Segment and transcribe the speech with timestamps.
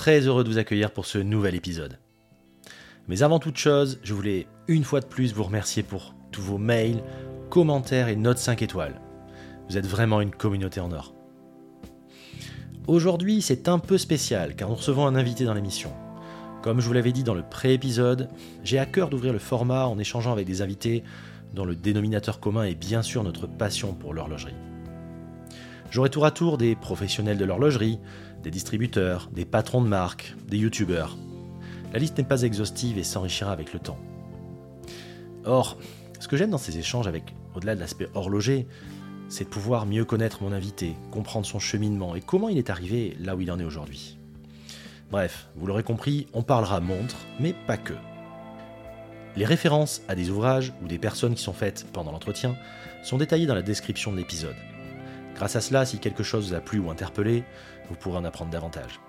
[0.00, 1.98] très heureux de vous accueillir pour ce nouvel épisode.
[3.06, 6.56] Mais avant toute chose, je voulais une fois de plus vous remercier pour tous vos
[6.56, 7.02] mails,
[7.50, 8.98] commentaires et notes 5 étoiles.
[9.68, 11.12] Vous êtes vraiment une communauté en or.
[12.86, 15.92] Aujourd'hui, c'est un peu spécial car nous recevons un invité dans l'émission.
[16.62, 18.30] Comme je vous l'avais dit dans le pré-épisode,
[18.64, 21.04] j'ai à cœur d'ouvrir le format en échangeant avec des invités
[21.52, 24.56] dont le dénominateur commun est bien sûr notre passion pour l'horlogerie.
[25.90, 27.98] J'aurai tour à tour des professionnels de l'horlogerie,
[28.42, 31.16] des distributeurs, des patrons de marques, des youtubeurs.
[31.92, 33.98] La liste n'est pas exhaustive et s'enrichira avec le temps.
[35.44, 35.78] Or,
[36.18, 38.66] ce que j'aime dans ces échanges avec, au-delà de l'aspect horloger,
[39.28, 43.16] c'est de pouvoir mieux connaître mon invité, comprendre son cheminement et comment il est arrivé
[43.20, 44.18] là où il en est aujourd'hui.
[45.10, 47.94] Bref, vous l'aurez compris, on parlera montre, mais pas que.
[49.36, 52.56] Les références à des ouvrages ou des personnes qui sont faites pendant l'entretien
[53.02, 54.56] sont détaillées dans la description de l'épisode.
[55.36, 57.44] Grâce à cela, si quelque chose vous a plu ou interpellé,
[57.90, 59.00] vous pourrez en apprendre davantage.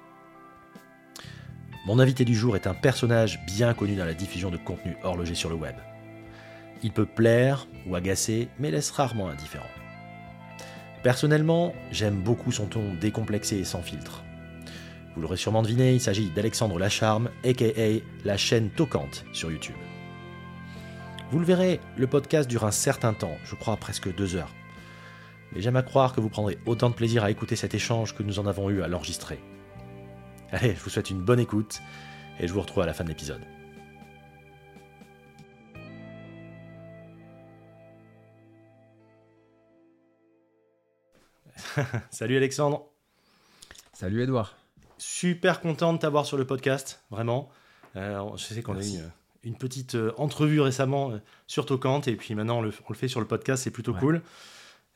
[1.86, 5.36] Mon invité du jour est un personnage bien connu dans la diffusion de contenu horloger
[5.36, 5.76] sur le web.
[6.84, 9.66] Il peut plaire ou agacer, mais laisse rarement indifférent.
[11.04, 14.24] Personnellement, j'aime beaucoup son ton décomplexé et sans filtre.
[15.16, 19.76] Vous l'aurez sûrement deviné, il s'agit d'Alexandre Lacharme, aka la chaîne Toquante sur YouTube.
[21.32, 24.52] Vous le verrez, le podcast dure un certain temps, je crois presque deux heures
[25.52, 28.24] mais j'aime à croire que vous prendrez autant de plaisir à écouter cet échange que
[28.24, 29.40] nous en avons eu à l'enregistrer.
[30.52, 31.82] Allez, je vous souhaite une bonne écoute
[32.40, 33.42] et je vous retrouve à la fin de l'épisode.
[42.10, 42.86] Salut Alexandre.
[43.94, 44.56] Salut Edouard.
[44.98, 47.50] Super content de t'avoir sur le podcast, vraiment.
[47.96, 49.00] Euh, je sais qu'on a eu
[49.44, 53.20] une, petite euh, entrevue récemment euh, sur Tocante et puis maintenant on le, fait sur
[53.20, 54.22] le podcast, c'est plutôt cool.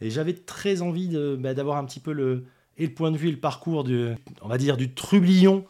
[0.02, 2.46] Et j'avais très envie bah, d'avoir un petit peu le,
[2.78, 4.10] et le point de vue et le parcours du,
[4.42, 5.66] on va dire, du trublion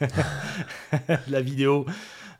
[1.28, 1.86] la vidéo,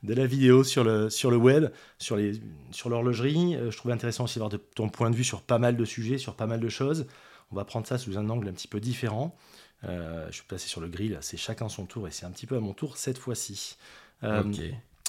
[0.02, 2.40] de la vidéo sur le, sur le web, sur, les,
[2.70, 3.56] sur l'horlogerie.
[3.56, 6.18] Euh, je trouvais intéressant aussi d'avoir ton point de vue sur pas mal de sujets,
[6.18, 7.06] sur pas mal de choses.
[7.50, 9.36] On va prendre ça sous un angle un petit peu différent.
[9.84, 12.46] Euh, je suis passé sur le grill, c'est chacun son tour et c'est un petit
[12.46, 13.76] peu à mon tour cette fois-ci.
[14.22, 14.44] Euh,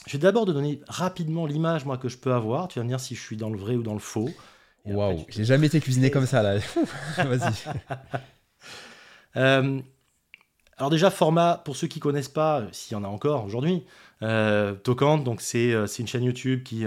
[0.07, 2.67] je vais d'abord te donner rapidement l'image moi que je peux avoir.
[2.67, 4.29] Tu vas me dire si je suis dans le vrai ou dans le faux.
[4.85, 6.57] Waouh, j'ai jamais été cuisiné comme ça là.
[7.17, 7.53] Vas-y.
[9.35, 9.81] Euh,
[10.77, 13.83] alors déjà format pour ceux qui connaissent pas, s'il y en a encore aujourd'hui,
[14.21, 16.85] euh, Tocante, donc euh, c'est une chaîne YouTube qui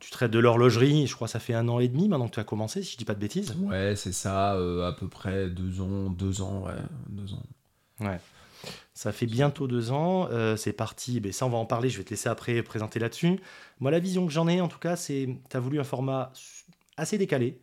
[0.00, 1.06] tu traites de l'horlogerie.
[1.06, 2.92] Je crois que ça fait un an et demi maintenant que tu as commencé, si
[2.92, 3.56] je dis pas de bêtises.
[3.62, 6.72] Ouais, c'est ça, à peu près deux ans, deux ans, ouais,
[7.08, 7.42] deux ans.
[8.00, 8.20] Ouais.
[8.94, 12.04] Ça fait bientôt deux ans, c'est parti, ben ça on va en parler, je vais
[12.04, 13.40] te laisser après présenter là-dessus.
[13.80, 16.32] Moi la vision que j'en ai en tout cas, c'est tu as voulu un format
[16.96, 17.58] assez décalé.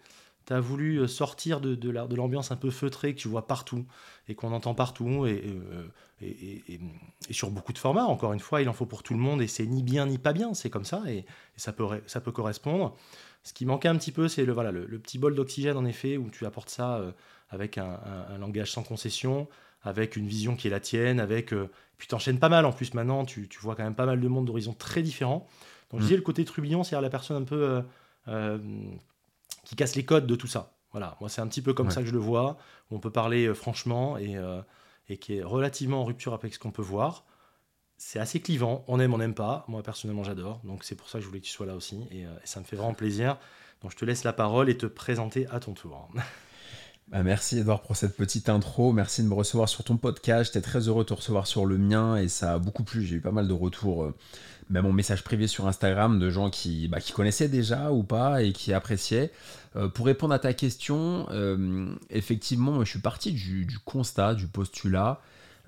[0.46, 3.86] Tu as voulu euh, sortir de, de l'ambiance un peu feutrée que tu vois partout
[4.28, 5.88] et qu'on entend partout et, euh,
[6.22, 8.06] et, et, sur beaucoup de formats.
[8.06, 10.18] Encore une fois, il en faut pour tout le monde et c'est ni bien ni
[10.18, 11.26] pas bien, c'est comme ça et,
[11.58, 12.96] ça, peut, ça peut correspondre.
[13.44, 16.18] Ce qui manquait un petit peu, c'est le, voilà, le, petit bol d'oxygène en effet
[16.18, 17.12] où tu apportes ça euh,
[17.50, 18.00] avec un,
[18.40, 19.48] langage sans concession,
[19.84, 21.54] avec une vision qui est la tienne, avec
[21.98, 24.22] puis tu enchaînes pas mal en plus maintenant, tu, tu vois quand même pas mal
[24.22, 25.48] de monde d'horizons très différents.
[25.92, 26.08] Donc je mm.
[26.08, 27.84] disais le côté trublion, c'est-à-dire la personne un peu
[29.64, 30.74] qui casse les codes de tout ça.
[30.92, 32.58] Voilà, moi c'est un petit peu comme ça que je le vois.
[32.90, 34.62] On peut parler euh, franchement et, euh,
[35.08, 37.26] et qui est relativement en rupture avec ce qu'on peut voir.
[37.98, 39.64] C'est assez clivant, on aime, on n'aime pas.
[39.68, 42.08] Moi personnellement j'adore, donc c'est pour ça que je voulais que tu sois là aussi
[42.12, 43.38] et, euh, et, ça me fait vraiment plaisir.
[43.82, 46.10] Donc je te laisse la parole et te présenter à ton tour.
[47.12, 48.94] Bah, merci Edouard pour cette petite intro.
[48.94, 50.54] Merci de me recevoir sur ton podcast.
[50.54, 53.04] J'étais très heureux de te recevoir sur le mien et ça a beaucoup plu.
[53.04, 54.16] J'ai eu pas mal de retours, euh,
[54.72, 58.42] même en message privé sur Instagram, de gens qui, bah, qui connaissaient déjà ou pas
[58.44, 59.32] et qui appréciaient.
[59.76, 65.22] Euh, pour répondre à ta question, euh, effectivement, je suis parti du, constat, du postulat.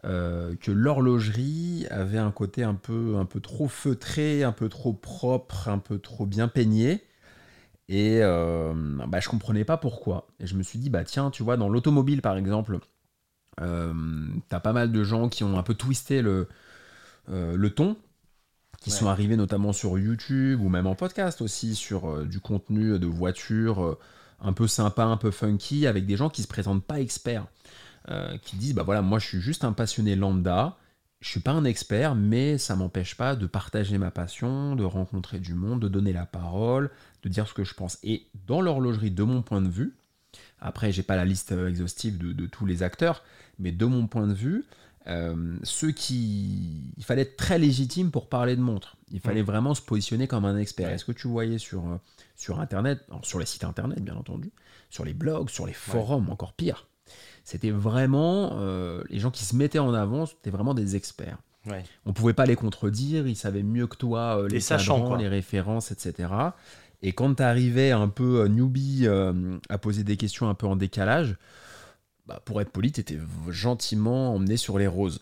[0.03, 5.69] que l'horlogerie avait un côté un peu, un peu trop feutré, un peu trop propre,
[5.69, 7.03] un peu trop bien peigné.
[7.89, 8.73] Et euh,
[9.07, 10.27] bah, je comprenais pas pourquoi.
[10.39, 12.79] Et je me suis dit, bah tiens, tu vois, dans l'automobile par exemple,
[13.61, 13.93] euh,
[14.49, 16.47] tu as pas mal de gens qui ont un peu twisté le,
[17.29, 17.97] euh, le ton,
[18.83, 22.99] qui sont arrivés notamment sur YouTube ou même en podcast aussi, sur euh, du contenu
[22.99, 23.97] de voiture
[24.41, 27.45] un peu sympa, un peu funky, avec des gens qui se présentent pas experts,
[28.41, 30.77] qui disent, bah voilà, moi je suis juste un passionné lambda,
[31.23, 35.39] je suis pas un expert, mais ça m'empêche pas de partager ma passion, de rencontrer
[35.39, 36.91] du monde, de donner la parole,
[37.23, 37.97] de dire ce que je pense.
[38.03, 39.95] Et dans l'horlogerie, de mon point de vue,
[40.59, 43.23] après, j'ai pas la liste euh, exhaustive de, tous les acteurs,
[43.57, 44.65] mais de mon point de vue,
[45.07, 46.91] euh, ceux qui.
[46.97, 48.97] Il fallait être très légitime pour parler de montre.
[49.11, 50.89] Il fallait vraiment se positionner comme un expert.
[50.89, 51.97] Est-ce que tu voyais sur, euh,
[52.35, 54.51] sur Internet, sur les sites Internet, bien entendu,
[54.89, 56.87] sur les blogs, sur les forums, encore pire
[57.43, 58.57] C'était vraiment.
[59.09, 61.37] les gens qui se mettaient en avant, c'était vraiment des experts.
[61.65, 61.83] Ouais.
[62.05, 66.27] On pouvait pas les contredire, ils savaient mieux que toi les, sachants, les références, etc.
[67.03, 70.65] Et quand tu arrivais un peu euh, newbie euh, à poser des questions un peu
[70.65, 71.35] en décalage,
[72.25, 75.19] bah, pour être poli, tu étais gentiment emmené sur les roses.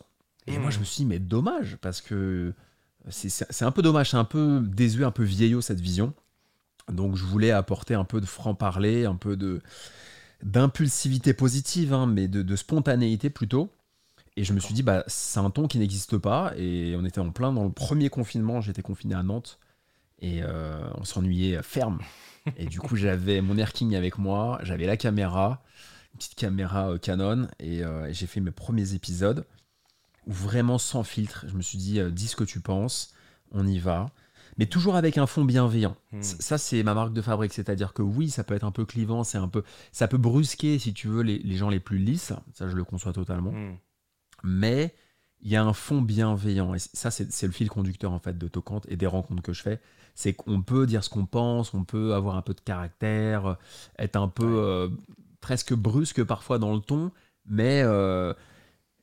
[0.48, 2.54] Et moi, je me suis dit, mais dommage, parce que
[3.10, 6.14] c'est un peu dommage, c'est un peu désuet, un peu vieillot cette vision.
[6.92, 9.62] Donc, je voulais apporter un peu de franc-parler, un peu de
[10.44, 13.70] d'impulsivité positive, hein, mais de, de, spontanéité plutôt.
[14.38, 16.54] Et je me suis dit, bah, c'est un ton qui n'existe pas.
[16.58, 19.60] Et on était en plein dans le premier confinement, j'étais confiné à Nantes.
[20.20, 22.00] Et euh, on s'ennuyait ferme.
[22.58, 25.64] Et du coup, j'avais mon Air King avec moi, j'avais la caméra,
[26.14, 29.46] une petite caméra euh, Canon, euh, et, j'ai fait mes premiers épisodes
[30.28, 33.14] où vraiment sans filtre, je me suis dit, dis ce que tu penses,
[33.52, 34.12] on y va.
[34.58, 35.96] Mais toujours avec un fond bienveillant.
[36.12, 36.22] Hmm.
[36.22, 37.54] Ça, c'est ma marque de fabrique.
[37.54, 40.78] C'est-à-dire que oui, ça peut être un peu clivant, c'est un peu, ça peut brusquer,
[40.78, 42.34] si tu veux, les, gens les plus lisses.
[42.54, 43.52] Ça, je le conçois totalement.
[43.52, 43.78] Hmm.
[44.44, 44.94] Mais
[45.40, 46.76] il y a un fond bienveillant.
[46.76, 49.64] Et ça, c'est le fil conducteur en fait de Tocante et des rencontres que je
[49.64, 49.82] fais
[50.16, 53.58] c'est qu'on peut dire ce qu'on pense, on peut avoir un peu de caractère,
[53.98, 54.90] être un peu euh,
[55.42, 57.12] presque brusque parfois dans le ton,
[57.46, 58.34] mais, euh,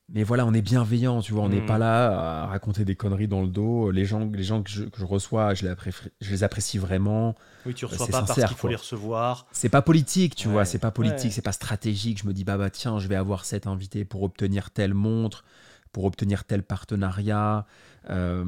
[0.09, 1.81] mais voilà, on est bienveillant, tu vois, on n'est pas mm.
[1.81, 3.91] là à raconter des conneries dans le dos.
[3.91, 7.35] Les gens, les gens que, je, reçois, je les, apprécie, je les apprécie vraiment.
[7.67, 9.47] Oui, tu reçois pas parce qu'il faut les recevoir.
[9.53, 12.23] C'est pas politique, tu vois, c'est pas politique, c'est pas stratégique.
[12.23, 15.45] Je me dis, bah, bah tiens, je vais avoir cet invité pour obtenir telle montre,
[15.93, 17.67] pour obtenir tel partenariat.
[18.09, 18.45] Euh,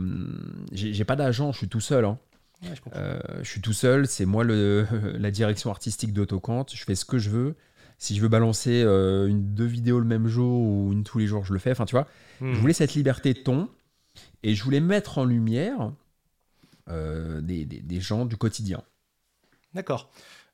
[0.73, 2.05] j'ai pas d'agent, je suis tout seul.
[2.05, 2.19] Hein.
[2.95, 4.87] Euh, je, suis tout seul, c'est moi le,
[5.19, 7.57] la direction artistique d'Autocant, je fais ce que je veux.
[8.01, 11.27] Si je veux balancer euh, une, deux vidéos le même jour ou une tous les
[11.27, 11.71] jours, je le fais.
[11.71, 12.07] Enfin, tu vois,
[12.41, 12.55] je hmm.
[12.55, 13.69] voulais cette liberté de ton
[14.43, 15.93] et je voulais mettre en lumière
[16.89, 18.83] euh, des, des, des gens du quotidien.
[19.75, 20.11] D'accord.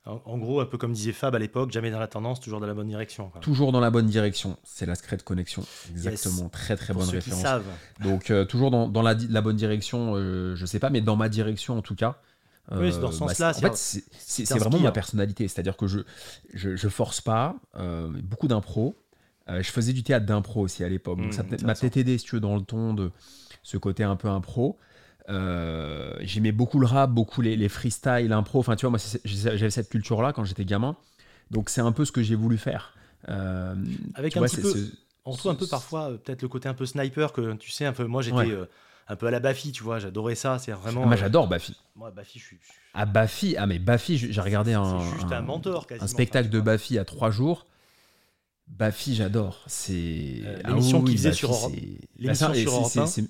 [0.06, 2.66] En, gros, un peu comme disait Fab à l'époque, jamais dans la tendance, toujours dans
[2.66, 3.30] la bonne direction.
[3.40, 4.56] Toujours dans la bonne direction.
[4.64, 5.64] C'est la secret de connexion.
[5.90, 6.48] Exactement.
[6.48, 7.42] Très très bonne référence.
[7.42, 7.64] Savent.
[8.00, 11.28] Donc euh, toujours dans, dans la, la, bonne direction, je sais pas, mais dans ma
[11.28, 12.20] direction en tout cas.
[12.72, 13.50] Oui, c'est dans ce euh, bah, sens-là.
[13.50, 15.48] en fait, c'est vraiment ma personnalité.
[15.48, 16.00] C'est-à-dire que je,
[16.54, 17.56] je, je force pas.
[18.22, 18.96] beaucoup d'impro.
[19.48, 21.18] je faisais du théâtre d'impro aussi à l'époque.
[21.18, 23.10] donc mmh, ça m'a peut-être aidé, si tu veux, dans le ton de
[23.62, 24.78] ce côté un peu impro.
[25.28, 28.60] Euh, j'aimais beaucoup le rap, beaucoup les, les freestyles, l'impro.
[28.60, 30.96] Enfin, tu vois, moi, j'avais cette culture-là quand j'étais gamin.
[31.50, 32.94] Donc, c'est un peu ce que j'ai voulu faire.
[33.28, 33.74] Euh,
[34.14, 34.72] Avec un petit peu.
[35.24, 37.84] On trouve un peu parfois euh, peut-être le côté un peu sniper que tu sais
[37.84, 38.04] un peu.
[38.04, 38.56] Moi, j'étais
[39.08, 39.98] un peu à la Bafi, tu vois.
[39.98, 40.58] J'adorais ça.
[40.58, 41.06] C'est vraiment.
[41.06, 41.76] moi, j'adore Bafi.
[41.94, 42.58] Moi, Bafi, je suis.
[42.94, 43.56] Ah, Bafi.
[43.58, 45.00] Ah, mais Bafi, j'ai regardé un.
[45.12, 47.66] Juste un, mentor, Un spectacle de Bafi à trois jours.
[48.66, 49.62] Bafi, j'adore.
[49.68, 51.72] C'est euh, ah l'émission qu'il faisait sur Europe.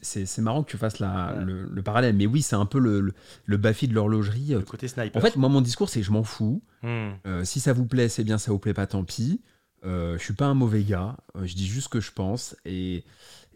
[0.03, 3.13] C'est marrant que tu fasses la, le, parallèle, mais oui, c'est un peu le,
[3.45, 4.55] le, Bafi de l'horlogerie.
[4.55, 5.21] Le côté sniper.
[5.21, 6.63] En fait, moi, mon discours, c'est je m'en fous.
[6.83, 7.11] Hmm.
[7.27, 8.39] Euh, si ça vous plaît, c'est bien.
[8.39, 9.43] Ça vous plaît pas, tant pis.
[9.85, 11.17] Euh, je suis pas un mauvais gars.
[11.37, 13.05] Euh, je dis juste ce que je pense et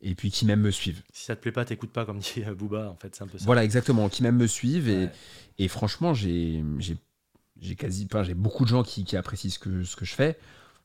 [0.03, 1.03] et puis qui même me suivent.
[1.13, 2.91] Si ça te plaît pas, t'écoutes pas, comme dit Booba.
[2.91, 3.45] En fait, c'est un peu ça.
[3.45, 4.09] Voilà, exactement.
[4.09, 5.09] Qui même me suivent et,
[5.59, 6.63] et franchement, j'ai
[7.79, 10.39] quasi, enfin, j'ai beaucoup de gens qui, qui apprécient ce que ce que je fais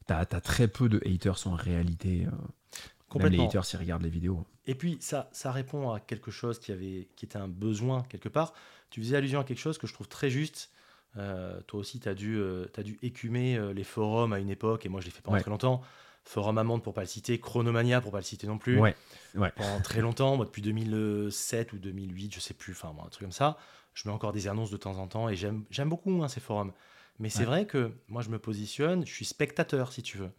[0.06, 2.28] t'as as très peu de haters en réalité.
[2.28, 4.46] Euh, même les haters, s'ils regardent les vidéos.
[4.66, 8.28] Et puis, ça, ça répond à quelque chose qui, avait, qui était un besoin quelque
[8.28, 8.54] part.
[8.90, 10.70] Tu faisais allusion à quelque chose que je trouve très juste.
[11.16, 14.86] Euh, toi aussi, tu as, dû, euh, as dû écumer les forums à une époque,
[14.86, 15.82] et moi, je l'ai fait pendant très longtemps.
[16.26, 18.80] Forum Amande pour pas le citer, Chronomania pour pas le citer non plus.
[18.80, 18.96] Ouais,
[19.36, 19.52] ouais.
[19.56, 23.32] Pendant très longtemps, moi depuis 2007 ou 2008, je sais plus, enfin un truc comme
[23.32, 23.58] ça.
[23.94, 26.74] Je mets encore des annonces de temps en temps et j'aime beaucoup hein, ces forums.
[27.20, 30.32] Mais c'est vrai que moi, je me positionne, je suis spectateur, si tu veux.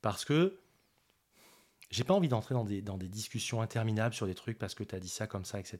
[0.00, 0.58] Parce que
[1.90, 4.84] j'ai pas envie d'entrer dans des, dans des discussions interminables sur des trucs parce que
[4.84, 5.78] tu as dit ça comme ça, etc.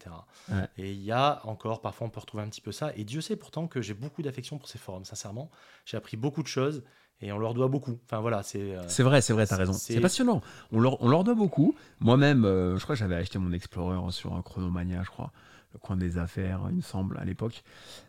[0.76, 2.92] Et il y a encore, parfois, on peut retrouver un petit peu ça.
[2.96, 5.50] Et Dieu sait pourtant que j'ai beaucoup d'affection pour ces forums, sincèrement.
[5.84, 6.82] J'ai appris beaucoup de choses
[7.22, 7.98] et on leur doit beaucoup.
[8.06, 8.76] Enfin voilà, c'est.
[8.76, 9.72] Euh, c'est vrai, c'est vrai, tu as raison.
[9.72, 10.40] C'est passionnant.
[10.72, 11.74] On leur, on leur doit beaucoup.
[12.00, 15.32] Moi-même, euh, je crois que j'avais acheté mon Explorer sur un Chronomania, je crois
[15.72, 17.62] le coin des affaires, il me semble, à l'époque.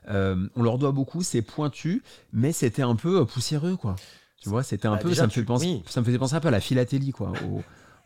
[0.10, 2.04] Euh, on leur doit beaucoup, c'est pointu,
[2.34, 3.96] mais c'était un peu poussiéreux, quoi.
[4.38, 6.40] Tu vois, c'était un bah, peu, ça me, fait penser, ça me faisait penser un
[6.40, 7.34] peu à la philatélie, quoi,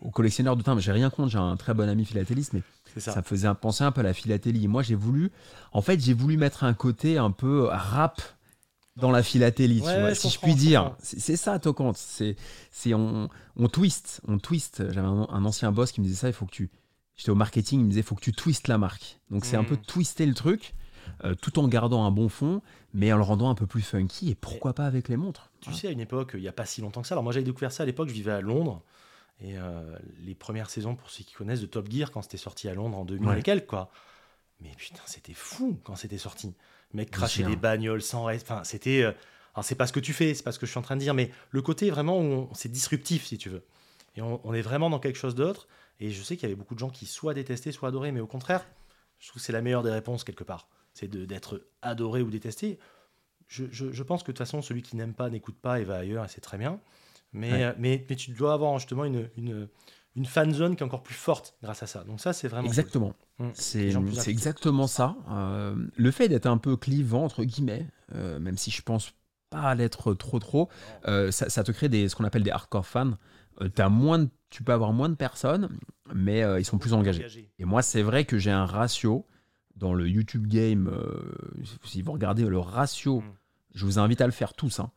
[0.01, 0.81] au, collectionneur de timbres.
[0.81, 2.61] J'ai rien contre, j'ai un très bon ami philatéliste, mais
[2.97, 3.15] ça.
[3.15, 4.67] me faisait penser un peu à la philatélie.
[4.67, 5.31] moi, j'ai voulu,
[5.71, 8.21] en fait, j'ai voulu mettre un côté un peu rap
[8.95, 10.95] dans la philatélie, tu vois, si je puis dire.
[10.99, 11.97] C'est ça, Tocante.
[11.97, 12.35] C'est,
[12.93, 14.83] on, on twist, on twist.
[14.91, 16.69] J'avais un, un, ancien boss qui me disait ça, il faut que tu,
[17.17, 19.19] J'étais au marketing, il me disait faut que tu twistes la marque.
[19.31, 19.81] Donc c'est un peu Mm.
[19.87, 20.73] twister le truc,
[21.23, 22.61] euh, tout en gardant un bon fond,
[22.93, 24.31] mais en le rendant un peu plus funky.
[24.31, 26.65] Et pourquoi pas avec les montres Tu sais, à une époque, il n'y a pas
[26.65, 27.13] si longtemps que ça.
[27.15, 28.81] Alors moi, j'avais découvert ça à l'époque, je vivais à Londres.
[29.41, 32.67] Et euh, les premières saisons, pour ceux qui connaissent, de Top Gear, quand c'était sorti
[32.69, 33.39] à Londres en 2000 Ouais.
[33.39, 33.89] et quelques, quoi.
[34.61, 36.53] Mais putain, c'était fou quand c'était sorti.
[36.95, 37.49] Mec souviens.
[37.49, 38.49] des bagnoles sans reste.
[38.49, 39.03] Enfin, c'était.
[39.03, 39.11] euh,
[39.53, 40.95] Alors, c'est pas ce que tu fais, c'est pas ce que je suis en train
[40.95, 43.63] de dire, mais le côté vraiment où c'est disruptif, si tu veux.
[44.15, 45.67] Et on, on est vraiment dans quelque chose d'autre.
[45.99, 48.19] Et je sais qu'il y avait beaucoup de gens qui soit détestaient, soit adoraient, mais
[48.19, 48.65] au contraire,
[49.19, 50.67] je trouve que c'est la meilleure des réponses quelque part.
[50.93, 52.79] C'est de- d'être adoré ou détesté.
[53.47, 55.83] Je, je- je pense que de toute façon, celui qui n'aime pas n'écoute pas et
[55.85, 56.79] va ailleurs, et c'est très bien.
[57.31, 57.63] Mais, Ouais.
[57.63, 59.67] euh, mais, mais tu dois avoir justement une, une,
[60.15, 62.03] une fan zone qui est encore plus forte grâce à ça.
[62.05, 62.67] Donc ça, c'est vraiment.
[62.67, 63.13] Exactement.
[63.39, 63.49] Mm.
[63.53, 63.91] C'est
[64.29, 65.15] exactement ça.
[65.29, 69.11] Euh, le fait d'être un peu clivant, entre guillemets, euh, même si je pense
[69.49, 70.69] pas à l'être trop trop,
[71.07, 73.17] euh, ça, ça te crée des, ce qu'on appelle des hardcore fans.
[73.73, 75.69] T'as moins de- tu peux avoir moins de personnes,
[76.13, 77.51] mais ils sont plus engagés.
[77.57, 79.25] Et moi, c'est vrai que j'ai un ratio
[79.77, 80.89] dans le YouTube game.
[81.83, 83.33] si vous regardez le ratio, Mm.
[83.75, 84.79] je vous invite à le faire tous.
[84.79, 84.91] hein.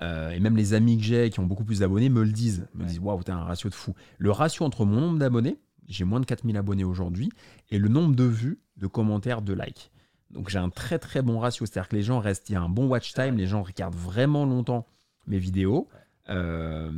[0.00, 2.66] Euh, et même les amis que j'ai qui ont beaucoup plus d'abonnés me le disent.
[2.74, 2.86] Me Ouais.
[2.88, 3.94] disent Waouh, t'as un ratio de fou.
[4.18, 7.30] Le ratio entre mon nombre d'abonnés, j'ai moins de 4000 abonnés aujourd'hui,
[7.70, 9.90] et le nombre de vues, de commentaires, de likes.
[10.30, 11.66] Donc j'ai un très très bon ratio.
[11.66, 13.94] C'est-à-dire que les gens restent, il y a un bon watch time, les gens regardent
[13.96, 14.86] vraiment longtemps
[15.26, 15.88] mes vidéos,
[16.30, 16.90] euh,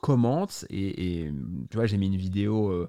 [0.00, 1.32] commentent, et, et,
[1.70, 2.70] tu vois, j'ai mis une vidéo.
[2.70, 2.88] euh,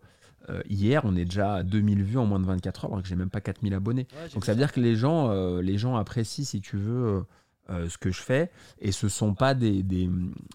[0.69, 3.15] hier, on est déjà à 2000 vues en moins de 24 heures, alors que j'ai
[3.15, 4.07] même pas 4000 abonnés.
[4.33, 7.23] Donc ça veut dire que les gens, euh, les gens apprécient, si tu veux,
[7.87, 8.49] ce que je fais,
[8.79, 10.09] et ce sont pas des, des,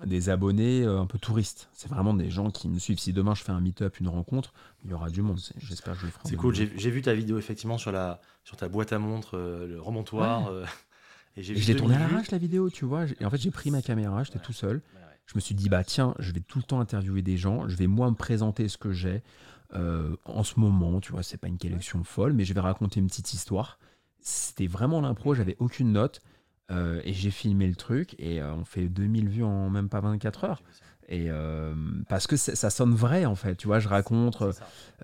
[0.04, 1.68] des abonnés euh, un peu touristes.
[1.72, 2.98] C'est vraiment des gens qui me suivent.
[2.98, 4.52] Si demain je fais un meet-up, une rencontre,
[4.84, 5.38] il y aura du monde.
[5.58, 6.28] J'espère que je le ferai.
[6.28, 6.54] C'est cool.
[6.54, 6.80] J'ai 2020.
[6.82, 10.48] j'ai vu ta vidéo effectivement sur, la, sur ta boîte à montre, euh, le remontoir.
[10.48, 10.64] euh,
[11.36, 12.14] et j'ai Et je l'ai tourné à 2000 vues.
[12.14, 13.04] l'arrache la vidéo, tu vois.
[13.20, 14.44] Et en fait, j'ai pris ma caméra, j'étais Ouais.
[14.44, 14.76] tout seul.
[14.76, 15.00] Ouais.
[15.26, 17.76] Je me suis dit, bah tiens, je vais tout le temps interviewer des gens, je
[17.76, 19.22] vais moi me présenter ce que j'ai
[19.74, 23.00] euh, en ce moment, tu vois, c'est pas une collection folle, mais je vais raconter
[23.00, 23.78] une petite histoire.
[24.20, 26.20] C'était vraiment l'impro, j'avais aucune note,
[26.70, 30.00] euh, et j'ai filmé le truc, et euh, on fait 2000 vues en même pas
[30.00, 30.62] 24 heures.
[31.10, 31.74] Et euh,
[32.08, 34.42] parce que ça sonne vrai, en fait, tu vois, je raconte.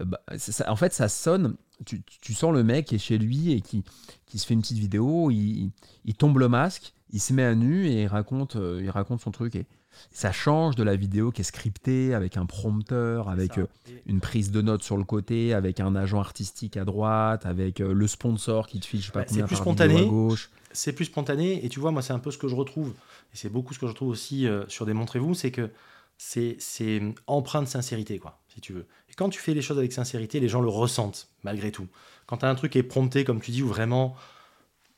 [0.02, 3.52] Bah, ça- en fait, ça sonne, tu, tu sens le mec qui est chez lui
[3.52, 3.84] et qui,
[4.24, 5.70] qui se fait une petite vidéo, il,
[6.06, 9.30] il tombe le masque, il se met à nu et il raconte, il raconte son
[9.30, 9.56] truc.
[9.56, 9.66] Et
[10.10, 13.52] ça change de la vidéo qui est scriptée avec un prompteur, avec
[14.06, 18.06] une prise de notes sur le côté, avec un agent artistique à droite, avec le
[18.06, 19.94] sponsor qui te file, je sais pas combien plus par spontané.
[20.00, 20.50] à gauche.
[20.72, 22.90] C'est plus spontané et tu vois moi c'est un peu ce que je retrouve
[23.32, 25.70] et c'est beaucoup ce que je retrouve aussi euh, sur Démontrez-vous c'est que
[26.16, 28.86] c'est c'est de sincérité quoi si tu veux.
[29.08, 31.88] Et quand tu fais les choses avec sincérité les gens le ressentent malgré tout.
[32.26, 34.16] Quand un truc est prompté comme tu dis où vraiment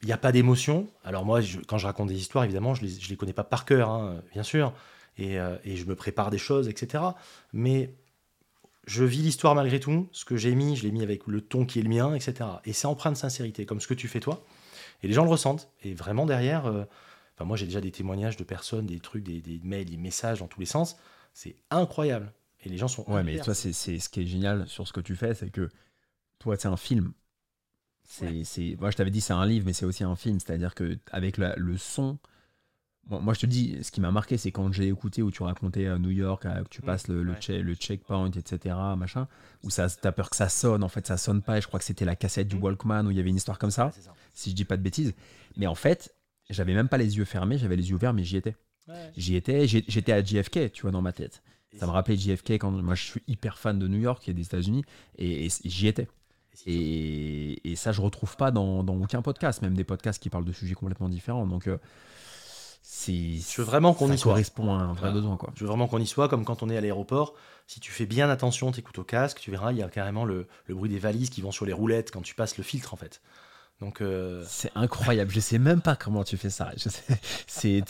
[0.03, 2.89] il n'y a pas d'émotion alors moi quand je raconte des histoires évidemment je les,
[2.89, 4.73] je les connais pas par cœur hein, bien sûr
[5.17, 7.05] et, euh, et je me prépare des choses etc
[7.53, 7.95] mais
[8.87, 11.65] je vis l'histoire malgré tout ce que j'ai mis je l'ai mis avec le ton
[11.65, 14.21] qui est le mien etc et c'est empreint de sincérité comme ce que tu fais
[14.21, 14.45] toi
[15.03, 15.69] et les gens le ressentent.
[15.83, 16.85] Et vraiment derrière, euh,
[17.35, 20.41] enfin moi j'ai déjà des témoignages de personnes, des trucs, des, des mails, des messages
[20.41, 20.97] dans tous les sens.
[21.33, 22.33] C'est incroyable.
[22.65, 23.05] Et les gens sont.
[23.11, 25.69] Ouais, mais toi, c'est ce qui est génial sur ce que tu fais, c'est que
[26.39, 27.13] toi, c'est un film.
[28.05, 28.45] C'est, Ouais.
[28.45, 30.39] c'est- moi, je t'avais dit, c'est un livre, mais c'est aussi un film.
[30.39, 32.19] C'est-à-dire que avec la- le son.
[33.09, 35.43] Moi, moi, je te dis, ce qui m'a marqué, c'est quand j'ai écouté où tu
[35.43, 37.39] racontais à New York, à- que tu Mm, passes le, le, ouais.
[37.41, 39.27] che- le checkpoint, etc., machin,
[39.65, 40.85] où ça, t'as peur que ça sonne.
[40.85, 41.59] En fait, ça sonne pas.
[41.59, 42.63] Et je crois que c'était la cassette du Mm.
[42.63, 44.15] Walkman où il y avait une histoire comme ça, Ouais, c'est ça.
[44.35, 45.15] si je dis pas de bêtises.
[45.57, 46.15] Mais en fait,
[46.49, 48.55] j'avais même pas les yeux fermés, j'avais les yeux ouverts, mais j'y étais.
[48.89, 48.95] Ouais.
[49.17, 51.43] J'y étais, j'étais à JFK, tu vois, dans ma tête.
[51.73, 54.33] Et Ça me rappelait JFK quand moi je suis hyper fan de New York et
[54.35, 54.85] des États-Unis
[55.19, 56.07] et, et j'y étais.
[56.67, 60.45] et Et, ça, je retrouve pas dans, dans aucun podcast, même des podcasts qui parlent
[60.45, 61.47] de sujets complètement différents.
[61.47, 61.79] Donc, euh.
[63.09, 64.33] Je veux vraiment qu'on y soit.
[64.33, 65.53] correspond à un vrai besoin, quoi.
[65.55, 67.35] Je veux vraiment qu'on y soit, comme quand on est à l'aéroport.
[67.67, 70.47] Si tu fais bien attention, t'écoutes au casque, tu verras, il y a carrément le,
[70.67, 72.97] le bruit des valises qui vont sur les roulettes quand tu passes le filtre en
[72.97, 73.21] fait.
[73.81, 75.33] Donc euh, C'est incroyable.
[75.33, 76.71] Je sais même pas comment tu fais ça.
[77.61, 77.83] T'es,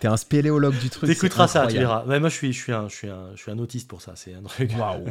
[0.00, 1.10] t'es un spéléologue du truc.
[1.10, 2.04] t'écouteras ça, tu verras.
[2.06, 4.00] Ouais, moi je suis, je suis un, je suis un, je suis un autiste pour
[4.00, 4.16] ça.
[4.16, 4.72] C'est un truc.
[4.78, 5.04] Waouh.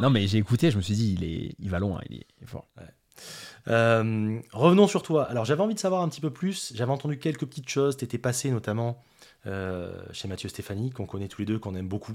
[0.00, 2.26] Non, mais j'ai écouté, je me suis dit, il, est, il va loin, il est,
[2.40, 2.66] il est fort.
[3.68, 5.24] Euh, revenons sur toi.
[5.24, 6.72] Alors j'avais envie de savoir un petit peu plus.
[6.74, 7.96] J'avais entendu quelques petites choses.
[7.96, 9.02] Tu étais passé notamment
[9.46, 12.14] euh, chez Mathieu Stéphanie, qu'on connaît tous les deux, qu'on aime beaucoup,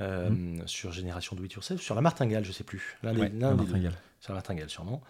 [0.00, 0.30] euh,
[0.66, 2.96] sur Génération Do It Yourself, sur la martingale, je sais plus.
[3.02, 3.92] L'un des, Ouais, l'un la martingale.
[4.20, 5.02] Sur la martingale, sûrement.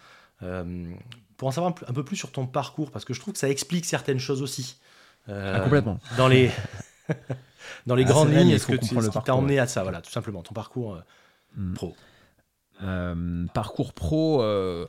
[1.36, 3.32] Pour en savoir un peu- un peu plus sur ton parcours, parce que je trouve
[3.34, 4.78] que ça explique certaines choses aussi.
[5.28, 5.98] Ah, complètement.
[6.16, 6.50] Dans les,
[7.86, 9.58] dans les Ah, grandes lignes, est-ce que tu, comprendre ce le qui t'a parcours, emmené
[9.58, 9.82] à ça?
[9.82, 11.00] Voilà, tout simplement, ton parcours euh,
[11.56, 11.74] Mm.
[11.74, 11.96] pro.
[12.82, 14.86] Euh, parcours pro, euh,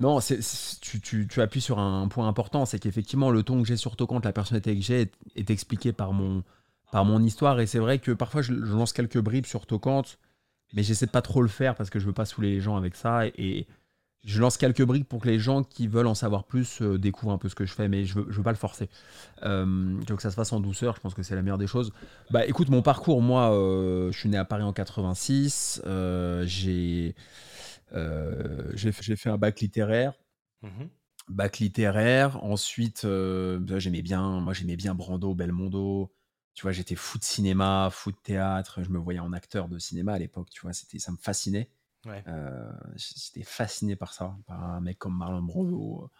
[0.00, 4.24] non, tu appuies sur un point important, c'est qu'effectivement le ton que j'ai sur Tocante,
[4.24, 6.42] la personnalité que j'ai est, est expliquée par mon,
[6.90, 10.18] par mon histoire et c'est vrai que parfois je, je lance quelques bribes sur Tocante,
[10.74, 12.76] mais j'essaie de pas trop le faire parce que je veux pas saouler les gens
[12.76, 13.26] avec ça.
[13.26, 13.66] Et,
[14.24, 17.32] je lance quelques briques pour que les gens qui veulent en savoir plus euh, découvrent
[17.32, 18.88] un peu ce que je fais, mais je veux, je veux pas le forcer.
[19.42, 19.66] Euh,
[20.02, 21.66] je veux que ça se fasse en douceur, je pense que c'est la meilleure des
[21.66, 21.92] choses.
[22.30, 25.82] Bah écoute, mon parcours, moi, euh, je suis né à Paris en 86,
[26.44, 27.14] j'ai
[28.74, 30.14] j'ai fait un bac littéraire.
[30.62, 30.88] Mhm.
[31.28, 33.06] Bac littéraire, ensuite
[33.76, 36.12] j'aimais bien, moi j'aimais bien Brando, Belmondo,
[36.54, 39.78] tu vois, j'étais fou de cinéma, fou de théâtre, je me voyais en acteur de
[39.78, 41.68] cinéma à l'époque, tu vois, c'était, ça me fascinait.
[42.06, 46.10] Euh, j'étais fasciné par ça, par un mec comme Marlon Brando,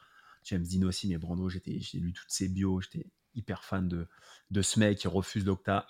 [0.44, 4.06] James Dean aussi, mais Brando, j'étais, j'ai lu toutes ses bios, j'étais hyper fan de,
[4.50, 5.84] de ce mec qui refuse euh,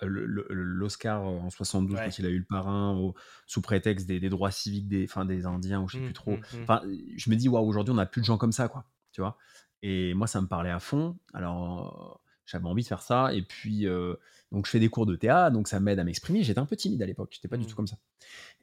[0.49, 3.13] l'Oscar en 72 quand il a eu le parrain
[3.45, 6.31] sous prétexte des, droits civiques des, fin, des Indiens ou je sais plus mmh, trop.
[6.31, 6.63] Mmh, mmh.
[6.63, 6.81] Enfin,
[7.15, 9.37] je me dis, waouh, aujourd'hui on n'a plus de gens comme ça, quoi, tu vois.
[9.81, 11.15] Et moi, ça me parlait à fond.
[11.33, 13.33] Alors, j'avais envie de faire ça.
[13.33, 14.15] Et puis, euh,
[14.51, 16.43] donc, je fais des cours de théâtre, donc ça m'aide à m'exprimer.
[16.43, 17.97] J'étais un peu timide à l'époque, j'étais pas du tout comme ça.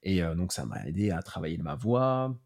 [0.02, 2.36] Et euh, donc, ça m'a aidé à travailler de ma voix.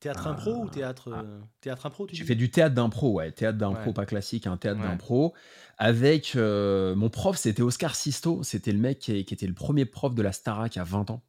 [0.00, 3.32] Théâtre impro ou théâtre, euh, théâtre impro J'ai fait du théâtre d'impro, ouais.
[3.32, 5.34] Théâtre d'impro, pas classique, un hein, théâtre d'impro.
[5.78, 8.42] Avec mon prof, c'était Oscar Sisto.
[8.42, 11.22] C'était le mec qui, était le premier prof de la Starac à 20 ans.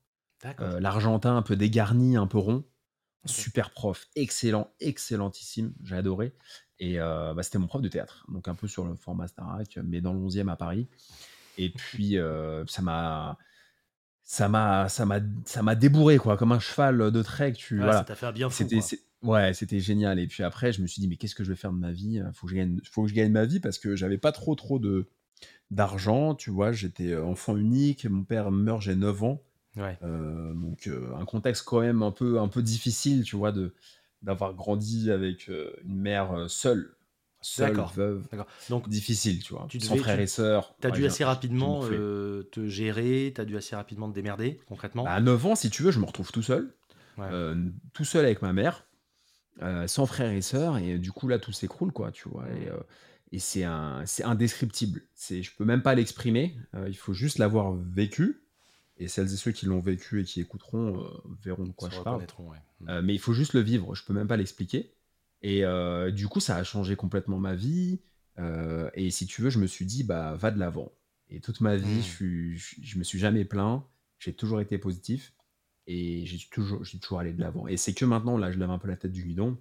[0.60, 2.66] L'Argentin, un peu dégarni, un peu rond.
[3.26, 6.36] Super prof, excellent, excellentissime, j'ai adoré.
[6.80, 9.80] Et euh, bah, c'était mon prof de théâtre, donc un peu sur le format Starac,
[9.84, 10.88] mais dans le 11e à Paris.
[11.58, 13.38] Et puis euh, ça m'a
[14.26, 17.92] ça m'a ça m'a ça m'a débourré quoi comme un cheval de trek tu ouais,
[17.92, 18.80] ça t'a fait bien c'était
[19.22, 20.20] ouais c'était génial.
[20.20, 21.92] Et puis après je me suis dit mais qu'est-ce que je vais faire de ma
[21.92, 24.32] vie faut que je gagne faut que je gagne ma vie parce que j'avais pas
[24.34, 25.08] trop trop de
[25.72, 26.72] d'argent tu vois.
[26.74, 29.42] J'étais euh, enfant unique mon père meurt j'ai 9 ans.
[29.78, 29.98] Ouais.
[30.02, 30.90] donc
[31.20, 33.74] un contexte quand même un peu un peu difficile tu vois de
[34.26, 36.96] d'avoir grandi avec euh, une mère euh, seule,
[37.46, 38.28] seule, veuve.
[38.70, 39.66] Donc difficile, tu vois.
[39.70, 40.76] Tu sans frères et sœurs.
[40.82, 44.60] Tu as dû assez rapidement euh, te gérer, tu as dû assez rapidement te démerder,
[44.68, 45.04] concrètement.
[45.04, 46.74] Bah, à 9 ans, si tu veux, je me retrouve tout seul.
[47.94, 48.86] tout seul avec ma mère,
[49.88, 52.46] sans frères et sœurs, et du coup là tout s'écroule, quoi, tu vois.
[52.50, 52.70] Et,
[53.36, 55.02] et c'est un, c'est indescriptible.
[55.14, 56.56] C'est, je peux même pas l'exprimer.
[56.88, 58.42] il faut juste l'avoir vécu.
[58.98, 61.08] Et celles et ceux qui l'ont vécu et qui écouteront euh,
[61.44, 62.26] verront de quoi je parle.
[62.88, 64.94] Euh, mais il faut juste le vivre, je peux même pas l'expliquer.
[65.42, 68.00] Et euh, du coup, ça a changé complètement ma vie.
[68.94, 70.92] et si tu veux, je me suis dit, bah, va de l'avant.
[71.30, 72.56] Et toute ma vie, mm.
[72.56, 73.84] je, je, me suis jamais plaint.
[74.20, 75.34] J'ai toujours été positif.
[75.88, 77.68] Et j'ai toujours, j'ai toujours allé de l'avant.
[77.68, 79.58] Et c'est que maintenant, là, je lève un peu la tête du guidon.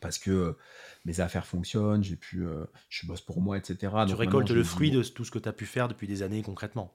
[0.00, 0.56] Parce que
[1.04, 2.44] mes affaires fonctionnent, j'ai pu,
[2.88, 3.92] je bosse pour moi, etc.
[4.08, 6.42] Tu récoltes le fruit de tout ce que tu as pu faire depuis des années
[6.42, 6.94] concrètement.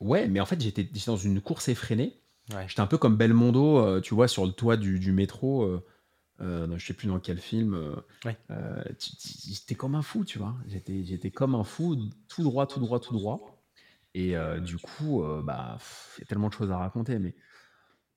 [0.00, 2.20] Ouais, mais en fait, j'étais dans une course effrénée.
[2.66, 5.82] J'étais un peu comme Belmondo, euh, tu vois, sur le toit du, métro.
[6.40, 8.02] Euh, euh, je sais plus dans quel film.
[8.24, 8.36] Ouais.
[9.46, 10.56] j'étais comme un fou, tu vois.
[10.66, 11.96] J'étais, j'étais comme un fou,
[12.28, 13.64] tout droit, tout droit, tout droit.
[14.14, 15.78] Et du coup, bah,
[16.16, 17.18] il y a tellement de choses à raconter.
[17.18, 17.34] Mais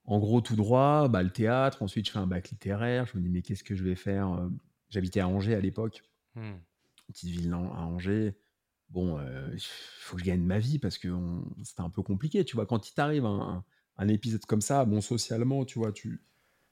[0.06, 1.82] en gros, tout droit, bah, le théâtre.
[1.82, 3.06] Ensuite, je fais un bac littéraire.
[3.06, 4.50] Je me dis, mais qu'est-ce que je vais faire
[4.90, 6.04] J'habitais à Angers à l'époque,
[6.36, 6.52] mmh.
[7.08, 8.36] petite ville à Angers
[8.90, 9.18] bon,
[9.54, 11.08] il faut que je gagne ma vie parce que
[11.64, 12.66] c'était un peu compliqué, tu vois.
[12.66, 13.64] Quand il t'arrive un,
[13.96, 16.22] un, épisode comme ça, bon, socialement, tu vois, tu,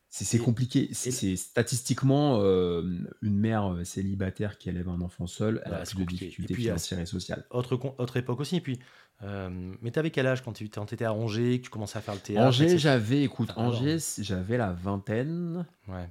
[0.10, 0.90] c'est compliqué.
[0.94, 6.54] C'est statistiquement une mère célibataire qui élève un enfant seul, elle a plus de difficultés
[6.54, 7.46] financières et sociales.
[7.52, 8.58] Autre, autre époque aussi.
[8.58, 8.80] Et puis,
[9.22, 9.50] euh,
[9.82, 12.22] mais t'avais quel âge quand tu étais à Angers, que tu commençais à faire le
[12.22, 15.66] théâtre Angers, j'avais, écoute, Angers, j'avais la vingtaine.
[15.88, 16.10] Ouais.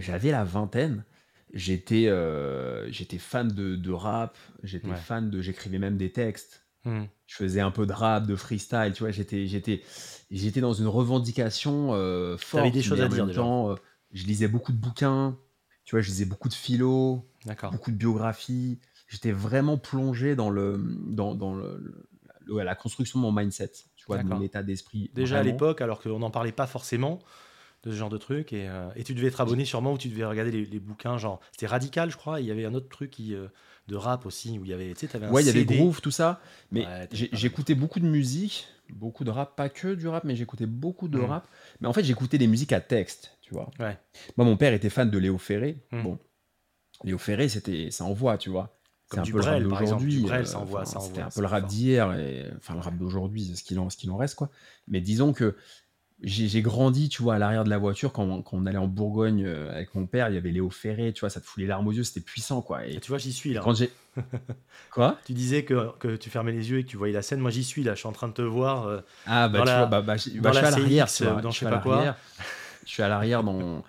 [0.00, 1.04] j'avais la vingtaine.
[1.54, 6.63] J'étais euh, j'étais fan de, de rap, j'étais fan de j'écrivais même des textes.
[6.84, 7.04] Mmh.
[7.26, 9.82] Je faisais un peu de rap, de freestyle, tu vois, j'étais j'étais
[10.30, 12.70] j'étais dans une revendication euh, forte.
[12.72, 13.74] des choses à dire temps, euh,
[14.12, 15.36] je lisais beaucoup de bouquins,
[15.84, 17.26] tu vois, je lisais beaucoup de philo,
[17.72, 18.78] beaucoup de biographies.
[19.08, 21.96] J'étais vraiment plongé dans le dans, dans le,
[22.46, 25.10] la construction de mon mindset, tu vois, de mon état d'esprit.
[25.14, 27.20] Déjà à l'époque, alors qu'on n'en parlait pas forcément,
[27.84, 28.52] de ce genre de truc.
[28.52, 31.40] Et, euh, et, tu devais être abonné sûrement ou tu devais regarder les, bouquins, genre,
[31.52, 32.40] c'était Radical, je crois.
[32.40, 33.48] Il y avait un autre truc qui, euh,
[33.86, 35.64] de rap aussi, où il y avait, tu sais, avais un Ouais, il y avait
[35.64, 36.40] Groove, tout ça.
[36.70, 41.08] Mais j'écoutais beaucoup de musique, beaucoup de rap, pas que du rap, mais j'écoutais beaucoup
[41.08, 41.24] de mm.
[41.24, 41.48] rap.
[41.80, 43.70] Mais en fait, j'écoutais des musiques à texte, tu vois.
[43.78, 43.98] Ouais.
[44.36, 45.84] Moi, mon père était fan de Léo Ferré.
[45.92, 46.02] Mm.
[46.02, 46.18] Bon,
[47.02, 48.78] Léo Ferré, c'était, ça envoie, tu vois.
[49.10, 50.26] C'est un peu le rap d'aujourd'hui.
[50.30, 50.44] Euh,
[50.84, 53.96] c'était un peu le rap d'hier, et enfin le rap d'aujourd'hui, ce qu'il en, ce
[53.96, 54.50] qu'il en reste, quoi.
[54.88, 55.56] Mais disons que
[56.22, 59.44] j'ai grandi, tu vois, à l'arrière de la voiture, quand, quand, on allait en Bourgogne
[59.44, 61.66] euh, avec mon père, il y avait Léo Ferré, tu vois, ça te fout les
[61.66, 62.86] larmes aux yeux, c'était puissant, quoi.
[62.86, 63.60] Et, tu vois, j'y suis là.
[63.62, 63.90] Quand j'ai...
[64.92, 65.18] Quoi?
[65.24, 67.50] Tu disais que, que, tu fermais les yeux et que tu voyais la scène, moi
[67.50, 68.86] j'y suis là, je suis en train de te voir.
[68.86, 71.06] Euh, ah, bah tu vois, bah, bah, bah je suis à l'arrière,
[71.42, 72.16] dans je sais pas quoi.
[72.84, 73.82] Je suis à l'arrière dans.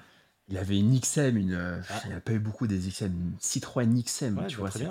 [0.48, 1.84] Il avait une XM, une...
[1.90, 2.02] Ah.
[2.06, 4.90] il n'y a pas eu beaucoup des XM, une Citroën XM, tu vois, c'était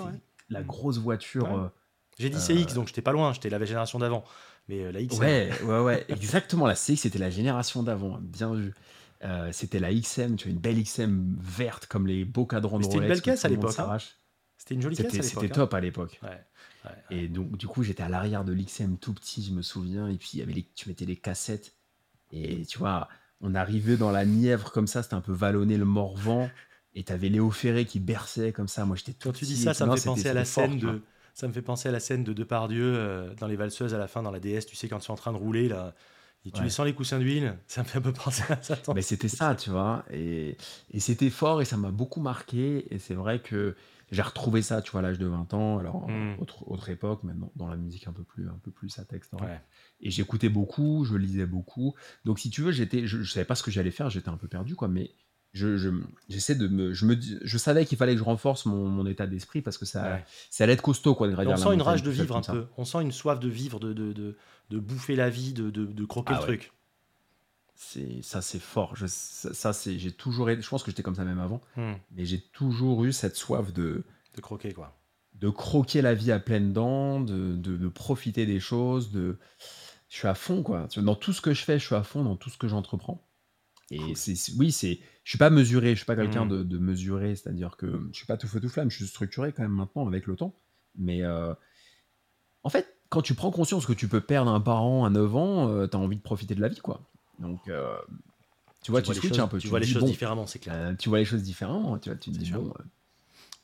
[0.49, 1.69] la grosse voiture.
[2.17, 4.23] J'ai dit CX, donc j'étais pas loin, j'étais la génération d'avant.
[4.67, 5.19] Mais la XM.
[5.19, 6.65] Ouais, ouais, ouais, exactement.
[6.65, 8.19] La CX, c'était la génération d'avant.
[8.21, 8.73] Bien vu.
[9.51, 12.97] c'était la XM, tu vois, une belle XM verte comme les beaux cadrans de C'était
[12.97, 13.77] une belle caisse à l'époque.
[13.77, 13.97] Hein.
[14.57, 15.29] C'était une jolie caisse à l'époque.
[15.29, 16.19] C'était top à l'époque.
[16.23, 16.41] Ouais.
[17.09, 20.07] Et donc, du coup, j'étais à l'arrière de l'XM tout petit, je me souviens.
[20.07, 21.73] Et puis, il y avait les, tu mettais les cassettes.
[22.31, 23.07] Et tu vois,
[23.41, 26.49] on arrivait dans la Nièvre comme ça, c'était un peu vallonné le Morvan.
[26.93, 28.85] Et t'avais Léo Ferré qui berçait comme ça.
[28.85, 31.01] Moi, j'étais tout Quand tu dis ça, ça me fait penser à la scène de.
[31.35, 34.07] Ça me fait penser à la scène de Depardieu euh, dans les valseuses à la
[34.07, 35.93] fin dans la DS, tu sais, quand tu es en train de rouler, là,
[36.45, 38.77] et tu les coussins d'huile, ça me fait un peu penser à ça.
[38.93, 40.05] Mais c'était ça, tu vois.
[40.11, 40.57] Et,
[40.91, 42.93] et c'était fort et ça m'a beaucoup marqué.
[42.93, 43.75] Et c'est vrai que
[44.11, 46.35] j'ai retrouvé ça, tu vois, à l'âge de 20 ans, alors hmm.
[46.39, 49.33] autre, autre époque, maintenant dans la musique un peu plus, un peu plus à texte.
[49.33, 49.47] Hein.
[50.01, 51.95] Et j'écoutais beaucoup, je lisais beaucoup.
[52.25, 54.47] Donc si tu veux, j'étais, je, savais pas ce que j'allais faire, j'étais un peu
[54.47, 54.87] perdu, quoi.
[54.87, 55.11] Mais
[55.55, 55.89] je,
[56.27, 59.25] j'essaie de me, je me, je savais qu'il fallait que je renforce mon, mon état
[59.25, 61.29] d'esprit parce que ça, ça allait être costaud, quoi.
[61.29, 62.67] De on sent une rage de vivre un peu.
[62.77, 64.35] On sent une soif de vivre, de, de, de,
[64.69, 66.73] de bouffer la vie, de, de, croquer ah le truc.
[67.73, 68.95] C'est ça c'est fort.
[68.95, 71.93] Je, ça, c'est j'ai toujours je pense que j'étais comme ça même avant hmm.
[72.11, 74.03] mais j'ai toujours eu cette soif de
[74.35, 74.97] de croquer quoi.
[75.33, 79.37] de croquer la vie à pleines dents de, de, profiter des choses de
[80.07, 80.87] je suis à fond quoi.
[80.95, 83.21] Dans tout ce que je fais je suis à fond dans tout ce que j'entreprends
[83.91, 86.49] et c'est oui c'est je suis pas mesuré je suis pas quelqu'un hmm.
[86.49, 88.97] de, de, mesuré c'est à dire que je suis pas tout feu tout flamme je
[88.97, 90.55] suis structuré quand même maintenant avec le temps
[90.97, 91.53] mais euh,
[92.63, 95.69] en fait quand tu prends conscience que tu peux perdre un parent à 9 ans
[95.69, 97.07] euh, tu as envie de profiter de la vie quoi
[97.39, 97.97] donc, euh,
[98.81, 99.57] tu vois, tu, switches un peu.
[99.57, 100.75] Tu, vois les choses différemment, c'est clair.
[100.75, 101.97] Euh, tu vois les choses différemment.
[101.97, 102.73] Tu vois, tu dis, bon,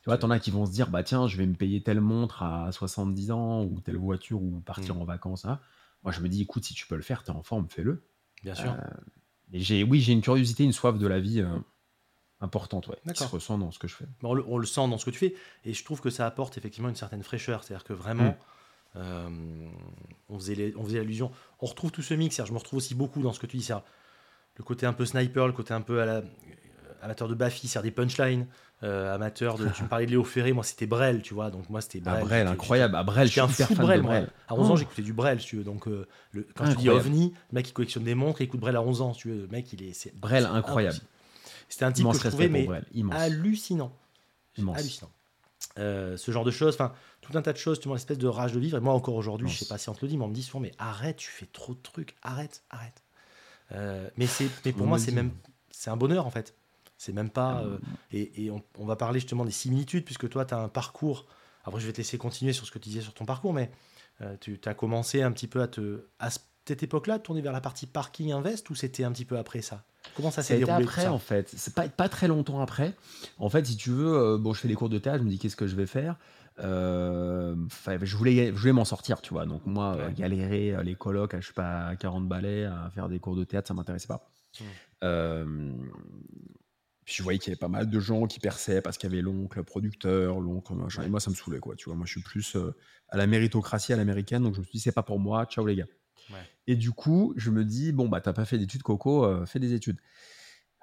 [0.01, 2.01] tu vois, t'en as qui vont se dire, bah tiens, je vais me payer telle
[2.01, 5.01] montre à 70 ans ou telle voiture ou partir mm.
[5.01, 5.45] en vacances.
[5.45, 5.59] Hein.
[6.03, 8.03] Moi, je me dis, écoute, si tu peux le faire, t'es en forme, fais-le.
[8.43, 8.75] Bien sûr.
[9.59, 11.43] J'ai, oui, j'ai une curiosité, une soif de la vie
[12.39, 14.05] importante, ouais, qui se ressent dans ce que je fais.
[14.23, 15.35] On le, sent dans ce que tu fais,
[15.65, 17.63] et je trouve que ça apporte effectivement une certaine fraîcheur.
[17.63, 18.35] C'est-à-dire que vraiment, mm.
[18.97, 19.29] Euh,
[20.29, 21.31] on, faisait on faisait allusion.
[21.59, 22.43] On retrouve tout ce mix.
[22.43, 23.69] Je me retrouve aussi beaucoup dans ce que tu dis.
[24.57, 26.23] Le côté un peu sniper, le côté un peu à la, euh,
[27.01, 28.47] amateur de Baffy, c'est des punchlines.
[28.83, 29.69] Euh, amateur de.
[29.69, 31.51] tu me parlais de Léo Ferré, moi c'était Brel, tu vois.
[31.51, 32.23] Donc moi c'était ah, Brel.
[32.23, 32.95] Brel, incroyable.
[32.95, 34.01] À Brel, je suis un fou de Brel.
[34.01, 34.29] Brel.
[34.47, 34.77] À 11 ans, oh.
[34.77, 35.63] j'écoutais du Brel, tu veux.
[35.63, 36.07] Donc le,
[36.55, 39.01] quand tu dis OVNI, le mec il collectionne des montres, il écoute Brel à 11
[39.01, 39.41] ans, tu veux.
[39.41, 40.15] Le mec il est.
[40.15, 40.97] Brel, incroyable.
[41.69, 42.67] C'était un type que je trouvais mais
[43.11, 43.93] hallucinant.
[44.57, 45.11] Hallucinant.
[45.79, 48.27] Euh, ce genre de choses, enfin tout un tas de choses, tu vois, espèce de
[48.27, 48.77] rage de vivre.
[48.77, 50.33] Et moi encore aujourd'hui, je sais pas si on te le dit, mais on me
[50.33, 53.03] dit souvent, mais arrête, tu fais trop de trucs, arrête, arrête.
[53.71, 55.31] Euh, mais c'est, mais pour moi, c'est même,
[55.69, 56.55] c'est un bonheur en fait.
[57.01, 57.61] C'est même pas.
[57.61, 57.77] Ah, euh,
[58.11, 61.25] et, et on, va parler justement des similitudes, puisque toi, tu as un parcours.
[61.63, 63.71] Après, je vais te laisser continuer sur ce que tu disais sur ton parcours, mais
[64.39, 66.05] tu as commencé un petit peu à te.
[66.19, 66.29] À
[66.67, 69.83] cette époque-là, tourner vers la partie parking invest ou c'était un petit peu après ça?
[70.15, 71.51] Comment ça s'est déroulé après, en fait.
[71.55, 72.93] C'est pas, pas très longtemps après.
[73.37, 75.29] En fait, si tu veux, euh, bon, je fais les cours de théâtre, je me
[75.29, 76.17] dis qu'est-ce que je vais faire?
[76.59, 77.55] Euh,
[78.01, 79.45] je voulais, je voulais m'en sortir, tu vois.
[79.45, 83.19] Donc, moi, euh, galérer les colocs, je sais pas, à 40 balais, à faire des
[83.19, 84.29] cours de théâtre, ça m'intéressait pas.
[84.59, 85.71] Mmh.
[87.11, 89.13] Puis je voyais qu'il y avait pas mal de gens qui perçaient parce qu'il y
[89.13, 91.03] avait l'oncle producteur, l'oncle machin.
[91.03, 91.75] Et moi, ça me saoulait, quoi.
[91.75, 92.55] Tu vois, moi, je suis plus
[93.09, 94.43] à la méritocratie à l'américaine.
[94.43, 95.45] Donc, je me suis dit, c'est pas pour moi.
[95.45, 95.87] Ciao, les gars.
[96.67, 99.59] Et du coup, je me dis, bon, bah, t'as pas fait d'études, Coco, euh, fais
[99.59, 99.99] des études.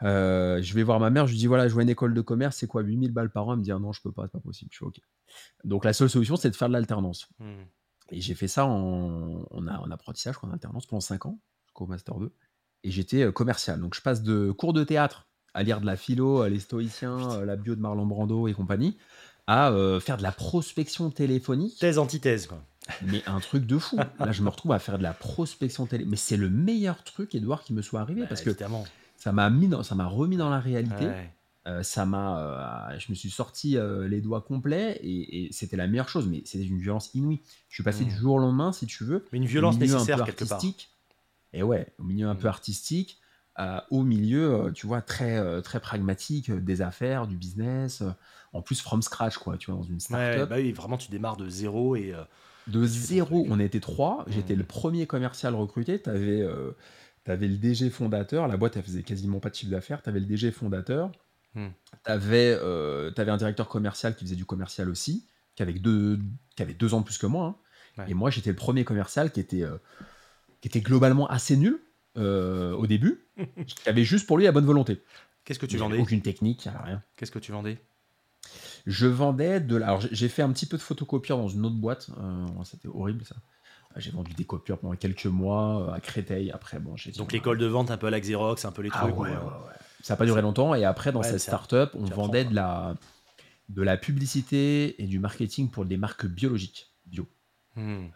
[0.03, 2.21] Euh, je vais voir ma mère, je lui dis, voilà, je vois une école de
[2.21, 3.55] commerce, c'est quoi, 8000 balles par an?
[3.55, 4.71] Elle me dit, ah non, je peux pas, c'est pas possible.
[4.71, 5.01] Je suis OK.
[5.65, 7.27] Donc, la seule solution, c'est de faire de l'alternance.
[7.39, 7.63] Mmh.
[8.11, 12.31] Et j'ai fait ça en, en, apprentissage, en alternance, pendant 5 ans, jusqu'au Master 2.
[12.85, 13.81] Et j'étais euh, commercial.
[13.81, 17.57] Donc, je passe de cours de théâtre à lire de la philo, les stoïciens, la
[17.57, 18.97] bio de Marlon Brando et compagnie,
[19.47, 21.79] à faire de la prospection téléphonique.
[21.79, 22.63] Thèse, antithèse, quoi.
[23.03, 23.97] Mais un truc de fou.
[24.19, 26.05] Là, je me retrouve à faire de la prospection télé.
[26.07, 28.23] Mais c'est le meilleur truc, Edouard, qui me soit arrivé.
[28.23, 28.51] Bah, parce que
[29.17, 31.09] ça m'a mis ça m'a remis dans la réalité.
[31.67, 35.87] Euh, ça m'a, euh, je me suis sorti euh, les doigts complets et, c'était la
[35.87, 36.27] meilleure chose.
[36.27, 37.43] Mais c'était une violence inouïe.
[37.69, 38.19] Je suis passé du mmh.
[38.19, 39.25] jour au lendemain, si tu veux.
[39.33, 40.63] Mais une violence nécessaire quelque part.
[41.53, 42.39] Et ouais, au milieu un mmh.
[42.39, 43.19] peu artistique,
[43.91, 48.03] au milieu, tu vois, très très pragmatique des affaires, du business.
[48.53, 49.57] en plus, from scratch, quoi.
[49.59, 50.49] Tu vois, dans une startup.
[50.49, 52.15] bah oui, vraiment, tu démarres de zéro et
[52.69, 54.25] de zéro, on était trois.
[54.29, 56.01] J'étais le premier commercial recruté.
[56.01, 56.73] Tu avais, euh,
[57.27, 58.47] avais, le DG fondateur.
[58.47, 60.03] La boîte, elle faisait quasiment pas de chiffre d'affaires.
[60.03, 61.11] Tu avais le DG fondateur.
[61.55, 61.69] Hmm.
[62.05, 66.19] Tu avais, euh, avais, un directeur commercial qui faisait du commercial aussi, qui avait deux,
[66.57, 67.59] qui avait deux ans de plus que moi.
[67.99, 68.05] Hein.
[68.07, 69.79] Et moi, j'étais le premier commercial qui était, euh,
[70.61, 71.81] qui était globalement assez nul
[72.17, 73.28] au début,
[73.87, 75.03] avait juste pour lui la bonne volonté.
[75.45, 77.03] Qu'est-ce que tu vendais Aucune technique, rien.
[77.17, 77.79] Qu'est-ce que tu vendais?
[78.87, 79.89] Je vendais de la.
[79.89, 82.11] Alors, j'ai fait un petit peu de photocopieur dans une autre boîte.
[82.19, 83.37] Euh, c'était horrible, ça.
[83.97, 86.51] J'ai vendu des copieurs pendant quelques mois euh, à Créteil.
[86.51, 88.91] Après, bon, j'ai Donc, l'école de vente, un peu à la Xerox, un peu les
[88.93, 89.19] ah trucs.
[89.19, 89.37] ouais, ouais,
[90.03, 90.75] Ça n'a pas duré longtemps.
[90.75, 92.95] Et après, dans cette start-up, on vendait de la,
[93.69, 97.27] de la publicité et du marketing pour des marques biologiques, bio.
[97.77, 98.09] Hmm.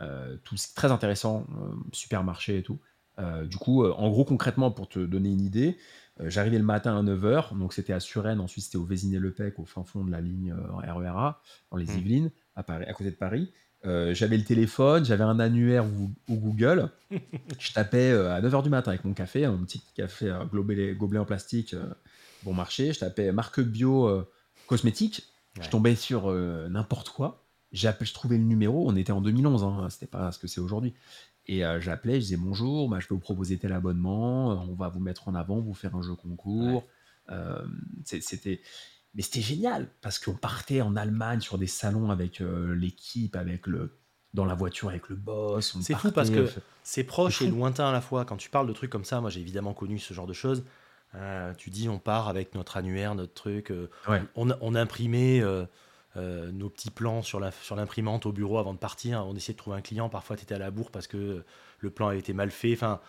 [0.44, 1.46] tout très intéressant,
[1.92, 2.80] supermarché et tout.
[3.18, 5.76] Du coup, en gros, concrètement, pour te donner une idée,
[6.20, 9.84] j'arrivais le matin à 9h, donc c'était à Suresnes, ensuite c'était au Vésiné-le-Pec, au fin
[9.84, 11.98] fond de la ligne RERA, dans les Hmm.
[11.98, 13.50] Yvelines, à, Paris, à côté de Paris.
[13.84, 16.88] j'avais le téléphone, j'avais un annuaire ou, ou Google.
[17.58, 21.18] je tapais à 9h du matin avec mon café, un petit café euh, gobelet, gobelet
[21.20, 21.74] en plastique
[22.44, 22.92] bon marché.
[22.92, 24.24] Je tapais marque bio
[24.66, 25.22] cosmétique.
[25.56, 25.64] Ouais.
[25.64, 27.44] Je tombais sur euh, n'importe quoi.
[27.72, 28.88] J'appelais, je trouvais le numéro.
[28.88, 30.94] On était en 2011, hein, c'était pas ce que c'est aujourd'hui.
[31.46, 34.88] Et euh, j'appelais, je disais bonjour, bah, je vais vous proposer tel abonnement, on va
[34.88, 36.84] vous mettre en avant, vous faire un jeu concours.
[37.30, 37.64] Euh,
[38.04, 38.60] c'était,
[39.14, 43.66] mais c'était génial parce qu'on partait en Allemagne sur des salons avec euh, l'équipe, avec
[43.66, 43.98] le
[44.34, 45.76] dans la voiture avec le boss.
[45.82, 46.48] C'est fou parce que euh,
[46.82, 48.24] c'est proche et lointain à la fois.
[48.24, 50.64] Quand tu parles de trucs comme ça, moi j'ai évidemment connu ce genre de choses.
[51.14, 53.70] Euh, tu dis, on part avec notre annuaire, notre truc.
[53.70, 54.22] euh, Ouais.
[54.34, 55.42] on, on imprimait
[56.16, 59.24] euh, nos petits plans sur l'imprimante au bureau avant de partir.
[59.26, 60.08] On essayait de trouver un client.
[60.08, 61.44] Parfois, tu étais à la bourre parce que
[61.78, 62.72] le plan avait été mal fait.
[62.74, 63.00] Enfin,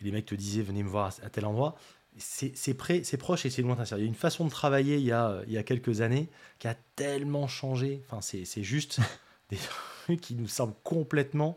[0.00, 1.76] les mecs te disaient, venez me voir à, à tel endroit.
[2.16, 3.84] C'est c'est près- c'est proche et c'est lointain.
[3.96, 6.28] Il y a une façon de travailler il y a, il y a quelques années
[6.60, 8.04] qui a tellement changé.
[8.08, 9.00] Enfin, c'est juste
[9.50, 9.58] des
[10.04, 11.56] trucs qui nous semblent complètement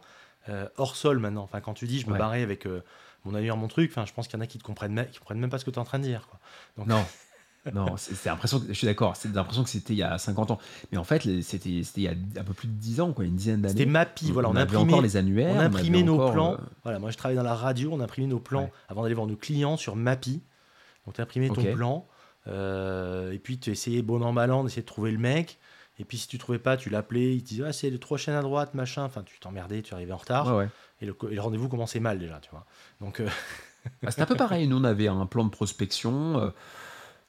[0.49, 1.43] euh, hors sol maintenant.
[1.43, 2.17] Enfin, quand tu dis, je me Ouais.
[2.17, 2.81] barrais avec euh,
[3.25, 5.09] mon annuaire, mon truc, enfin, je pense qu'il y en a qui ne comprennent, même-
[5.09, 6.27] qui comprennent même pas ce que tu es en train de dire.
[6.27, 6.39] Quoi.
[6.77, 7.05] Donc, Non.
[7.73, 10.51] Non, c'est l'impression que je suis d'accord, c'est l'impression que c'était il y a 50
[10.51, 10.59] ans.
[10.91, 13.13] Mais en fait, les- c'était c'était il y a un peu plus de 10 ans,
[13.13, 13.91] quoi, une dizaine C'était d'années.
[13.91, 16.53] Mappy, voilà, on, avait imprimait, encore les annuaires, on on imprimait nos encore, plans.
[16.53, 18.71] euh, Voilà, moi je travaillais dans la radio, on imprimait nos plans Ouais.
[18.89, 20.41] avant d'aller voir nos clients sur Mappy.
[21.05, 22.05] Donc tu imprimais ton plan,
[22.47, 25.57] euh, et puis tu essayais bon an mal an d'essayer de trouver le mec.
[25.99, 28.17] Et puis si tu trouvais pas, tu l'appelais, il te disait ah, c'est le trois
[28.17, 29.03] chaînes à droite, machin.
[29.03, 30.47] Enfin, tu t'emmerdais, tu arrivais en retard.
[30.47, 30.69] ouais, ouais.
[31.01, 32.65] Et le, rendez-vous commençait mal déjà, tu vois.
[33.01, 33.27] Donc, euh,
[34.03, 34.67] Bah, C'était un peu pareil.
[34.67, 36.51] Nous, on avait un plan de prospection.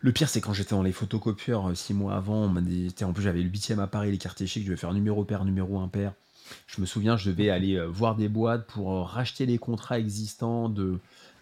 [0.01, 2.45] Le pire, c'est quand j'étais dans les photocopieurs euh, six mois avant.
[2.45, 4.63] on m'a dit- En plus, j'avais le 8 à Paris, les quartiers chics.
[4.63, 6.13] Je devais faire numéro pair, numéro impair.
[6.67, 9.99] Je me souviens, je devais aller euh, voir des boîtes pour euh, racheter les contrats
[9.99, 10.99] existants de,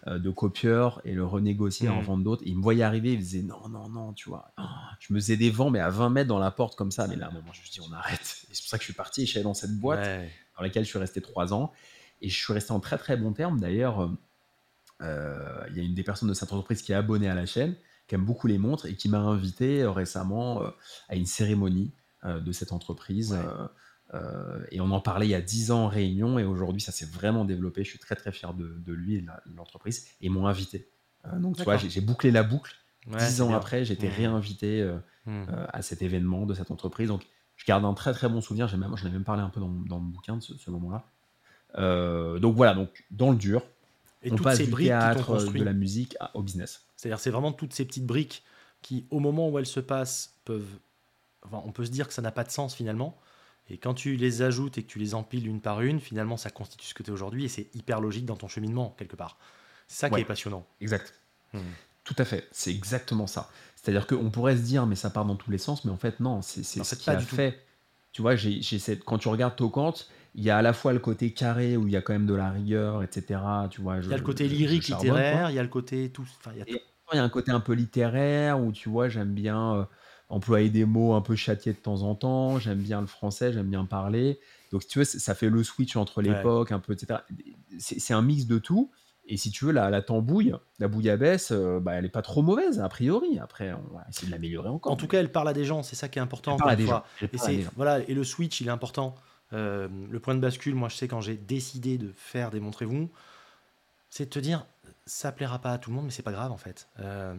[0.07, 2.03] de copieurs et le renégocier en Mhm.
[2.05, 2.43] vente d'autres.
[2.45, 4.51] Ils me voyaient arriver, ils me disaient non, non, non, tu vois.
[4.57, 7.07] Ah, Je me faisais des vents, mais à 20 mètres dans la porte comme ça.
[7.07, 8.19] Mais là, à un moment, je me suis dit, on arrête.
[8.49, 9.99] Et C'est pour ça que je suis parti et je suis allé dans cette boîte
[10.05, 10.31] ouais.
[10.57, 11.71] dans laquelle je suis resté trois ans.
[12.21, 13.59] Et je suis resté en très très bon terme.
[13.59, 14.09] D'ailleurs,
[15.01, 15.05] il
[15.75, 17.75] y a une des personnes de cette entreprise qui est abonnée à la chaîne,
[18.07, 20.69] qui aime beaucoup les montres et qui m'a invité euh, récemment euh,
[21.09, 21.91] à une cérémonie
[22.23, 23.33] euh, de cette entreprise.
[23.33, 24.17] Ouais.
[24.71, 27.05] et on en parlait il y a dix ans en réunion et aujourd'hui ça s'est
[27.05, 27.83] vraiment développé.
[27.83, 30.07] Je suis très très fier de, de lui et de l'entreprise.
[30.21, 30.87] Et m'ont invité.
[31.25, 32.75] Euh, donc tu vois, j'ai bouclé la boucle.
[33.11, 33.57] Ouais, Dix ans bien.
[33.57, 34.13] après, j'ai été Mhm.
[34.15, 37.07] réinvité euh, euh, à cet événement de cette entreprise.
[37.09, 38.67] Donc, je garde un très très bon souvenir.
[38.67, 40.69] J'ai même, j'en ai même parlé un peu dans, dans le bouquin de ce, ce
[40.71, 41.05] moment-là.
[41.77, 43.61] Euh, donc voilà, donc dans le dur,
[44.23, 46.86] Et on passe du théâtre, de la musique à- au business.
[46.97, 48.43] C'est-à-dire, c'est vraiment toutes ces petites briques
[48.81, 50.79] qui, au moment où elles se passent, peuvent.
[51.43, 53.17] Enfin, on peut se dire que ça n'a pas de sens finalement.
[53.69, 56.49] Et quand tu les ajoutes et que tu les empiles une par une, finalement, ça
[56.49, 59.37] constitue ce que tu es aujourd'hui et c'est hyper logique dans ton cheminement, quelque part.
[59.87, 60.65] C'est ça qui est passionnant.
[60.81, 61.13] Exact.
[61.53, 61.59] Hmm.
[62.03, 63.49] Tout à fait, c'est exactement ça.
[63.75, 66.19] C'est-à-dire qu'on pourrait se dire, mais ça part dans tous les sens, mais en fait,
[66.21, 67.35] non, c'est ce fait, qui pas a du tout.
[67.35, 67.61] fait.
[68.13, 68.61] Tu vois, j'ai
[69.05, 71.91] quand tu regardes Tocante, il y a à la fois le côté carré où il
[71.93, 73.39] y a quand même de la rigueur, etc.
[73.69, 76.25] Tu vois, Il y a le côté lyrique, littéraire, il y a le côté tout.
[76.53, 76.77] Il y a tout.
[77.13, 79.83] Il y a un côté un peu littéraire où tu vois, j'aime bien euh,
[80.29, 82.59] employer des mots un peu châtiés de temps en temps.
[82.59, 84.39] J'aime bien le français, j'aime bien parler.
[84.71, 86.29] Donc, si tu veux, ça fait le switch entre Ouais.
[86.29, 87.21] l'époque, un peu, etc.
[87.79, 88.91] C'est un mix de tout.
[89.29, 92.41] Et si tu veux, la, la tambouille, la bouillabaisse, euh, bah, elle est pas trop
[92.41, 93.39] mauvaise, a priori.
[93.39, 94.91] Après, on va essayer de l'améliorer encore.
[94.91, 96.53] En tout cas, elle parle à des gens, c'est ça qui est important.
[96.53, 96.95] Elle parle à des une gens.
[96.99, 97.05] fois.
[97.21, 97.71] Elle Et, parle à des c'est, gens.
[97.75, 99.15] voilà, et le switch, il est important.
[99.53, 103.09] Euh, le point de bascule, moi, je sais quand j'ai décidé de faire des Montrez-vous,
[104.09, 104.65] c'est de te dire,
[105.05, 106.87] ça plaira pas à tout le monde, mais c'est pas grave en fait.
[106.99, 107.35] Euh,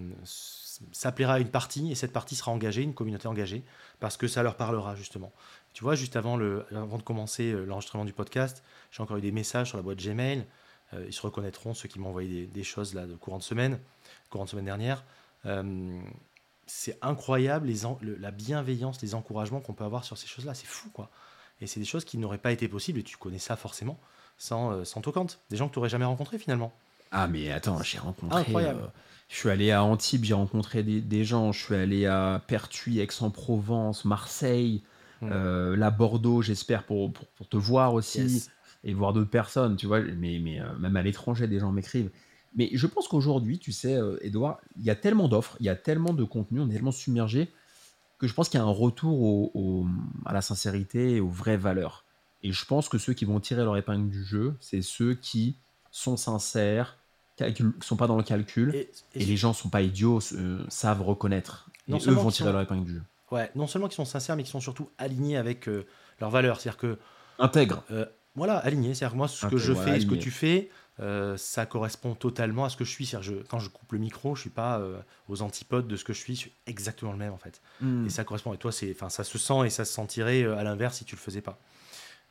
[0.93, 3.63] ça plaira à une partie et cette partie sera engagée, une communauté engagée,
[4.01, 5.33] parce que ça leur parlera justement.
[5.75, 9.23] Tu vois, juste avant, le, avant de commencer euh, l'enregistrement du podcast, j'ai encore eu
[9.23, 10.47] des messages sur la boîte Gmail.
[11.07, 13.79] Ils se reconnaîtront, ceux qui m'ont envoyé des, choses là de courant de semaine,
[14.31, 15.05] courant de semaine dernière.
[16.65, 20.55] C'est incroyable les la bienveillance, les encouragements qu'on peut avoir sur ces choses-là.
[20.55, 21.11] C'est fou, quoi.
[21.61, 23.99] Et c'est des choses qui n'auraient pas été possibles, et tu connais ça forcément,
[24.37, 25.41] sans, euh, sans Tocante.
[25.51, 26.73] Des gens que tu n'aurais jamais rencontrés finalement.
[27.11, 28.39] Ah, mais attends, j'ai rencontré.
[28.41, 28.81] Incroyable.
[28.85, 28.89] euh,
[29.29, 31.53] je suis allé à Antibes, j'ai rencontré des, des gens.
[31.53, 34.83] Je suis allé à Pertuis, Aix-en-Provence, Marseille,
[35.21, 35.31] Hmm.
[35.33, 38.21] euh, là, Bordeaux, j'espère, pour, pour, pour te voir aussi.
[38.21, 38.51] Yes.
[38.85, 42.11] et voir d'autres personnes, tu vois, mais, mais euh, même à l'étranger, des gens m'écrivent.
[42.55, 45.75] Mais je pense qu'aujourd'hui, tu sais, Edouard, il y a tellement d'offres, il y a
[45.75, 47.49] tellement de contenu, on est tellement submergé
[48.19, 49.87] que je pense qu'il y a un retour au- au-
[50.27, 52.05] à la sincérité et aux vraies valeurs.
[52.43, 55.57] Et je pense que ceux qui vont tirer leur épingle du jeu, c'est ceux qui
[55.91, 56.97] sont sincères,
[57.37, 60.21] qui ne sont pas dans le calcul, et, Et, et- les gens sont pas idiots,
[60.35, 61.69] euh, savent reconnaître.
[61.89, 63.03] Et Non eux vont tirer sont- leur épingle du jeu.
[63.31, 65.87] ouais, non seulement qu'ils sont sincères, mais qu'ils sont surtout alignés avec euh,
[66.21, 66.61] leurs valeurs.
[66.61, 66.99] C'est-à-dire que
[67.39, 67.83] Intègre.
[67.93, 68.05] euh,
[68.39, 68.95] Voilà, aligné.
[68.95, 70.71] C'est-à-dire que moi, ce que je voilà, fais et ce que tu fais,
[71.01, 73.05] euh, ça correspond totalement à ce que je suis.
[73.07, 74.99] C'est-à-dire je- quand je coupe le micro, je suis pas euh,
[75.29, 76.35] aux antipodes de ce que je suis.
[76.35, 77.61] Je suis exactement le même en fait.
[77.81, 78.07] Hmm.
[78.07, 78.53] Et ça correspond.
[78.55, 81.05] Et toi, c'est, enfin, ça se sent et ça se sentirait euh, à l'inverse si
[81.05, 81.59] tu le faisais pas.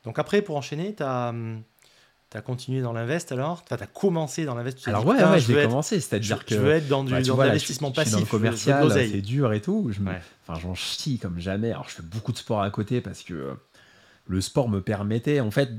[0.04, 1.32] Donc après, pour enchaîner, tu as,
[2.44, 3.62] continué dans l'invest alors?
[3.64, 4.86] Enfin, tu as commencé dans l'invest.
[4.86, 7.22] Alors dit, ouais, ouais, je commencé, je, c'est-à-dire que je veux être dans, du, bah,
[7.22, 8.12] tu dans vois, là, l'investissement je, suis- je passif.
[8.12, 9.88] dans le commercial, c'est dur et tout.
[9.92, 10.20] Je me- Ouais.
[10.46, 11.70] Enfin, j'en chie comme jamais.
[11.70, 13.54] Alors, je fais beaucoup de sport à côté parce que
[14.28, 15.70] le sport me permettait en fait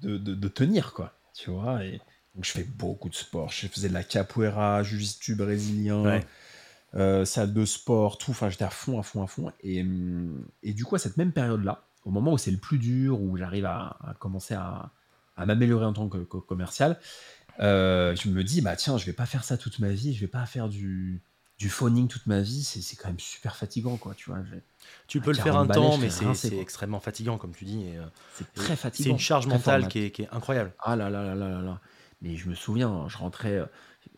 [0.00, 1.14] de, de- de tenir, quoi.
[1.34, 2.00] Tu vois et
[2.34, 3.50] donc, je fais beaucoup de sport.
[3.50, 6.26] Je faisais de la capoeira, jiu-jitsu brésilien, Ouais.
[6.94, 8.30] euh, salle de sport, tout.
[8.32, 9.52] Enfin, j'étais à fond, à fond, à fond.
[9.60, 12.78] Et, hum, et du coup, à cette même période-là, au moment où c'est le plus
[12.78, 14.90] dur, où j'arrive à, à commencer à,
[15.36, 16.98] à m'améliorer en tant que, que commercial,
[17.60, 20.20] euh, je me dis, bah tiens, je vais pas faire ça toute ma vie, je
[20.22, 21.22] vais pas faire du,
[21.58, 24.40] du phoning toute ma vie, c'est quand même super fatigant, quoi, tu vois.
[25.06, 27.84] Tu peux le faire 40 un temps, mais c'est, extrêmement fatigant, comme tu dis.
[27.96, 29.04] euh, C'est très fatigant.
[29.04, 30.72] c'est une charge mentale qui est, qui est incroyable.
[30.80, 31.80] Ah là là là là là là.
[32.20, 33.58] Mais je me souviens, je rentrais,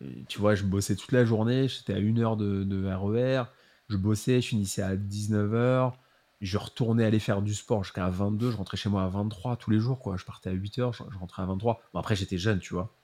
[0.01, 3.43] euh, tu vois, je bossais toute la journée, j'étais à une heure de, de RER,
[3.89, 5.93] je bossais, je finissais à 19h,
[6.41, 9.71] je retournais aller faire du sport jusqu'à 22, je rentrais chez moi à 23 tous
[9.71, 10.17] les jours, quoi.
[10.17, 11.81] Je partais à 8h, je, je rentrais à 23.
[11.93, 12.95] Bon, après, j'étais jeune, tu vois.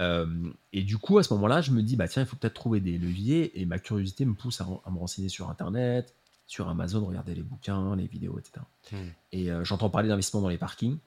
[0.00, 0.26] Euh,
[0.72, 2.80] et du coup, à ce moment-là, je me dis, bah tiens, il faut peut-être trouver
[2.80, 6.14] des leviers, et ma curiosité me pousse à, à me renseigner sur Internet,
[6.46, 8.64] sur Amazon, regarder les bouquins, les vidéos, etc.
[8.90, 8.96] Hmm.
[9.32, 10.98] Et euh, j'entends parler d'investissement dans les parkings.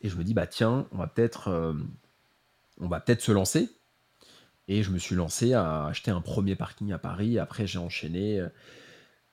[0.00, 1.74] Et je me dis, bah tiens, on va peut-être euh,
[2.80, 3.70] on va peut-être se lancer.
[4.68, 7.38] Et je me suis lancé à acheter un premier parking à Paris.
[7.38, 8.44] Après, j'ai enchaîné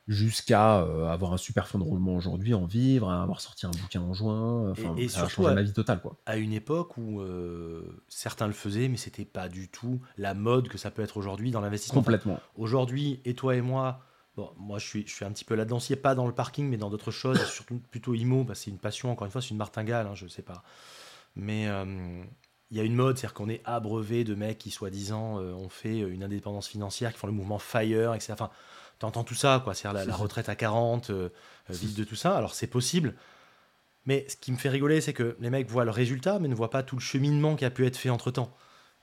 [0.09, 3.71] jusqu'à euh, avoir un super fonds de roulement aujourd'hui, en vivre, à avoir sorti un
[3.71, 4.71] bouquin en juin.
[4.71, 6.17] Enfin, Et- et ça a changé à- ma vie totale, quoi.
[6.25, 10.67] à une époque où euh, certains le faisaient, mais c'était pas du tout la mode
[10.67, 11.99] que ça peut être aujourd'hui dans l'investissement.
[11.99, 12.39] Enfin, Complètement.
[12.55, 13.99] Aujourd'hui, et toi et moi,
[14.35, 16.77] bon, moi je suis, je suis un petit peu là-dedans, pas dans le parking, mais
[16.77, 19.57] dans d'autres choses, surtout plutôt IMO, que c'est une passion, encore une fois, c'est une
[19.57, 20.63] martingale, hein, je sais pas.
[21.35, 22.23] Mais euh,
[22.71, 25.69] il y a une mode, c'est-à-dire qu'on est abreuvé de mecs qui, soi-disant, euh, ont
[25.69, 28.33] fait une indépendance financière, qui font le mouvement FIRE, etc.
[28.33, 28.49] Enfin,
[28.99, 31.29] t'entends tout ça, quoi, c'est-à-dire la, la retraite à 40, euh,
[31.69, 33.15] euh, vivre de tout ça, alors c'est possible.
[34.05, 36.55] Mais ce qui me fait rigoler, c'est que les mecs voient le résultat, mais ne
[36.55, 38.55] voient pas tout le cheminement qui a pu être fait entre-temps.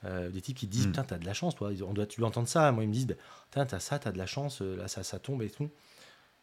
[0.04, 0.90] Euh, des types qui disent, Mm.
[0.90, 1.70] putain, t'as de la chance, toi.
[1.86, 2.70] On doit, tu dois entendre ça.
[2.72, 3.16] Moi, ils me disent, Ben,
[3.50, 5.70] putain, t'as ça, t'as de la chance, euh, là, ça, ça tombe et tout.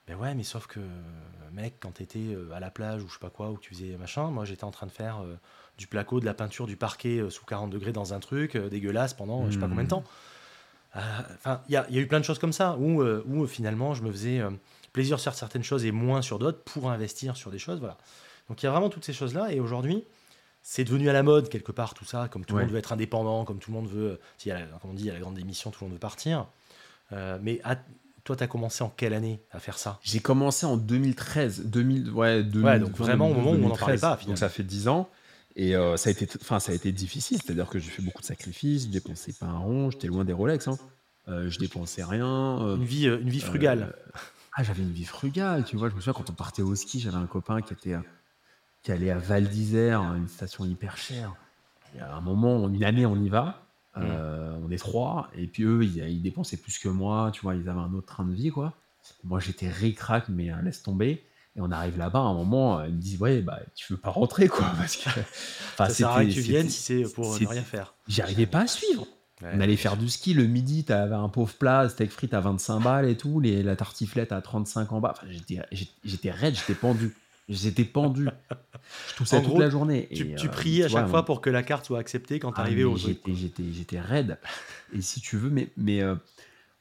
[0.08, 0.82] Ben ouais, mais sauf que,
[1.54, 4.28] mec, quand t'étais à la plage ou je sais pas quoi, où tu faisais machin,
[4.32, 5.38] moi, j'étais en train de faire euh,
[5.78, 8.68] du placo, de la peinture, du parquet euh, sous 40 degrés dans un truc euh,
[8.70, 10.04] dégueulasse pendant je sais pas combien de temps.
[10.96, 11.00] Euh,
[11.36, 13.24] Enfin, il y a, il y a eu plein de choses comme ça où, euh,
[13.28, 14.42] où euh, finalement, je me faisais
[14.92, 17.80] plaisir sur certaines choses et moins sur d'autres pour investir sur des choses.
[17.80, 17.98] Voilà.
[18.50, 19.52] Donc il y a vraiment toutes ces choses-là.
[19.52, 20.04] Et aujourd'hui,
[20.62, 22.28] c'est devenu à la mode quelque part tout ça.
[22.30, 22.66] Comme tout le Ouais.
[22.66, 24.20] monde veut être indépendant, comme tout le monde veut,
[24.82, 26.46] comme on dit, il y a la grande démission, tout le monde veut partir.
[27.12, 27.78] Euh, mais à-
[28.24, 30.00] toi, tu as commencé en quelle année à faire ça?
[30.04, 31.64] J'ai commencé en 2013.
[31.66, 34.02] 2000, ouais, 2000, Ouais, donc vraiment au moment où on n'en parlait 2013.
[34.02, 34.32] pas, finalement.
[34.34, 35.10] Donc ça fait 10 ans.
[35.56, 38.22] Et euh, ça, a été, enfin, ça a été difficile, c'est-à-dire que j'ai fait beaucoup
[38.22, 40.68] de sacrifices, je dépensais pas un rond, j'étais loin des Rolex.
[40.68, 40.78] Hein.
[41.28, 42.60] Euh, je dépensais rien.
[42.62, 43.96] euh, Une vie, euh, une vie frugale.
[44.56, 45.90] Ah, j'avais une vie frugale, tu vois.
[45.90, 47.96] Je me souviens quand on partait au ski, j'avais un copain qui était
[48.82, 51.34] qui allait à Val d'Isère, une station hyper chère.
[51.94, 53.64] Il y a un moment, une année, on y va.
[53.98, 57.56] euh, On est trois, et puis eux, ils, ils dépensaient plus que moi, tu vois.
[57.56, 58.74] Ils avaient un autre train de vie, quoi.
[59.24, 61.24] Moi, j'étais ric-rac, mais euh, laisse tomber.
[61.56, 64.00] Et on arrive là-bas, à un moment, euh, ils me disent ouais, bah tu veux
[64.00, 65.10] pas rentrer, quoi, parce que.
[65.10, 67.94] Enfin, ça sert à rien que tu viennes si c'est pour ne rien faire.
[68.08, 69.06] J'arrivais pas à suivre.
[69.42, 69.50] Ouais.
[69.54, 72.80] On allait faire du ski le midi, t'avais un pauvre plat, steak frites à 25
[72.80, 75.14] balles et tout, les, la tartiflette à 35 en bas.
[75.18, 77.14] Enfin, j'étais, raide, j'étais pendu.
[77.50, 78.30] J'étais pendu.
[79.10, 80.08] Je toussais En toute gros, la journée.
[80.14, 82.40] Tu, Et, tu euh, priais à vois, chaque fois pour que la carte soit acceptée
[82.40, 84.38] quand tu Ah, arrivais mais au j'étais, raide.
[84.94, 86.16] Et si tu veux, mais, mais euh,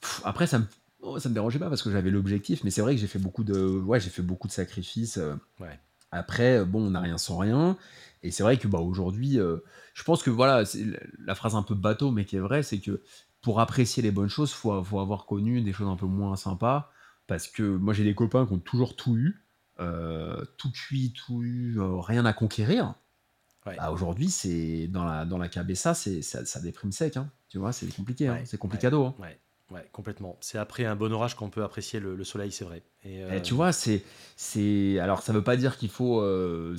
[0.00, 0.64] pff, après, ça me,
[1.02, 2.64] oh, ça me dérangeait pas parce que j'avais l'objectif.
[2.64, 5.18] Mais c'est vrai que j'ai fait beaucoup de, ouais, j'ai fait beaucoup de sacrifices.
[5.18, 5.34] euh.
[5.60, 5.78] Ouais.
[6.10, 7.76] Après, euh, bon, on n'a rien sans rien.
[8.22, 9.58] Et c'est vrai que bah, aujourd'hui, euh,
[9.94, 10.84] je pense que voilà, c'est
[11.18, 13.02] la- phrase un peu bateau, mais qui est vraie, c'est que
[13.40, 16.36] pour apprécier les bonnes choses, il faut, faut avoir connu des choses un peu moins
[16.36, 16.92] sympas.
[17.26, 19.44] Parce que moi, j'ai des copains qui ont toujours tout eu,
[19.80, 22.94] euh, tout cuit, tout eu, euh, rien à conquérir.
[23.66, 23.76] Ouais.
[23.76, 27.16] Bah, aujourd'hui, c'est dans la, dans la cabessa, c'est ça, ça déprime sec.
[27.16, 27.30] hein.
[27.48, 28.28] Tu vois, c'est compliqué.
[28.28, 28.34] hein.
[28.34, 29.04] Ouais, C'est complicado.
[29.06, 29.14] hein.
[29.72, 30.36] Ouais, complètement.
[30.40, 32.82] C'est après un bon orage qu'on peut apprécier le, le soleil, c'est vrai.
[33.04, 34.04] Et, Et euh, tu vois, c'est,
[34.36, 34.98] c'est.
[34.98, 36.76] Alors, ça veut pas dire qu'il faut euh,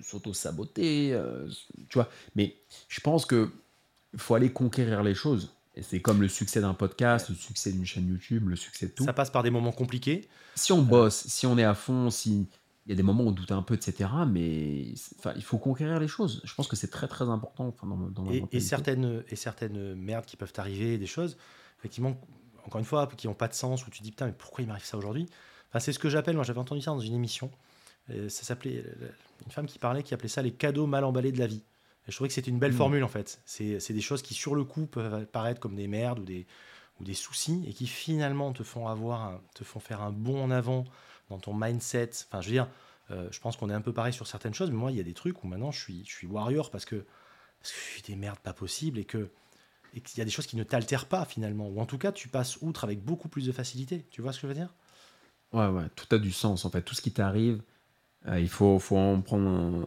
[0.00, 1.48] s'auto-saboter, euh,
[1.88, 2.56] tu vois, mais
[2.88, 3.50] je pense que
[4.16, 5.54] faut aller conquérir les choses.
[5.74, 8.90] Et c'est comme le succès d'un podcast, le succès d'une chaîne YouTube, le succès de
[8.92, 9.04] tout.
[9.04, 10.28] ça passe par des moments compliqués.
[10.56, 12.48] Si on bosse, si on est à fond, si.
[12.84, 14.10] Il y a des moments où on doute un peu, etc.
[14.28, 14.86] Mais
[15.16, 16.42] enfin, il faut conquérir les choses.
[16.42, 20.24] Je pense que c'est très très important enfin, dans, Et, et certaines, et certaines merdes
[20.24, 21.36] qui peuvent arriver, des choses,
[21.82, 22.16] effectivement,
[22.64, 24.68] encore une fois, qui n'ont pas de sens, où tu dis putain, mais pourquoi il
[24.68, 25.26] m'arrive ça aujourd'hui?
[25.68, 27.50] Enfin, C'est ce que j'appelle, moi j'avais entendu ça dans une émission,
[28.08, 28.84] ça s'appelait
[29.46, 31.62] une femme qui parlait, qui appelait ça les cadeaux mal emballés de la vie.
[32.06, 32.76] Et je trouvais que c'était une belle Mm.
[32.76, 33.40] formule en fait.
[33.46, 36.46] C'est c'est des choses qui sur le coup peuvent paraître comme des merdes ou des,
[37.00, 40.42] ou des soucis et qui finalement te font avoir, un- te font faire un bond
[40.42, 40.84] en avant
[41.30, 42.10] dans ton mindset.
[42.28, 42.68] Enfin, je veux dire,
[43.10, 45.00] euh, je pense qu'on est un peu pareil sur certaines choses, mais moi, il y
[45.00, 46.96] a des trucs où maintenant je suis, je suis warrior parce que,
[47.60, 49.30] parce que je suis des merdes pas possibles et que
[49.94, 52.12] et qu'il y a des choses qui ne t'altèrent pas finalement, ou en tout cas
[52.12, 54.06] tu passes outre avec beaucoup plus de facilité.
[54.10, 54.74] Tu vois ce que je veux dire?
[55.52, 56.82] Ouais, ouais, tout a du sens en fait.
[56.82, 57.62] Tout ce qui t'arrive,
[58.28, 59.82] euh, il faut, faut en prendre un,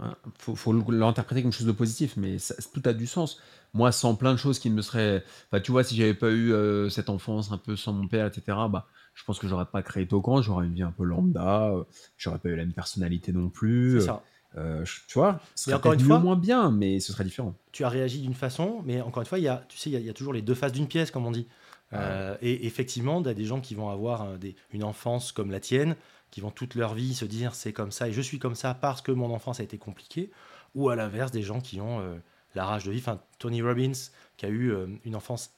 [0.00, 3.06] un- un- faut, faut l'interpréter comme quelque chose de positif, mais ça- tout a du
[3.06, 3.40] sens.
[3.74, 5.24] Moi, sans plein de choses qui me seraient.
[5.50, 8.26] Enfin, tu vois, si j'avais pas eu euh, cette enfance un peu sans mon père,
[8.26, 11.70] etc., bah, je pense que j'aurais pas créé Tokan, j'aurais une vie un peu lambda,
[11.70, 11.84] euh,
[12.18, 13.98] j'aurais pas eu la même personnalité non plus.
[13.98, 14.28] C'est ça.
[14.56, 17.54] Euh, tu vois, ce serait encore une mieux fois- moins bien, mais ce serait différent.
[17.72, 19.92] tu as réagi d'une façon, mais encore une fois, il y a, tu sais, il
[19.92, 21.46] y a, il y a toujours les deux faces d'une pièce, comme on dit.
[21.92, 25.50] Euh, et effectivement, il y a des gens qui vont avoir des- une enfance comme
[25.52, 25.94] la tienne,
[26.32, 28.74] qui vont toute leur vie se dire c'est comme ça et je suis comme ça
[28.74, 30.30] parce que mon enfance a été compliquée,
[30.74, 32.16] ou à l'inverse, des gens qui ont euh,
[32.56, 33.08] la rage de vivre.
[33.08, 33.92] Enfin, Tony Robbins,
[34.36, 35.52] qui a eu euh, une enfance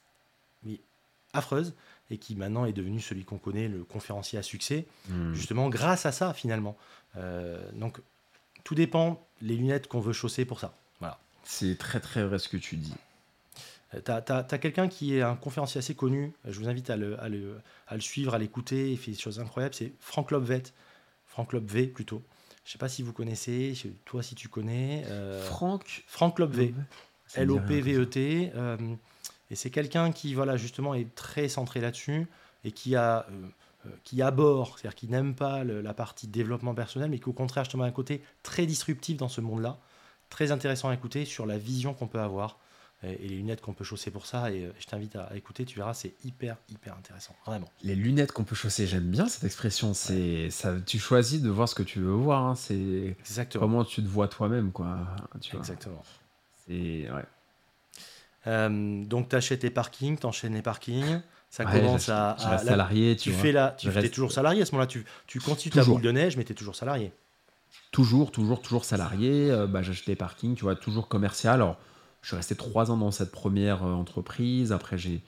[0.63, 0.81] mais,
[1.33, 1.75] affreuse
[2.11, 5.33] et qui maintenant est devenu celui qu'on connaît, le conférencier à succès, Hmm.
[5.33, 6.77] justement grâce à ça finalement.
[7.17, 7.99] Euh, donc,
[8.67, 10.75] tout dépend les lunettes qu'on veut chausser pour ça.
[10.99, 11.21] Voilà.
[11.45, 12.95] C'est très très vrai ce que tu dis.
[13.95, 16.97] Euh, T'as as, quelqu'un qui est un conférencier assez connu, euh, je vous invite à
[16.97, 20.33] le, à le, à le suivre, à l'écouter, il fait des choses incroyables, c'est Frank
[20.33, 20.65] Lobvet,
[21.27, 22.25] Frank Lobvet plutôt.
[22.65, 25.05] Je sais pas si vous connaissez, toi si tu connais.
[25.07, 26.03] euh, Franck
[26.51, 26.75] dit
[27.37, 28.51] rien, L-O-P-V-E-T.
[28.57, 28.77] euh,
[29.53, 32.27] et c'est quelqu'un qui, voilà, justement, est très centré là-dessus
[32.65, 33.27] et qui a.
[33.31, 33.47] euh,
[34.05, 37.65] qui aborde, c'est-à-dire qui n'aime pas le- la partie développement personnel, mais qui au contraire
[37.65, 39.79] justement a un côté très disruptif dans ce monde-là,
[40.31, 42.59] très intéressant à écouter sur la vision qu'on peut avoir
[43.03, 44.51] et, et les lunettes qu'on peut chausser pour ça.
[44.51, 47.69] Et euh, je t'invite à, à écouter, tu verras, c'est hyper hyper intéressant, vraiment.
[47.83, 49.93] Les lunettes qu'on peut chausser, j'aime bien cette expression.
[49.95, 52.45] C'est ça, tu choisis de voir ce que tu veux voir.
[52.45, 52.55] hein.
[52.55, 53.61] C'est Exactement.
[53.65, 54.99] comment tu te vois toi-même, quoi.
[55.41, 55.61] Tu vois.
[55.61, 56.03] Exactement.
[56.67, 57.25] C'est ouais.
[58.47, 61.21] Euh, donc tu achètes tes parkings, tu enchaînes les parkings,
[61.57, 63.41] ça Ouais, commence à, reste là, tu vois.
[63.43, 65.85] fais la, tu Je es reste- toujours salarié à ce moment-là, tu, tu continues ta
[65.85, 67.13] boule de neige, mais tu es toujours salarié.
[67.93, 69.51] Toujours, toujours, toujours salarié.
[69.51, 71.55] Euh, bah, j'achète les parkings, tu vois, toujours commercial.
[71.55, 71.79] Alors,
[72.21, 74.71] je suis resté trois ans dans cette première euh, entreprise.
[74.73, 75.23] Après, j'ai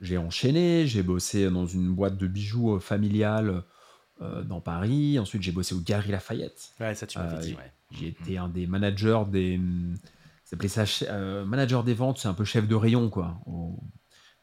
[0.00, 0.86] j'ai enchaîné.
[0.86, 3.62] J'ai bossé dans une boîte de bijoux euh, familiale
[4.22, 5.18] euh, dans Paris.
[5.18, 6.70] Ensuite, j'ai bossé au Galeries Lafayette.
[6.78, 7.54] Ouais, ça tu m'avais Euh, dit.
[7.54, 7.72] Ouais.
[7.98, 9.56] J'ai été un des managers des.
[9.56, 9.96] hum,
[10.44, 10.84] Ça s'appelait ça
[11.44, 13.38] manager des ventes, c'est un peu chef de rayon, quoi.
[13.46, 13.76] Au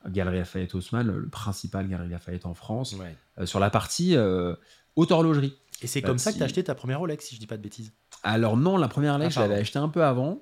[0.07, 3.15] Galerie Lafayette Haussmann, le principal Galerie Lafayette en France, Ouais.
[3.39, 4.55] euh, sur la partie euh,
[4.95, 5.55] haute horlogerie.
[5.81, 7.47] Et c'est Bah, comme ça que tu as acheté ta première Rolex, si je dis
[7.47, 7.91] pas de bêtises.
[8.23, 9.61] Alors, non, la première Rolex, Ah, je l'avais pardon.
[9.61, 10.41] acheté un peu avant.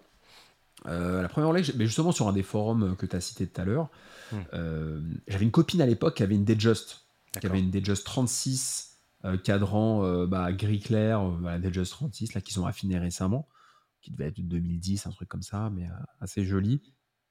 [0.88, 3.60] Euh, la première Rolex, mais justement sur un des forums que tu as cité tout
[3.62, 3.90] à l'heure,
[4.32, 4.38] Hmm.
[4.54, 7.02] euh, j'avais une copine à l'époque qui avait une Datejust,
[7.40, 12.60] qui avait une Datejust 36 euh, cadran bah, gris clair, voilà, Datejust 36 là qu'ils
[12.60, 13.48] ont affiné récemment,
[14.02, 15.88] qui devait être de 2010, un truc comme ça, mais
[16.22, 16.82] assez joli.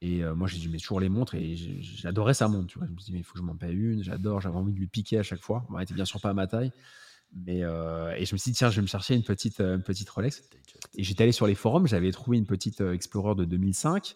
[0.01, 2.87] Et euh, moi, j'ai dit, mais toujours les montres, et j'adorais sa montre, tu vois.
[2.87, 4.73] Je me suis dit, mais il faut que je m'en paye une, j'adore, j'avais envie
[4.73, 5.67] de lui piquer à chaque fois.
[5.69, 6.71] Bon, elle était bien sûr pas à ma taille,
[7.35, 9.83] mais euh, et je me suis dit, tiens, je vais me chercher une petite, une
[9.83, 10.43] petite Rolex.
[10.95, 14.15] Et j'étais allé sur les forums, j'avais trouvé une petite Explorer de 2005.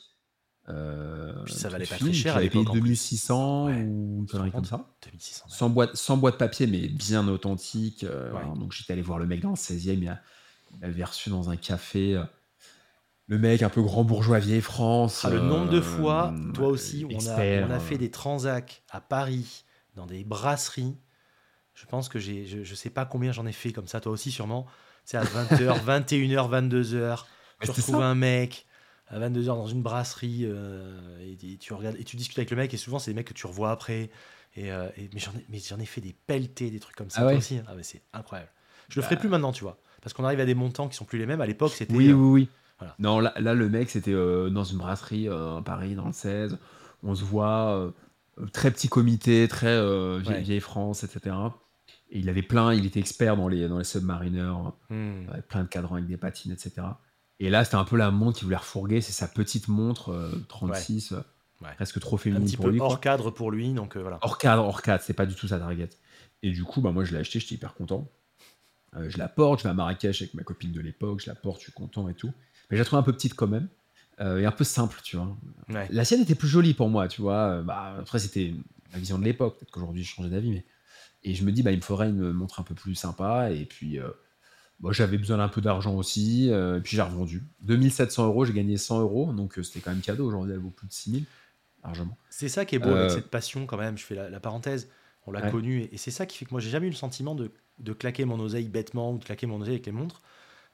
[0.68, 2.90] Euh, Puis ça valait pas très cher J'avais payé l'époque, en plus.
[2.90, 3.82] 2600 Ouais.
[3.82, 4.86] ou une connerie comme ça.
[5.04, 5.44] 2600.
[5.46, 5.52] ouais.
[5.52, 8.06] Sans boîte, sans boîte papier, mais bien authentique.
[8.08, 8.30] Ouais.
[8.30, 8.54] voilà.
[8.54, 10.18] Donc j'étais allé voir le mec dans le 16e, il,
[10.80, 12.22] m'avait reçu dans un café.
[13.32, 15.22] Le mec un peu grand bourgeois vieille France.
[15.24, 18.10] Ah, le nombre de euh, fois, toi aussi, on a, on a fait euh, des
[18.10, 19.64] transacts à Paris,
[19.96, 20.98] dans des brasseries.
[21.74, 24.12] Je pense que j'ai, je, je sais pas combien j'en ai fait comme ça, toi
[24.12, 24.66] aussi sûrement.
[25.06, 27.24] C'est à 20h, 21h, 22h.
[27.60, 28.66] Mais Tu retrouves un mec
[29.08, 32.56] à 22h dans une brasserie euh, et, et tu regardes et tu discutes avec le
[32.58, 34.10] mec et souvent c'est des mecs que tu revois après.
[34.56, 37.08] Et, euh, et- mais j'en ai, mais j'en ai fait des pelletés, des trucs comme
[37.08, 37.60] ça Ah ouais aussi.
[37.66, 38.50] Ah, mais c'est incroyable.
[38.90, 41.06] Je le ferai plus maintenant, tu vois, parce qu'on arrive à des montants qui sont
[41.06, 41.40] plus les mêmes.
[41.40, 42.48] À l'époque, c'était Oui, oui, oui.
[42.82, 42.94] Voilà.
[42.98, 46.12] Non, là, là, le mec, c'était euh, dans une brasserie euh, à Paris, dans le
[46.12, 46.58] 16.
[47.02, 47.92] On se voit,
[48.38, 49.76] euh, très petit comité, très
[50.20, 50.40] vieille, Ouais.
[50.42, 51.34] vieille France, etc.
[52.10, 55.28] Et il avait plein, il était expert dans les, dans les submariners, hmm.
[55.32, 56.86] avec plein de cadrans avec des patines, etc.
[57.40, 60.30] Et là, c'était un peu la montre qu'il voulait refourguer, c'est sa petite montre euh,
[60.48, 61.16] 36, euh,
[61.62, 61.74] Ouais.
[61.76, 62.78] presque trop un féminine petit pour peu lui.
[62.78, 62.88] quoi.
[62.88, 64.18] hors cadre pour lui, donc voilà.
[64.22, 65.90] Hors cadre, hors cadre, c'est pas du tout sa target.
[66.42, 68.08] Et du coup, bah, moi, je l'ai acheté, j'étais hyper content.
[69.08, 71.60] Je la porte, je vais à Marrakech avec ma copine de l'époque, je la porte,
[71.60, 72.32] je suis content et tout.
[72.72, 73.68] Mais je la un peu petite quand même,
[74.20, 75.36] euh, et un peu simple, tu vois.
[75.68, 75.86] Ouais.
[75.90, 77.58] La sienne était plus jolie pour moi, tu vois.
[77.58, 78.54] Euh, Bah, après, c'était
[78.92, 80.64] ma vision de l'époque, peut-être qu'aujourd'hui, j'ai changé d'avis, mais...
[81.24, 83.64] Et je me dis, bah, il me faudrait une montre un peu plus sympa, et
[83.64, 83.98] puis...
[84.00, 84.08] euh,
[84.80, 87.44] moi, j'avais besoin d'un peu d'argent aussi, euh, et puis j'ai revendu.
[87.60, 90.26] 2700 euros, j'ai gagné 100 euros, donc c'était quand même cadeau.
[90.26, 91.24] Aujourd'hui, elle vaut plus de 6000,
[91.84, 92.18] largement.
[92.30, 93.96] C'est ça qui est beau avec cette passion quand même.
[93.96, 94.88] Je fais la, la parenthèse.
[95.24, 95.50] On l'a Ouais.
[95.52, 97.52] connu et, et c'est ça qui fait que moi j'ai jamais eu le sentiment de
[97.78, 100.20] de claquer mon oseille bêtement ou de claquer mon oseille avec les montres,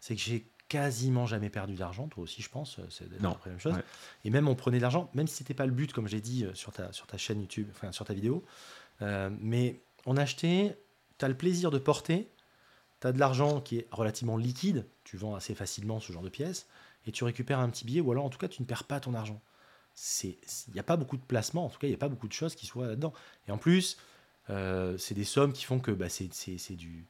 [0.00, 2.08] c'est que j'ai quasiment jamais perdu d'argent.
[2.08, 3.74] Toi aussi, je pense, c'est Non, la même chose.
[3.74, 3.84] ouais.
[4.24, 6.44] Et même on prenait de l'argent, même si c'était pas le but, comme j'ai dit
[6.44, 8.44] euh, sur ta, sur ta chaîne YouTube, enfin sur ta vidéo.
[9.02, 10.78] euh, mais on achetait,
[11.18, 12.28] tu as le plaisir de porter,
[13.00, 16.28] tu as de l'argent qui est relativement liquide, tu vends assez facilement ce genre de
[16.28, 16.66] pièces,
[17.06, 19.00] et tu récupères un petit billet, ou alors en tout cas tu ne perds pas
[19.00, 19.40] ton argent.
[20.22, 20.34] Il
[20.74, 22.32] n'y a pas beaucoup de placements, en tout cas il n'y a pas beaucoup de
[22.32, 23.12] choses qui soient là-dedans.
[23.48, 23.96] Et en plus,
[24.50, 27.06] euh, c'est des sommes qui font que bah, c'est c'est- c'est du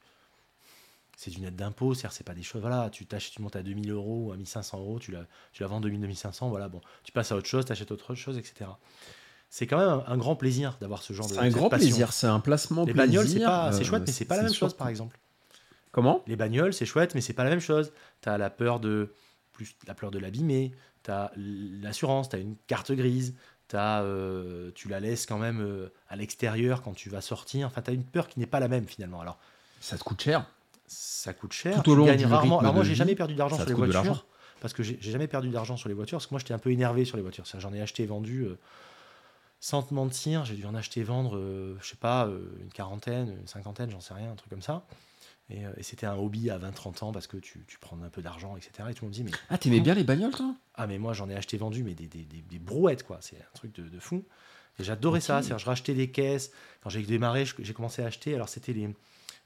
[1.21, 3.61] c'est du net d'impôt, c'est-à-dire c'est pas des choses, voilà, tu t'achètes, tu montes à
[3.61, 6.79] 2000 euros ou à 1500 euros, tu la, tu la vends 2000, 2500, voilà, bon,
[7.03, 8.69] tu passes à autre chose, tu achètes autre chose, etc.
[9.49, 11.87] C'est quand même un, un grand plaisir d'avoir ce genre de C'est un grand passion.
[11.89, 14.43] plaisir, c'est un placement Les bagnoles, c'est pas, c'est euh, chouette, mais c'est pas la
[14.43, 15.19] même chose, par exemple.
[15.91, 16.23] Comment?
[16.25, 17.91] Les bagnoles, c'est chouette, mais c'est pas la même chose.
[18.21, 19.13] Tu as la peur de
[19.51, 20.71] plus la peur de l'abîmer,
[21.03, 23.35] tu as l'assurance, tu as une carte grise,
[23.67, 27.67] t'as, euh, tu la laisses quand même euh, à l'extérieur quand tu vas sortir.
[27.67, 29.19] Enfin, tu as une peur qui n'est pas la même finalement.
[29.19, 29.37] Alors,
[29.81, 30.45] Ça te coûte cher?
[30.89, 31.81] Ça coûte cher.
[31.83, 32.59] Tout au tu long gagnes du rarement.
[32.59, 34.25] Alors moi, j'ai jamais perdu d'argent sur les voitures.
[34.61, 36.17] Parce que j'ai jamais perdu d'argent sur les voitures.
[36.17, 37.45] Parce que moi, j'étais un peu énervé sur les voitures.
[37.59, 38.41] J'en ai acheté et vendu.
[38.43, 38.57] euh,
[39.61, 42.71] sans te mentir, j'ai dû en acheter et vendre, euh, je sais pas, euh, une
[42.71, 44.85] quarantaine, une cinquantaine, j'en sais rien, un truc comme ça.
[45.49, 48.09] Et, euh, et c'était un hobby à 20-30 ans parce que tu, tu prends un
[48.09, 48.89] peu d'argent, etc.
[48.89, 50.55] Et tout le monde dit, mais Ah, t'aimais bien les bagnoles, toi?
[50.75, 53.35] Ah mais moi j'en ai acheté vendu mais des, des, des- des brouettes quoi, c'est
[53.35, 54.23] un truc de, de fou.
[54.79, 56.51] Et j'adorais ça, c'est-à-dire je rachetais des caisses.
[56.81, 58.33] Quand j'ai démarré, j'ai commencé à acheter.
[58.33, 58.89] Alors c'était les,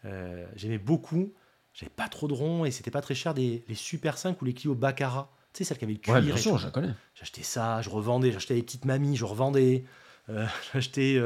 [0.05, 1.33] euh, j'aimais beaucoup.
[1.73, 4.45] J'avais pas trop de ronds et c'était pas très cher des les Super 5 ou
[4.45, 5.31] les Clio Baccarat.
[5.53, 6.13] Tu sais celles qui avaient le cuir.
[6.15, 6.57] Ouais, bien et sûr, tout.
[6.59, 6.93] je la connais.
[7.15, 9.83] J'achetais ça, je revendais, j'achetais les petites mamies, je revendais.
[10.29, 11.19] Euh, j'achetais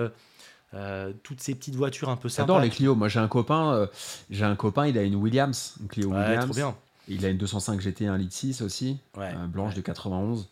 [0.73, 2.43] euh, toutes ces petites voitures un peu sympas.
[2.43, 2.95] J'adore les Clio.
[2.95, 3.87] Moi, j'ai un copain, euh,
[4.29, 6.45] j'ai un copain, il a une Williams, une Clio Ouais, Williams.
[6.45, 6.75] trop bien.
[7.09, 9.33] Il a une 205 GT 1 litre 6 aussi, Ouais.
[9.33, 10.49] euh, blanche de 91.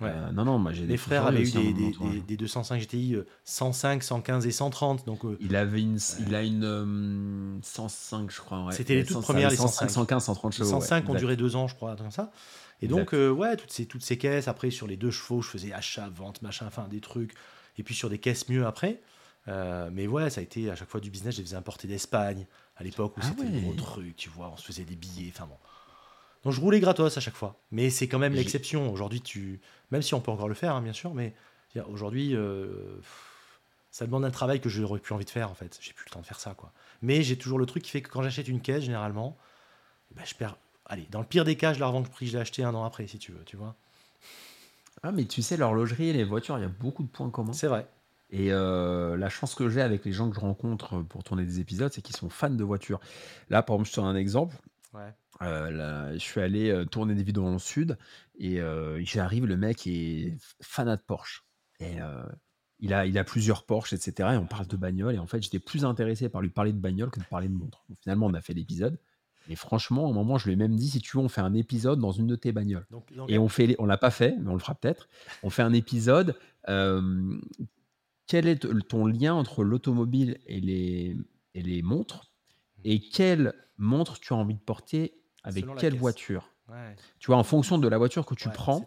[0.00, 0.08] Ouais.
[0.10, 1.86] Euh, non, non, moi j'ai des Mes frères avaient eu hein, des, dans mon des,
[1.88, 2.14] entourage.
[2.14, 5.06] des- des 205 GTI euh, 105, 115 et 130.
[5.06, 8.64] Donc euh, Il avait une, il a une euh, 105, je crois.
[8.64, 8.72] ouais.
[8.74, 9.90] C'était les toutes 105, premières, les 105, 105.
[9.90, 10.70] 115, 130 Les chevaux.
[10.70, 11.18] 105 ouais, ont exact.
[11.20, 12.32] duré deux ans, je crois, comme ça.
[12.80, 12.98] Et Exact.
[12.98, 14.48] donc, euh, ouais, toutes ces, toutes ces caisses.
[14.48, 17.34] Après, sur les deux chevaux, je faisais achat, vente, machin, enfin, des trucs.
[17.78, 19.00] Et puis sur des caisses mieux après.
[19.48, 21.34] Euh, mais ouais, ça a été à chaque fois du business.
[21.34, 24.50] Je les faisais importer d'Espagne à l'époque où Ah c'était le gros truc, tu vois.
[24.52, 25.56] On se faisait des billets, enfin bon.
[26.44, 27.60] Donc je roulais gratos à chaque fois.
[27.70, 28.92] Mais c'est quand même l'exception.
[28.92, 29.60] Aujourd'hui, tu.
[29.90, 31.34] Même si on peut encore le faire, hein, bien sûr, mais
[31.74, 32.98] je aujourd'hui, euh,
[33.90, 35.78] ça demande un travail que j'aurais plus envie de faire en fait.
[35.80, 36.72] J'ai plus le temps de faire ça, quoi.
[37.02, 39.36] Mais j'ai toujours le truc qui fait que quand j'achète une caisse, généralement,
[40.10, 40.56] eh ben, je perds.
[40.86, 42.74] Allez, dans le pire des cas, je la revends prix que je l'ai acheté un
[42.74, 43.76] an après, si tu veux, tu vois.
[45.02, 47.52] Ah, mais tu sais, l'horlogerie et les voitures, il y a beaucoup de points communs.
[47.52, 47.86] C'est vrai.
[48.30, 51.60] Et euh, la chance que j'ai avec les gens que je rencontre pour tourner des
[51.60, 53.00] épisodes, c'est qu'ils sont fans de voitures.
[53.50, 54.56] Là, par exemple, je te donne un exemple.
[54.94, 55.14] Ouais.
[55.40, 57.96] Euh, là, je suis allé euh, tourner des vidéos dans le sud
[58.38, 61.44] et euh, j'arrive, le mec est fanat de Porsche.
[61.80, 61.96] Et
[62.78, 64.30] il, a, il a plusieurs Porsche, etc.
[64.34, 65.14] Et on parle de bagnole.
[65.14, 67.54] Et en fait, j'étais plus intéressé par lui parler de bagnole que de parler de
[67.54, 67.84] montre.
[67.88, 68.98] Donc, finalement, on a fait l'épisode.
[69.48, 71.40] Et franchement, à un moment, je lui ai même dit si tu veux, on fait
[71.40, 72.86] un épisode dans une de tes bagnoles.
[72.90, 75.08] Donc, donc, Et on fait, on l'a pas fait, mais on le fera peut-être.
[75.42, 76.36] On fait un épisode.
[76.68, 77.40] euh,
[78.28, 81.16] quel est ton lien entre l'automobile et les,
[81.54, 82.31] et les montres?
[82.84, 85.14] Et quelle montre tu as envie de porter
[85.44, 86.50] avec Selon quelle voiture?
[86.68, 88.86] Ouais, Tu vois, en fonction de la voiture que tu ouais, prends,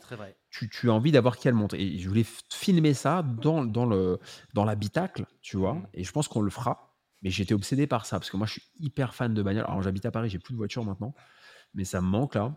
[0.49, 1.75] tu, tu as envie d'avoir quelle montre?
[1.75, 4.19] Et je voulais filmer ça dans, dans le
[4.53, 5.73] dans l'habitacle, tu vois.
[5.75, 5.87] Mhm.
[5.93, 6.95] Et je pense qu'on le fera.
[7.21, 9.65] Mais j'étais obsédé par ça parce que moi, je suis hyper fan de bagnole.
[9.67, 11.13] Alors, j'habite à Paris, j'ai plus de voiture maintenant,
[11.73, 12.55] mais ça me manque là.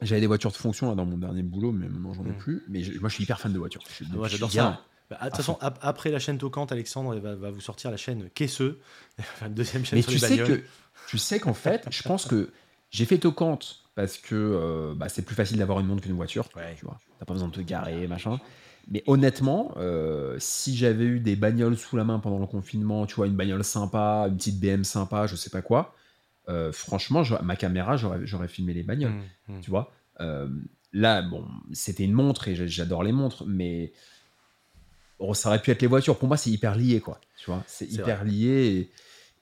[0.00, 2.38] J'avais des voitures de fonction là, dans mon dernier boulot, mais maintenant j'en ai Mhm.
[2.38, 2.62] plus.
[2.68, 3.82] Mais je- moi, je suis hyper fan de voitures.
[3.88, 4.84] Ah, j'adore ça.
[5.10, 7.96] Bah, De toute façon, ap- après la chaîne Tocante, Alexandre va, va vous sortir la
[7.96, 8.80] chaîne Caisseux,
[9.46, 10.62] une deuxième chaîne Mais sur tu les sais bagnoles.
[10.62, 10.66] que
[11.08, 12.50] tu sais qu'en fait, je pense que
[12.90, 16.48] j'ai fait Tocante parce que euh, bah, c'est plus facile d'avoir une montre qu'une voiture.
[16.56, 16.74] Ouais.
[16.78, 18.40] Tu vois, t'as pas besoin de te garer, machin.
[18.88, 23.14] Mais honnêtement, euh, si j'avais eu des bagnoles sous la main pendant le confinement, tu
[23.14, 25.94] vois, une bagnole sympa, une petite BM sympa, je sais pas quoi,
[26.48, 29.12] euh, franchement, ma caméra, j'aurais filmé les bagnoles.
[29.12, 29.60] Mmh, mmh.
[29.60, 29.92] Tu vois,
[30.92, 33.92] là, bon, c'était une montre et j'a- j'adore les montres, mais
[35.34, 36.18] ça aurait pu être les voitures.
[36.18, 37.20] Pour moi, c'est hyper lié, quoi.
[37.38, 38.90] Tu vois, c'est hyper lié.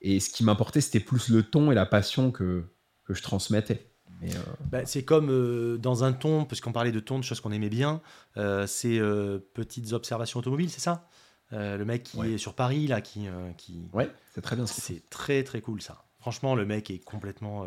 [0.01, 2.63] Et, et ce qui m'importait, c'était plus le ton et la passion que,
[3.05, 3.87] que je transmettais.
[4.23, 4.27] Euh,
[4.71, 7.51] Bah, c'est comme euh, dans un ton, parce qu'on parlait de ton, de choses qu'on
[7.51, 8.01] aimait bien,
[8.37, 11.07] euh, c'est euh, petites observations automobiles, c'est ça?
[11.53, 12.31] Euh, Le mec qui Ouais.
[12.33, 13.25] est sur Paris, là, qui.
[13.57, 13.89] qui...
[13.93, 14.65] ouais, c'est très bien.
[14.67, 16.05] C'est très très cool ça.
[16.19, 17.65] Franchement, le mec est complètement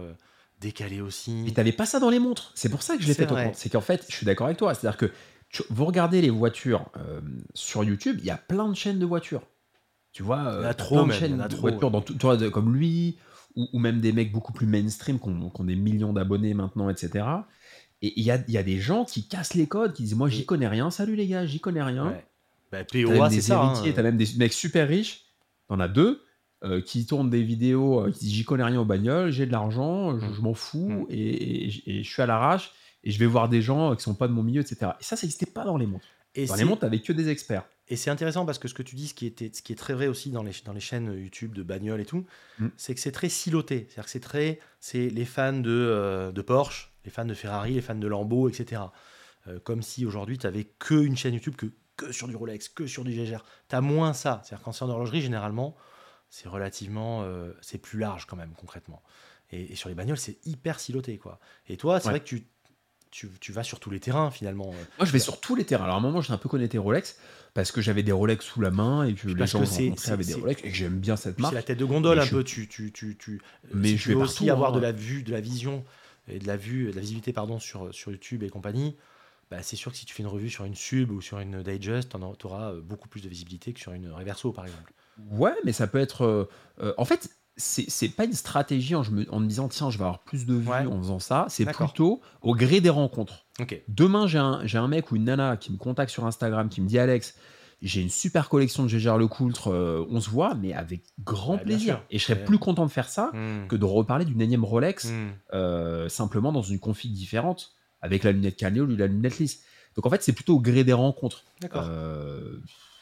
[0.61, 1.33] décalé aussi.
[1.45, 2.53] Mais t'avais pas ça dans les montres.
[2.55, 3.47] C'est pour ça que je l'ai fait au vrai.
[3.47, 3.57] compte.
[3.57, 4.75] C'est qu'en fait, je suis d'accord avec toi.
[4.75, 5.11] C'est-à-dire que
[5.71, 7.21] vous regardez les voitures euh,
[7.55, 9.43] sur YouTube, il y a plein de chaînes de voitures.
[10.13, 11.85] Tu vois, euh, Il y a trop, plein de même, chaînes a de trop, voitures
[11.89, 11.91] ouais.
[11.93, 13.17] dans tout, comme lui,
[13.57, 17.25] ou, ou même des mecs beaucoup plus mainstream qui ont, des millions d'abonnés maintenant, etc.
[18.03, 20.15] Et il y a, il y a des gens qui cassent les codes, qui disent
[20.15, 20.91] Moi, j'y connais rien.
[20.91, 22.09] Salut les gars, j'y connais rien.
[22.09, 22.27] Ouais.
[22.73, 23.63] Bah, POA, c'est ça.
[23.63, 23.83] hein.
[23.95, 25.25] t'as même des mecs super riches.
[25.69, 26.21] T'en as deux.
[26.63, 30.19] euh, qui tourne des vidéos, qui dit j'y connais rien aux bagnoles, j'ai de l'argent,
[30.19, 30.35] je, Mm.
[30.35, 31.07] je m'en fous Mm.
[31.11, 32.73] et, et- et je suis à l'arrache
[33.05, 34.93] et je vais voir des gens qui sont pas de mon milieu, etc.
[35.01, 36.07] Et ça, ça n'existait pas dans les montres.
[36.35, 37.65] Et Dans les montres, t'avais que des experts.
[37.87, 39.77] Et c'est intéressant parce que ce que tu dis, ce qui, était, ce qui est
[39.77, 42.25] très vrai aussi dans les, dans les chaînes YouTube de bagnoles et tout,
[42.59, 42.69] Mm.
[42.77, 43.87] c'est que c'est très siloté.
[43.89, 44.59] C'est-à-dire que c'est très.
[44.81, 48.49] C'est les fans de, euh, de Porsche, les fans de Ferrari, les fans de Lambo,
[48.49, 48.83] etc.
[49.47, 52.87] Euh, comme si aujourd'hui, tu n'avais qu'une chaîne YouTube que, que sur du Rolex, que
[52.89, 53.45] sur du GGR.
[53.69, 54.41] Tu as moins ça.
[54.45, 55.77] C'est-à-dire qu'en séance d'horlogerie, généralement,
[56.31, 57.23] c'est relativement.
[57.23, 59.03] euh, c'est plus large quand même, concrètement.
[59.53, 61.19] Et, et sur les bagnoles, c'est hyper siloté.
[61.19, 61.39] quoi.
[61.69, 62.13] Et toi, c'est Ouais.
[62.15, 62.47] vrai que tu,
[63.15, 64.73] tu, tu vas sur tous les terrains, finalement.
[64.99, 65.85] Moi, je vais sur tous les terrains.
[65.85, 67.17] Alors, à un moment, j'ai un peu connecté Rolex
[67.55, 70.35] parce que j'avais des Rolex sous la main et que les gens que avaient des
[70.35, 71.53] Rolex et que j'aime bien cette marque.
[71.53, 72.43] c'est la tête de gondole un je- peu.
[72.43, 73.41] Tu, tu, tu, tu,
[73.73, 74.77] Mais si je tu vais veux partout, aussi avoir hein.
[74.77, 75.85] de la vue, de la vision
[76.27, 78.97] et de la vue, de la visibilité pardon sur sur YouTube et compagnie.
[79.51, 81.63] Bah, c'est sûr que si tu fais une revue sur une sub ou sur une
[81.63, 84.93] digest, tu auras beaucoup plus de visibilité que sur une reverso par exemple.
[85.31, 86.23] Ouais, mais ça peut être.
[86.23, 86.49] euh,
[86.81, 89.99] euh, en fait, c'est pas une stratégie en, je me- en me disant tiens, je
[89.99, 90.87] vais avoir plus de vues Ouais.
[90.87, 91.47] en faisant ça.
[91.49, 93.47] C'est plutôt au gré des rencontres.
[93.61, 93.81] Ok.
[93.89, 96.99] Demain, j'ai un, mec ou une nana qui me contacte sur Instagram qui me dit
[96.99, 97.35] Alex,
[97.83, 101.65] j'ai une super collection de Gégère Lecoultre, euh, on se voit, mais avec grand bien
[101.65, 102.03] plaisir.
[102.11, 102.45] Et je serais Ouais.
[102.45, 103.67] plus content de faire ça Hmm.
[103.69, 105.29] que de reparler d'une énième Rolex Hmm.
[105.53, 109.63] euh, simplement dans une config différente, avec la lunette cannelée ou la lunette lisse.
[109.97, 111.45] Donc en fait, c'est plutôt au gré des rencontres.
[111.75, 112.57] Euh,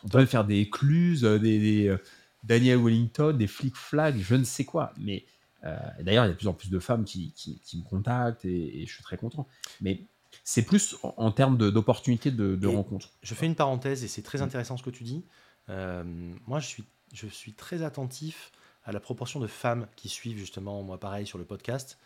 [0.04, 1.96] on peut même faire des écluses, euh, des, des,
[2.42, 4.92] Daniel Wellington, des flic flags, je ne sais quoi.
[4.98, 5.24] Mais
[5.64, 7.84] euh, d'ailleurs, il y a de plus en plus de femmes qui, qui- qui me
[7.84, 9.46] contactent et, et je suis très content.
[9.80, 10.00] Mais
[10.44, 13.10] c'est plus en, en termes d'opportunités de, de rencontres.
[13.22, 14.42] Je fais une parenthèse et c'est très Mm.
[14.42, 15.24] intéressant ce que tu dis.
[15.68, 16.02] Euh,
[16.46, 18.50] moi, je suis, je suis très attentif
[18.84, 21.98] à la proportion de femmes qui suivent justement, moi pareil, sur le podcast.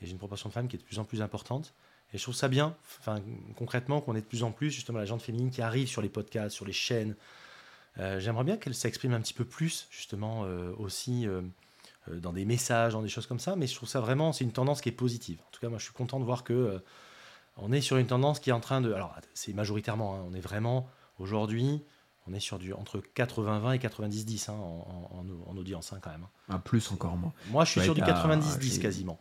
[0.00, 1.72] Et j'ai une proportion de femmes qui est de plus en plus importante.
[2.12, 3.20] Et je trouve ça bien, enfin,
[3.56, 6.08] concrètement, qu'on ait de plus en plus justement la gente féminine qui arrive sur les
[6.08, 7.14] podcasts, sur les chaînes.
[7.98, 11.42] Euh, J'aimerais bien qu'elle s'exprime un petit peu plus, justement, euh, aussi euh,
[12.08, 13.56] dans des messages, dans des choses comme ça.
[13.56, 15.38] Mais je trouve ça vraiment, c'est une tendance qui est positive.
[15.46, 16.78] En tout cas, moi, je suis content de voir que euh,
[17.56, 18.92] on est sur une tendance qui est en train de.
[18.92, 20.88] Alors, c'est majoritairement, hein, on est vraiment
[21.20, 21.82] aujourd'hui,
[22.26, 26.10] on est sur du entre 80-20 et 90-10 hein, en, en- en audience hein, quand
[26.10, 26.26] même.
[26.48, 27.32] Un plus encore moins.
[27.50, 29.20] Moi, je suis Ouais, sur du t'as- 90-10 j'ai- quasiment.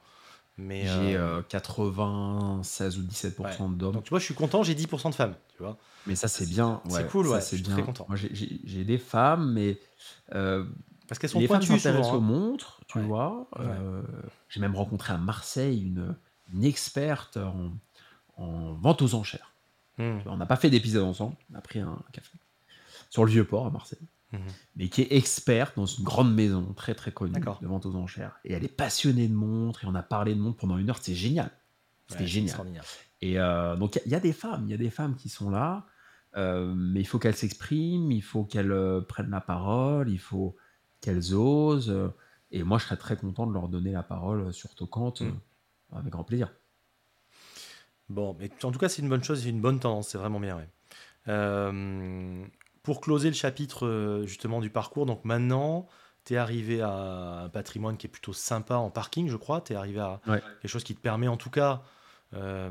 [0.57, 3.93] Mais J'ai euh, euh, 96 ou 17% d'hommes.
[3.93, 5.77] donc tu vois, je suis content, j'ai 10% de femmes, tu vois.
[6.05, 6.81] Mais ça, c'est bien.
[6.87, 7.73] C'est ouais, cool, ouais, c'est je suis bien.
[7.77, 8.05] très content.
[8.07, 9.79] Moi, j'ai- des femmes, mais
[10.35, 10.65] euh,
[11.07, 12.17] Parce qu'elles sont les femmes pointues s'intéressent souvent.
[12.19, 12.39] aux hein.
[12.49, 13.03] montres, tu Ouais.
[13.05, 13.47] vois.
[13.57, 13.65] Ouais.
[13.65, 14.01] Euh,
[14.49, 16.15] J'ai même rencontré à Marseille une,
[16.53, 17.71] une experte en,
[18.37, 19.53] en vente aux enchères.
[19.97, 22.31] Hmm, On n'a pas fait d'épisode ensemble, on a pris un café
[23.09, 23.99] sur le Vieux-Port à Marseille,
[24.34, 24.39] mhm.
[24.75, 28.39] mais qui est experte dans une grande maison très très connue de vente aux enchères.
[28.43, 30.97] Et elle est passionnée de montres et on a parlé de montres pendant une heure,
[30.97, 31.51] c'était génial.
[32.07, 32.84] C'était Ouais, c'est génial.
[33.21, 34.89] Et euh, donc, il y a- il y, a des femmes, il y a des
[34.89, 35.86] femmes qui sont là,
[36.36, 40.57] euh, mais il faut qu'elles s'expriment, il faut qu'elles euh, prennent la parole, il faut
[40.99, 41.93] qu'elles osent.
[42.51, 45.39] et moi, je serais très content de leur donner la parole sur Tocante, Mm.
[45.97, 46.51] avec grand plaisir.
[48.09, 50.39] Bon, mais en tout cas, c'est une bonne chose, c'est une bonne tendance, c'est vraiment
[50.39, 50.57] bien.
[50.57, 50.69] ouais.
[51.29, 52.45] Euh,
[52.84, 55.88] pour closer le chapitre euh, justement du parcours, donc maintenant,
[56.25, 59.61] tu es arrivé à un patrimoine qui est plutôt sympa en parking, je crois.
[59.61, 60.41] Tu es arrivé à Ouais.
[60.61, 61.81] quelque chose qui te permet en tout cas
[62.34, 62.69] euh,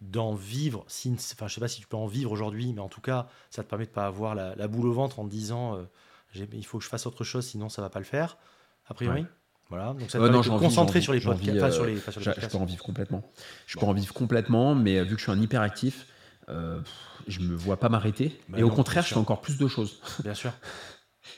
[0.00, 0.84] d'en vivre.
[0.88, 3.26] Si, enfin, je sais pas si tu peux en vivre aujourd'hui, mais en tout cas,
[3.50, 5.84] ça te permet de pas avoir la, la boule au ventre en te disant euh,
[6.52, 8.38] il faut que je fasse autre chose, sinon ça va pas le faire.
[8.86, 9.22] A priori.
[9.22, 9.26] Ouais.
[9.70, 11.58] Voilà, donc ça te non, concentrer sur les podcasts.
[11.58, 13.22] enfin, sur les, pas sur les Je, peux en vivre complètement.
[13.66, 13.80] Je Bon.
[13.82, 16.06] peux en vivre complètement, mais vu que je suis un hyperactif,
[16.48, 16.80] euh,
[17.26, 18.38] je me vois pas m'arrêter.
[18.48, 20.00] Bah et au contraire, bien je fais encore plus de choses.
[20.22, 20.52] Bien sûr.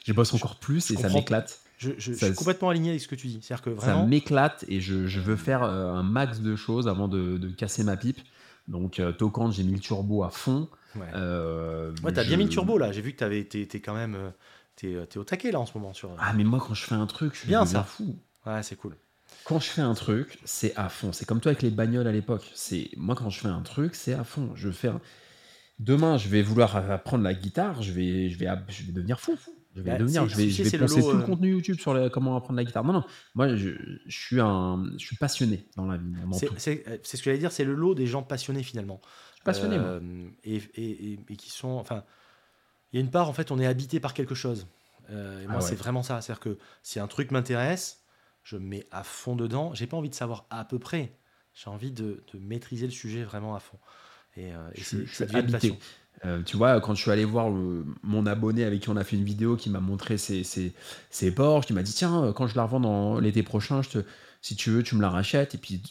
[0.05, 1.59] Je bosse encore plus je et ça m'éclate.
[1.77, 3.41] Je, je- je Ça- suis complètement aligné avec ce que tu dis.
[3.43, 4.07] C'est-à-dire que Ça vraiment.
[4.07, 7.83] m'éclate et je, je veux faire euh, un max de choses avant de, de casser
[7.83, 8.21] ma pipe.
[8.69, 10.69] Donc, euh, Tocante, j'ai mis le turbo à fond.
[10.95, 12.93] Ouais, Euh, ouais t'as bien mis le turbo là.
[12.93, 14.17] J'ai vu que t'avais, t'es quand même.
[14.77, 15.93] T'es, au taquet là en ce moment.
[15.93, 16.11] Sur...
[16.19, 17.85] Ah, mais moi, quand je fais un truc, je Bien, deviens ça.
[17.85, 18.17] fou.
[18.47, 18.97] Ouais, c'est cool.
[19.51, 21.13] Quand je fais un truc, c'est à fond.
[21.13, 22.49] C'est comme toi avec les bagnoles à l'époque.
[22.55, 24.53] C'est moi quand je fais un truc, c'est à fond.
[24.55, 25.01] Je fais un-
[25.81, 27.83] Demain, je vais vouloir apprendre la guitare.
[27.83, 29.37] Je vais, je vais, je vais devenir fou.
[29.75, 30.29] Je vais Bah, devenir.
[30.29, 32.85] Je vais, je vais lot, tout le euh, contenu YouTube sur comment apprendre la guitare.
[32.85, 33.05] Non, non.
[33.35, 33.71] Moi, je,
[34.07, 36.05] je suis un, je suis passionné dans la vie,
[36.59, 37.51] C'est, euh, c'est ce que j'allais dire.
[37.51, 39.01] C'est le lot des gens passionnés finalement.
[39.45, 39.77] Passionné.
[39.79, 41.71] Euh, et, et- et- et qui sont.
[41.71, 42.05] Enfin,
[42.93, 44.69] il y a une part, en fait, on est habité par quelque chose.
[45.11, 45.69] Euh, et moi, Ah ouais.
[45.69, 46.21] c'est vraiment ça.
[46.21, 48.00] C'est-à-dire que si un truc m'intéresse,
[48.51, 49.73] je me mets à fond dedans.
[49.75, 51.17] J'ai pas envie de savoir à peu près.
[51.55, 53.79] J'ai envie de, de maîtriser le sujet vraiment à fond.
[54.37, 55.69] Et, euh, et Je c'est, suis- je ça suis devient une habité.
[55.69, 55.79] passion.
[56.25, 59.05] Euh, tu vois, quand je suis allé voir le- mon abonné avec qui on a
[59.05, 60.75] fait une vidéo, qui m'a montré ses, ses,
[61.11, 63.91] ses Porsche, qui m'a dit Tiens, euh, quand je la revends dans l'été prochain, je
[63.91, 63.99] te,
[64.43, 65.55] si tu veux, tu me la rachètes.
[65.55, 65.83] Et puis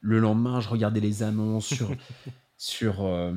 [0.00, 1.90] le lendemain, je regardais les annonces sur,
[2.58, 3.32] sur euh,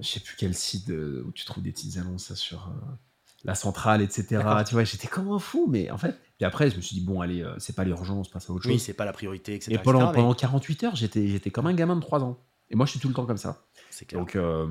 [0.00, 2.72] je sais plus quel site où tu trouves des petites annonces ça, sur,
[3.44, 4.42] la centrale, etc.
[4.66, 6.16] Tu vois, j'étais comme un fou, mais en fait.
[6.38, 8.62] Puis après, je me suis dit, bon, allez, euh, c'est pas l'urgence, passe à autre
[8.64, 8.72] chose.
[8.72, 9.72] Oui, c'est pas la priorité, etc.
[9.74, 12.38] Et pendant, pendant 48 heures, j'étais, j'étais comme un gamin de 3 ans.
[12.70, 13.62] Et moi, je suis tout le temps comme ça.
[13.90, 14.20] C'est clair.
[14.20, 14.66] Donc, euh,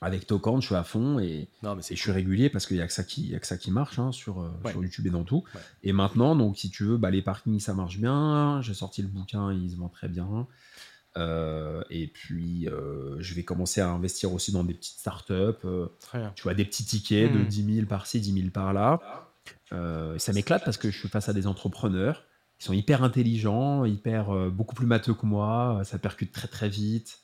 [0.00, 2.76] avec Tokan, je suis à fond et, non, mais et je suis régulier parce qu'il
[2.76, 4.70] n'y a, que ça qui- y a que ça qui marche hein, sur, euh, Ouais.
[4.72, 5.42] sur YouTube et dans tout.
[5.54, 5.60] Ouais.
[5.82, 8.60] Et maintenant, donc, si tu veux, bah, les parkings, ça marche bien.
[8.62, 10.46] J'ai sorti le bouquin, il se vend très bien.
[11.16, 15.32] Euh, et puis, euh, je vais commencer à investir aussi dans des petites startups.
[15.64, 15.86] euh,
[16.34, 17.46] tu vois, des petits tickets de Hmm.
[17.46, 19.00] 10 000 par-ci, 10 000 par-là.
[20.18, 22.24] Ça m'éclate parce que je suis face à des entrepreneurs
[22.58, 25.82] qui sont hyper intelligents, hyper beaucoup plus matheux que moi.
[25.84, 27.20] Ça percute très très vite.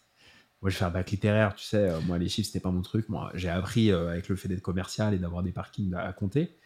[0.60, 1.90] Moi, je fais un bac littéraire, tu sais.
[2.06, 3.08] moi, les chiffres, c'était pas mon truc.
[3.08, 6.56] Moi, j'ai appris avec le fait d'être commercial et d'avoir des parkings à, à compter,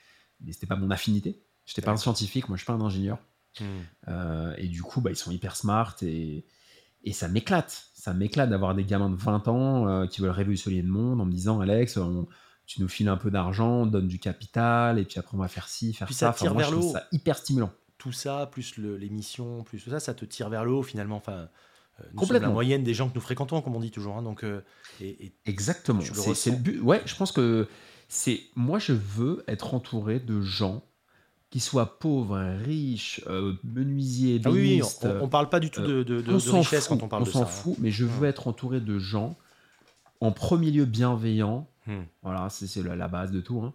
[0.40, 1.40] mais c'était pas mon affinité.
[1.64, 3.18] J'étais pas un scientifique, moi, je suis pas un ingénieur.
[3.58, 4.52] Hmm.
[4.58, 6.44] Et du coup, bah, ils sont hyper smart et,
[7.06, 7.86] et ça m'éclate.
[7.94, 11.24] Ça m'éclate d'avoir des gamins de 20 ans euh, qui veulent révolutionner le monde en
[11.24, 12.28] me disant Alex, on-
[12.66, 15.48] tu nous files un peu d'argent, on donne du capital et puis après on va
[15.48, 16.32] faire ci, faire Puis ça.
[16.32, 16.94] ça tire moi, vers je le trouve haut.
[16.94, 17.70] ça hyper stimulant.
[17.96, 21.16] Tout ça, plus l'émission, plus tout ça, ça te tire vers le haut finalement.
[21.16, 21.48] Enfin,
[22.00, 22.48] euh, nous Complètement.
[22.48, 24.16] la moyenne des gens que nous fréquentons, comme on dit toujours.
[24.18, 24.60] hein, donc, euh,
[25.00, 26.00] et, et Exactement.
[26.34, 26.80] C'est le but.
[26.80, 27.68] Ouais, je pense que
[28.08, 28.40] c'est.
[28.56, 30.82] Moi, je veux être entouré de gens
[31.50, 36.02] qui soient pauvres, riches, euh, menuisiers, Ah oui, on, on parle pas du tout de,
[36.02, 37.44] de- de- on de s'en richesse fout, quand on parle de s'en ça.
[37.44, 37.48] hein.
[37.48, 39.36] fout, mais je veux être entouré de gens
[40.20, 41.68] en premier lieu bienveillants.
[41.86, 42.02] Hmm.
[42.22, 43.60] Voilà, c'est la, base de tout.
[43.62, 43.72] hein.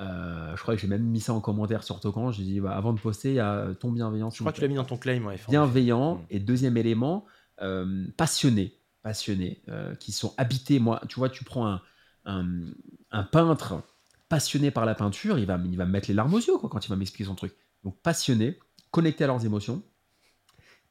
[0.00, 2.30] Euh, je crois que j'ai même mis ça en commentaire sur Tokan.
[2.30, 4.28] J'ai dit, bah, avant de poster, il y a ton bienveillant.
[4.28, 5.24] Je crois que tu l'as mis dans ton claim.
[5.24, 6.16] Ouais, Bienveillant.
[6.16, 6.26] Hmm.
[6.28, 7.24] Et deuxième élément,
[7.62, 8.74] euh, passionné.
[9.02, 9.62] Passionné.
[9.70, 10.78] euh, qui sont habités.
[10.78, 11.80] Moi, tu vois, tu prends un,
[12.26, 12.46] un,
[13.12, 13.82] un peintre
[14.28, 16.68] passionné par la peinture, il va, il va me mettre les larmes aux yeux quoi,
[16.70, 17.54] quand il va m'expliquer son truc.
[17.84, 18.58] Donc passionné,
[18.90, 19.82] connecté à leurs émotions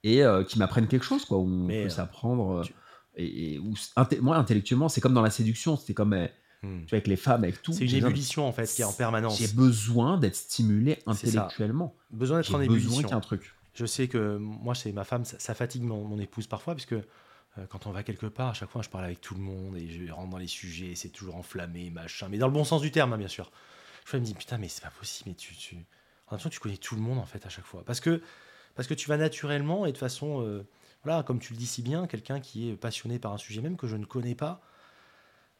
[0.03, 2.57] et euh, qui m'apprennent quelque chose, quoi, où on Mais, peut euh, s'apprendre.
[2.59, 2.73] euh, tu-
[3.15, 6.27] Et, et où, inté- moi, intellectuellement, c'est comme dans la séduction, c'était comme euh,
[6.63, 6.79] Hmm.
[6.85, 7.73] tu vois, avec les femmes, avec tout.
[7.73, 9.37] C'est une j'ai besoin- ébullition en fait qui est en permanence.
[9.37, 11.93] J'ai besoin d'être stimulé intellectuellement.
[12.09, 12.97] Besoin d'être J'ai en besoin ébullition.
[13.01, 13.53] qu'il y ait un truc.
[13.73, 16.93] Je sais que moi, c'est ma femme, ça, ça fatigue mon, mon épouse parfois, puisque
[16.93, 17.01] euh,
[17.69, 19.87] quand on va quelque part, à chaque fois, je parle avec tout le monde et
[19.87, 22.91] je rentre dans les sujets, c'est toujours enflammé, machin, mais dans le bon sens du
[22.91, 23.51] terme, hein, bien sûr.
[24.05, 25.77] Je me dit, putain, mais c'est pas possible, mais tu, tu...
[26.27, 27.83] en tu connais tout le monde, en fait, à chaque fois.
[27.85, 28.21] Parce que,
[28.75, 30.67] parce que tu vas naturellement et de façon, euh,
[31.03, 33.77] voilà, comme tu le dis si bien, quelqu'un qui est passionné par un sujet même
[33.77, 34.61] que je ne connais pas,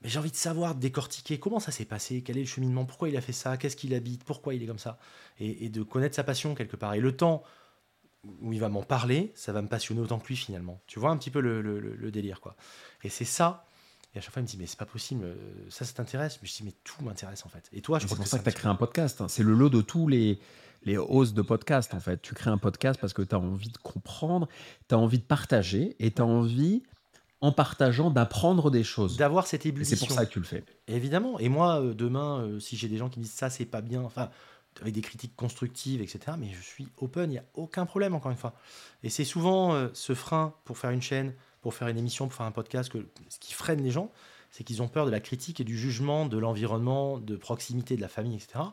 [0.02, 2.86] mais j'ai envie de savoir, de décortiquer comment ça s'est passé, quel est le cheminement,
[2.86, 4.98] pourquoi il a fait ça, qu'est-ce qu'il habite, pourquoi il est comme ça,
[5.40, 6.96] et de connaître sa passion quelque part.
[6.96, 7.44] Et le temps
[8.42, 10.82] où il va m'en parler, ça va me passionner autant que lui finalement.
[10.88, 12.56] Tu vois un petit peu le, le- le- le délire quoi.
[13.04, 13.66] Et c'est ça.
[14.16, 15.36] Et à chaque fois il me dit mais c'est pas possible, euh,
[15.70, 16.40] ça ça t'intéresse.
[16.42, 17.70] Mais je dis mais tout m'intéresse en fait.
[17.74, 19.22] Et toi je C'est pour ça que tu as créé un podcast.
[19.22, 19.28] hein.
[19.28, 20.40] C'est le lot de tous les,
[20.84, 22.22] les hosts de podcast, en fait.
[22.22, 24.48] Tu crées un podcast parce que tu as envie de comprendre,
[24.88, 26.84] tu as envie de partager et tu as envie,
[27.42, 29.18] en partageant, d'apprendre des choses.
[29.18, 29.98] d'avoir cette Et ébullition.
[29.98, 30.64] c'est pour ça que tu le fais.
[30.88, 31.40] Évidemment.
[31.40, 33.82] Et moi, euh, demain, euh, si j'ai des gens qui me disent ça, c'est pas
[33.82, 34.30] bien, enfin,
[34.82, 38.32] avec des critiques constructives, etc., mais je suis open, il n'y a aucun problème, encore
[38.32, 38.54] une fois.
[39.04, 42.36] Et c'est souvent euh, ce frein pour faire une chaîne, pour faire une émission, pour
[42.36, 44.12] faire un podcast, que, ce qui freine les gens,
[44.52, 48.02] c'est qu'ils ont peur de la critique et du jugement de l'environnement, de proximité de
[48.02, 48.66] la famille, etc.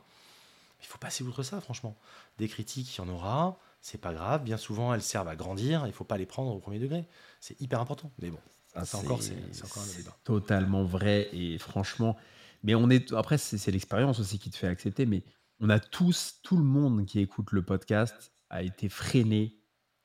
[0.82, 1.96] Il faut passer outre ça, franchement.
[2.38, 4.44] Des critiques, il y en aura, c'est pas grave.
[4.44, 7.06] Bien souvent, elles servent à grandir, il faut pas les prendre au premier degré.
[7.40, 8.10] C'est hyper important.
[8.20, 8.38] Mais bon,
[8.76, 10.16] encore, c'est encore un débat.
[10.24, 12.16] totalement vrai et franchement
[12.62, 15.22] mais on est après c'est c'est l'expérience aussi qui te fait accepter mais
[15.60, 19.56] on a tous tout le monde qui écoute le podcast a été freiné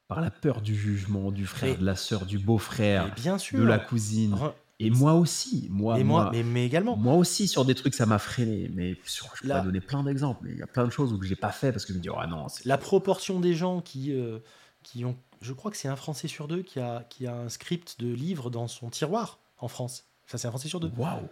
[0.08, 3.38] par la peur du jugement du frère Mais- de la sœur du beau-frère Mais bien
[3.38, 3.60] sûr.
[3.60, 6.96] de la cousine Re- et moi aussi moi et moi, moi, mais, mais également.
[6.98, 10.42] moi aussi sur des trucs ça m'a freiné mais sur, je pourrais donner plein d'exemples
[10.44, 12.04] mais il y a plein de choses où j'ai pas fait parce que je me
[12.04, 14.40] dis oh non La proportion des gens qui, euh,
[14.84, 15.18] qui ont.
[15.42, 18.12] Je crois que c'est un Français sur deux qui a, qui a un script de
[18.14, 20.06] livre dans son tiroir en France.
[20.28, 20.92] Ça, c'est un Français sur deux.
[20.98, 21.28] waouh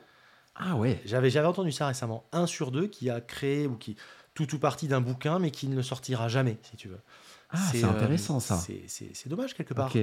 [0.56, 2.26] ah ouais J'avais, j'avais entendu ça récemment.
[2.32, 3.96] Un sur deux qui a créé ou qui.
[4.34, 7.00] Tout ou partie d'un bouquin, mais qui ne le sortira jamais, si tu veux.
[7.52, 9.96] ah c'est euh, intéressant ça c'est- dommage quelque part.
[9.96, 10.02] ok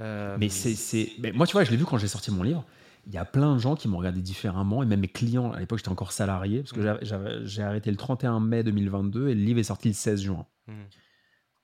[0.00, 2.64] Euh, Mais c'est, moi, tu vois, je l'ai vu quand j'ai sorti mon livre.
[3.06, 5.52] Il y a plein de gens qui m'ont regardé différemment, et même mes clients.
[5.52, 7.44] À l'époque, j'étais encore salarié, parce que Mhm.
[7.46, 10.46] j'ai arrêté le 31 mai 2022 et le livre est sorti le 16 juin.
[10.66, 10.84] hmm.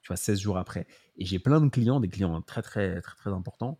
[0.01, 0.87] Tu vois, 16 jours après.
[1.17, 3.79] Et j'ai plein de clients, des clients très, très, très, très importants,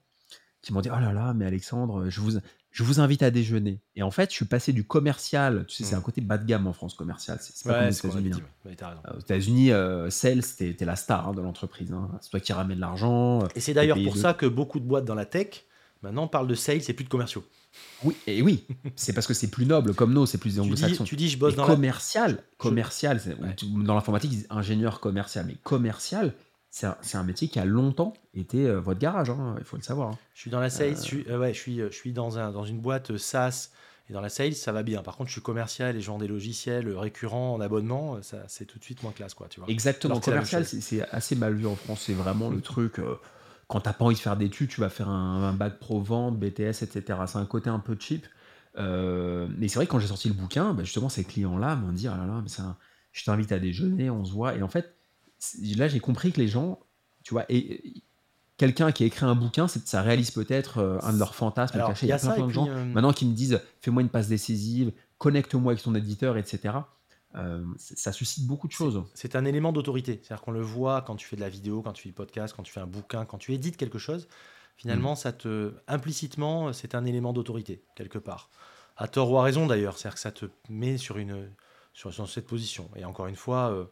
[0.62, 2.40] qui m'ont dit Oh là là, mais Alexandre, je vous,
[2.78, 3.80] je vous invite à déjeuner.
[3.96, 5.66] Et en fait, je suis passé du commercial.
[5.68, 6.00] Tu sais, c'est Mhm.
[6.00, 7.40] un côté bas de gamme en France, commercial.
[7.42, 8.32] C'est, pas Ouais, comme aux États-Unis.
[8.36, 8.70] hein.
[8.70, 8.76] ouais.
[8.84, 11.92] Euh, Aux États-Unis, euh, sales, t'es, la star hein, de l'entreprise.
[11.92, 12.08] hein.
[12.22, 13.42] C'est toi qui ramène l'argent.
[13.42, 15.66] euh, Et c'est d'ailleurs pour de- ça que beaucoup de boîtes dans la tech,
[16.04, 17.44] maintenant, parlent de sales et plus de commerciaux.
[18.04, 18.66] Oui, et oui,
[18.96, 21.04] c'est parce que c'est plus noble comme nous, c'est plus anglo-saxon.
[21.04, 21.74] tu dis, je bosse dans la.
[21.74, 23.56] commercial, commercial, Ouais.
[23.84, 26.34] dans l'informatique, ils disent ingénieur commercial, mais commercial,
[26.70, 30.10] c'est un, métier qui a longtemps été euh, votre garage, hein, il faut le savoir.
[30.10, 30.18] hein.
[30.36, 32.38] Je suis dans la sales, je, suis, euh, ouais, je, suis, euh, je suis dans,
[32.38, 33.72] un, dans une boîte euh, SaaS
[34.10, 35.02] Et dans la sales, ça va bien.
[35.02, 38.66] Par contre, je suis commercial et je vends des logiciels récurrents en abonnement, ça c'est
[38.66, 39.48] tout de suite moins classe, quoi.
[39.48, 39.70] Tu vois.
[39.70, 40.20] Exactement.
[40.20, 42.04] Commercial, c'est assez mal vu en France.
[42.06, 43.00] C'est vraiment le truc.
[43.00, 43.16] euh,
[43.68, 46.38] quand t'as pas envie de faire d'études, tu vas faire un, un bac pro vente,
[46.40, 47.20] BTS, etc.
[47.28, 48.26] C'est un côté un peu cheap.
[48.78, 51.92] Euh, mais c'est vrai que quand j'ai sorti le bouquin, bah, justement, ces clients-là m'ont
[51.92, 52.78] dit Ah là là, mais c'est un-
[53.12, 54.56] je t'invite à déjeuner, on se voit.
[54.56, 54.97] Et en fait,
[55.78, 56.80] là, j'ai compris que les gens,
[57.24, 58.02] tu vois, et,
[58.58, 62.08] quelqu'un qui a écrit un bouquin, ça réalise peut-être euh, un de leurs fantasmes cachés.
[62.08, 64.92] il y a plein, de gens euh, maintenant qui me disent Fais-moi une passe décisive,
[65.18, 66.76] connecte-moi avec ton éditeur, etc.
[67.36, 69.04] Euh, ça suscite beaucoup de choses.
[69.14, 70.20] C'est un élément d'autorité.
[70.24, 72.54] C'est-à-dire qu'on le voit quand tu fais de la vidéo, quand tu fais du podcast,
[72.56, 74.28] quand tu fais un bouquin, quand tu édites quelque chose.
[74.76, 75.18] Finalement, Mm.
[75.18, 78.50] ça te implicitement, c'est un élément d'autorité quelque part.
[78.96, 81.50] À tort ou à raison d'ailleurs, c'est-à-dire que ça te met sur une
[81.94, 82.90] sur, sur cette position.
[82.96, 83.86] Et encore une fois, euh,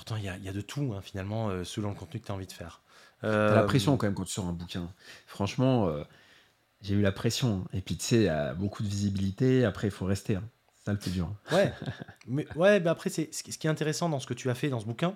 [0.00, 2.20] pourtant il y a, il y a de tout hein, finalement euh, selon le contenu
[2.20, 2.80] que tu as envie de faire.
[3.20, 4.90] T'as la Euh, pression quand même quand tu sors un bouquin.
[5.26, 6.02] Franchement, euh,
[6.80, 7.66] j'ai eu la pression.
[7.74, 9.66] Et puis tu sais, il y a beaucoup de visibilité.
[9.66, 10.36] Après, il faut rester.
[10.36, 10.42] hein.
[10.74, 11.30] C'est ça le plus dur.
[11.52, 11.74] Ouais,
[12.26, 14.70] mais ouais, mais après, c'est ce qui est intéressant dans ce que tu as fait
[14.70, 15.14] dans ce bouquin,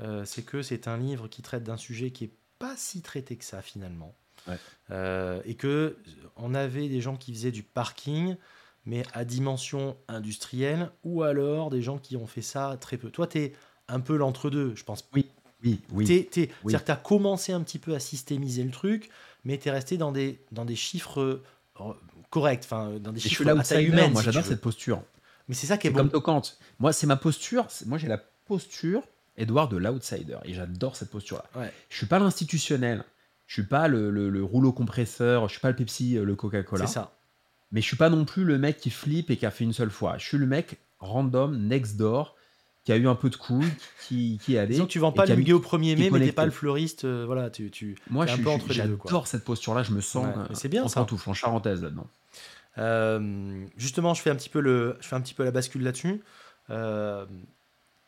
[0.00, 3.36] euh, c'est que c'est un livre qui traite d'un sujet qui est pas si traité
[3.36, 4.14] que ça finalement.
[4.48, 4.56] Ouais.
[4.90, 5.98] Euh, et que
[6.36, 8.36] on avait des gens qui faisaient du parking,
[8.86, 13.10] mais à dimension industrielle, ou alors des gens qui ont fait ça très peu.
[13.10, 13.52] Toi, tu es
[13.88, 15.04] un peu l'entre-deux, je pense.
[15.14, 15.26] Oui,
[15.62, 16.04] oui, oui.
[16.06, 16.72] T'es- t'es- Oui.
[16.72, 19.10] C'est-à-dire que tu as commencé un petit peu à systémiser le truc,
[19.44, 21.20] mais tu es resté dans des, dans des chiffres
[21.78, 21.94] euh,
[22.30, 24.12] corrects, enfin, dans des Et je chiffres suis à taille humaine.
[24.12, 25.02] Moi, si j'adore cette posture.
[25.48, 26.00] Mais c'est ça qui est C'est bon.
[26.00, 26.58] comme Tocante.
[26.78, 27.66] Moi, c'est ma posture.
[27.68, 29.02] c'est- Moi, j'ai la posture,
[29.36, 30.38] Edouard, de l'outsider.
[30.44, 31.44] Et j'adore cette posture-là.
[31.60, 31.72] Ouais.
[31.90, 33.04] Je suis pas l'institutionnel.
[33.46, 35.48] Je suis pas le, le- le rouleau compresseur.
[35.48, 36.86] Je suis pas le Pepsi, euh, le Coca-Cola.
[36.86, 37.14] C'est ça.
[37.72, 39.72] Mais je suis pas non plus le mec qui flippe et qui a fait une
[39.72, 40.16] seule fois.
[40.18, 42.36] Je suis le mec random, next door,
[42.84, 43.72] qui a eu un peu de couilles,
[44.06, 44.72] qui, qui est allé.
[44.74, 47.04] Disons tu vends pas le muguet au 1er qui mai, mais t'es pas le fleuriste.
[47.04, 48.96] euh, voilà, tu, tu Moi, je un suis- peu entre les deux.
[48.96, 49.08] quoi.
[49.10, 49.82] j'adore cette posture-là.
[49.82, 51.00] Je me sens Ouais, euh, c'est bien, en ça.
[51.00, 52.06] pantoufle, en charentaise là-dedans.
[52.78, 55.82] Euh, justement, je fais un petit peu le, je fais un petit peu la bascule
[55.82, 56.22] là-dessus.
[56.70, 57.24] Euh,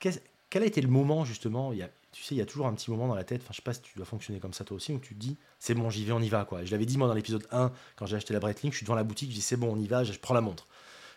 [0.00, 2.66] quel a été le moment justement il y a, Tu sais, il y a toujours
[2.66, 3.40] un petit moment dans la tête.
[3.42, 5.20] Enfin, je sais pas si tu dois fonctionner comme ça toi aussi, où tu te
[5.20, 6.64] dis, c'est bon, j'y vais, on y va quoi.
[6.64, 8.94] Je l'avais dit moi dans l'épisode 1 quand j'ai acheté la Breitling, je suis devant
[8.94, 10.66] la boutique, je dis c'est bon, on y va, je prends la montre.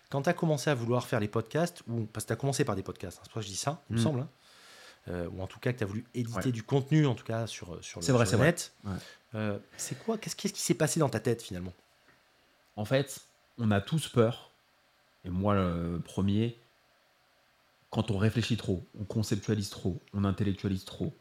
[0.10, 2.66] Quand tu as commencé à vouloir faire les podcasts, ou parce que tu as commencé
[2.66, 4.03] par des podcasts, hein, c'est pour ça que je dis ça, il me Mm.
[4.03, 4.30] semble, hein,
[5.10, 6.51] euh, ou en tout cas que tu as voulu éditer Ouais.
[6.51, 8.47] du contenu, en tout cas sur, sur le, C'est vrai, sur c'est le vrai.
[8.47, 8.74] net.
[8.86, 8.91] Ouais.
[9.36, 11.74] Euh, c'est quoi Qu'est-ce qui s'est passé dans ta tête finalement?
[12.76, 13.20] En fait,
[13.60, 14.51] on a tous peur,
[15.26, 16.57] et moi le premier,
[17.91, 21.14] quand on réfléchit trop, on conceptualise trop, on intellectualise trop,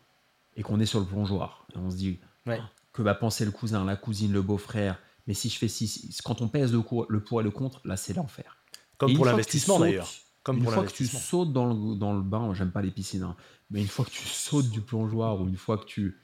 [0.56, 2.58] et qu'on est sur le plongeoir, et on se dit Ouais.
[2.62, 6.16] Ah, que va penser le cousin, la cousine, le beau-frère, mais si je fais si-
[6.24, 8.56] quand on pèse le, le pour et le contre, là c'est l'enfer.
[8.98, 10.08] Comme Et pour l'investissement d'ailleurs.
[10.42, 12.90] Comme une pour fois que tu sautes dans le, dans le bain, j'aime pas les
[12.90, 13.36] piscines, hein,
[13.70, 16.16] mais une fois que tu sautes du plongeoir ou une fois que tu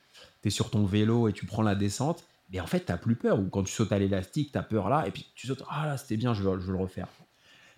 [0.45, 3.39] es sur ton vélo et tu prends la descente, mais en fait, tu plus peur.
[3.41, 5.87] Ou quand tu sautes à l'élastique, tu as peur là, et puis tu sautes, ah
[5.87, 7.09] là, c'était bien, je veux, je veux le refaire.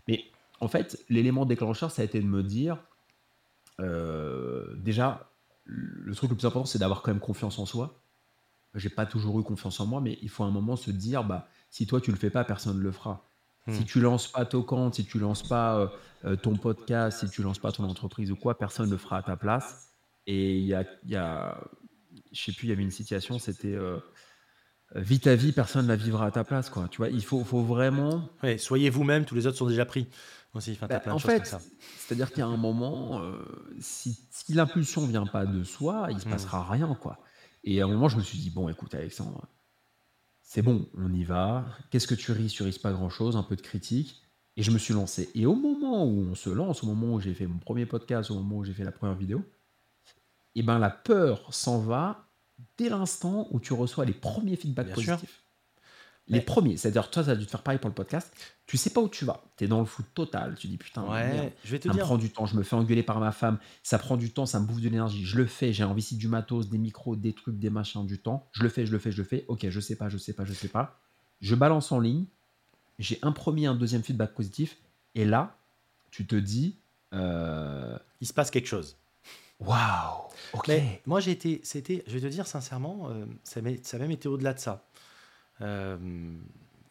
[0.08, 0.24] Mais
[0.60, 2.78] en fait, l'élément déclencheur, ça a été de me dire,
[3.80, 5.30] euh, déjà,
[5.64, 8.00] le truc le plus important, c'est d'avoir quand même confiance en soi.
[8.74, 11.24] J'ai pas toujours eu confiance en moi, mais il faut à un moment se dire,
[11.24, 13.28] bah, si toi tu le fais pas, personne ne le fera.
[13.66, 13.72] Hmm.
[13.72, 15.88] Si tu lances pas Tocant, si tu lances pas euh,
[16.24, 19.18] euh, ton podcast, si tu lances pas ton entreprise ou quoi, personne ne le fera
[19.18, 19.88] à ta place.
[20.26, 21.60] Et il y a, y a-
[22.32, 23.98] je sais plus, il y avait une situation, c'était euh,
[24.94, 26.88] vis ta vie, personne ne la vivra à ta place, quoi.
[26.88, 28.28] Tu vois, il faut, faut vraiment.
[28.42, 30.06] Ouais, soyez vous-même, tous les autres sont déjà pris.
[30.54, 31.56] Aussi, enfin, Bah, plein de en choses fait,
[31.98, 33.44] c'est-à-dire qu'il y a un moment, euh,
[33.80, 36.30] si, si l'impulsion vient pas de soi, il se Hmm.
[36.30, 37.18] passera rien, quoi.
[37.64, 39.46] Et à un moment, je me suis dit, bon, écoute, Alexandre,
[40.48, 41.66] c'est bon, on y va.
[41.90, 44.22] Qu'est-ce que tu risques Tu risques pas grand-chose, un peu de critique.
[44.56, 45.28] Et je me suis lancé.
[45.34, 48.30] Et au moment où on se lance, au moment où j'ai fait mon premier podcast,
[48.30, 49.42] au moment où j'ai fait la première vidéo,
[50.54, 52.28] et ben la peur s'en va
[52.78, 55.28] dès l'instant où tu reçois les premiers feedbacks Bien sûr.
[56.28, 58.32] Les premiers, c'est-à-dire toi, ça a dû te faire pareil pour le podcast.
[58.66, 59.44] Tu sais pas où tu vas.
[59.56, 60.56] Tu es dans le flou total.
[60.56, 62.04] Tu dis putain, Ouais, merde, je vais te ça me dire.
[62.04, 64.58] prend du temps, je me fais engueuler par ma femme, ça prend du temps, ça
[64.58, 67.58] me bouffe de l'énergie, je le fais, j'ai investi du matos, des micros, des trucs,
[67.60, 69.78] des machins, du temps, je le fais, je le fais, je le fais, ok, je
[69.80, 70.98] sais pas, je sais pas, je sais pas,
[71.40, 72.24] je balance en ligne,
[72.98, 74.76] j'ai un premier, un deuxième feedback positif,
[75.14, 75.56] et là,
[76.10, 76.76] tu te dis,
[77.14, 78.96] euh, Il se passe quelque chose.
[79.60, 80.24] waouh,
[80.54, 84.00] ok, Mais moi, j'ai été, c'était, je vais te dire sincèrement, euh, ça, ça a
[84.00, 84.84] même été au-delà de ça.
[85.60, 85.96] Euh,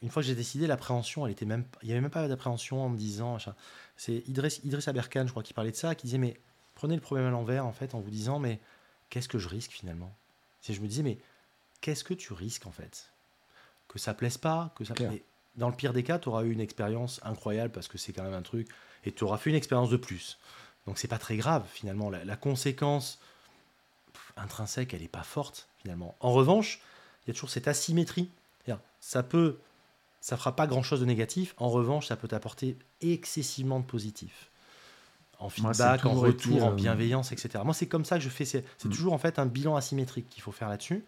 [0.02, 2.84] une fois que j'ai décidé, l'appréhension, elle était même, il n'y avait même pas d'appréhension
[2.84, 3.38] en me disant,
[3.98, 6.40] c'est Idriss, Idriss Aberkan, je crois, qui parlait de ça, qui disait, mais
[6.76, 8.60] prenez le problème à l'envers, en fait, en vous disant, mais
[9.10, 10.14] qu'est-ce que je risque finalement?
[10.62, 11.18] Si je me disais, mais
[11.82, 13.12] qu'est-ce que tu risques en fait?
[13.88, 14.94] Que ça plaise pas, que ça.
[15.56, 18.24] Dans le pire des cas, tu auras eu une expérience incroyable parce que c'est quand
[18.24, 18.68] même un truc,
[19.06, 20.38] et tu auras fait une expérience de plus.
[20.86, 22.10] Donc c'est pas très grave finalement.
[22.10, 23.20] La, la conséquence
[24.12, 26.16] pff, intrinsèque, elle n'est pas forte finalement.
[26.20, 26.82] En revanche,
[27.24, 28.30] il y a toujours cette asymétrie.
[29.00, 29.60] Ça peut,
[30.22, 31.54] ça fera pas grand-chose de négatif.
[31.58, 34.50] En revanche, ça peut t'apporter excessivement de positif.
[35.38, 37.64] En Moi, feedback, en retour, en euh, bienveillance, etc.
[37.64, 38.46] Moi, c'est comme ça que je fais.
[38.46, 38.90] C'est Mm.
[38.90, 41.04] toujours en fait un bilan asymétrique qu'il faut faire là-dessus.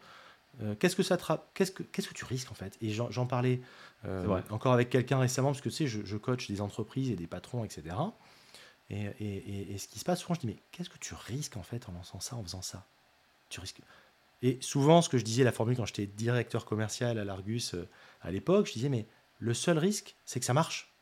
[0.62, 1.18] Euh, qu'est-ce que ça
[1.54, 2.78] qu'est-ce que qu'est-ce que tu risques en fait?
[2.82, 3.62] Et j'en parlais
[4.06, 7.16] euh, encore avec quelqu'un récemment parce que tu sais, je, je coach des entreprises et
[7.16, 7.96] des patrons, etc.
[8.90, 11.14] Et, et- et- et ce qui se passe souvent, je dis mais qu'est-ce que tu
[11.14, 12.86] risques en fait en lançant ça, en faisant ça?
[13.50, 13.82] Tu risques.
[14.42, 17.88] Et souvent, ce que je disais, la formule quand j'étais directeur commercial à l'Argus euh,
[18.22, 19.06] à l'époque, je disais mais
[19.40, 20.94] le seul risque, c'est que ça marche.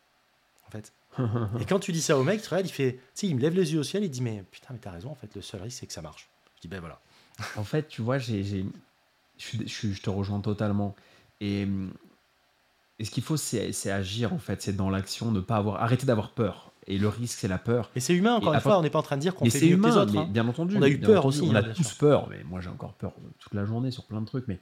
[0.68, 0.94] En fait.
[1.62, 3.74] Et quand tu dis ça au mec, il fait, tu sais, il me lève les
[3.74, 5.80] yeux au ciel, il dit mais putain, mais t'as raison, en fait, le seul risque
[5.80, 6.30] c'est que ça marche.
[6.56, 7.00] Je dis ben voilà.
[7.58, 8.66] En fait, tu vois, j'ai, j'ai-
[9.38, 10.96] je, je te rejoins totalement.
[11.42, 11.68] Et,
[13.00, 14.62] et ce qu'il faut, c'est, c'est agir, en fait.
[14.62, 16.72] C'est dans l'action, ne pas avoir, arrêter d'avoir peur.
[16.88, 17.90] Et le risque, c'est la peur.
[17.96, 19.46] Mais c'est humain, encore Et une fois, on n'est pas en train de dire qu'on
[19.46, 20.14] fait mieux que les humain, autres.
[20.14, 20.28] mais hein.
[20.30, 20.78] bien entendu.
[20.78, 21.98] On a eu peur entendu, aussi, On hein, a bien tous sûr.
[21.98, 22.28] peur.
[22.30, 24.48] Mais moi, j'ai encore peur toute la journée sur plein de trucs.
[24.48, 24.60] Mais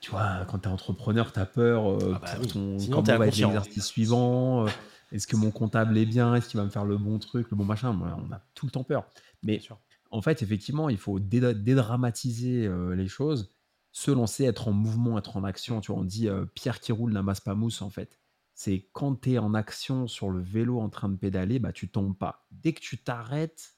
[0.00, 2.78] tu vois, quand tu es entrepreneur, tu as peur euh, Ah bah pour ton.
[2.78, 3.48] Sinon, t'es comment va être inconscient.
[3.48, 4.70] l'exercice suivant euh,
[5.12, 7.56] Est-ce que mon comptable est bien Est-ce qu'il va me faire le bon truc, le
[7.56, 9.04] bon machin Moi, On a tout le temps peur.
[9.42, 9.60] Mais
[10.12, 13.50] en fait, effectivement, il faut dé- dédramatiser euh, les choses,
[13.92, 15.80] se lancer, être en mouvement, être en action.
[15.80, 18.20] Tu vois, on dit euh, pierre qui roule n'amasse pas mousse, en fait.
[18.54, 21.88] C'est quand tu es en action sur le vélo en train de pédaler, bah, tu
[21.88, 22.46] tombes pas.
[22.52, 23.74] Dès que tu t'arrêtes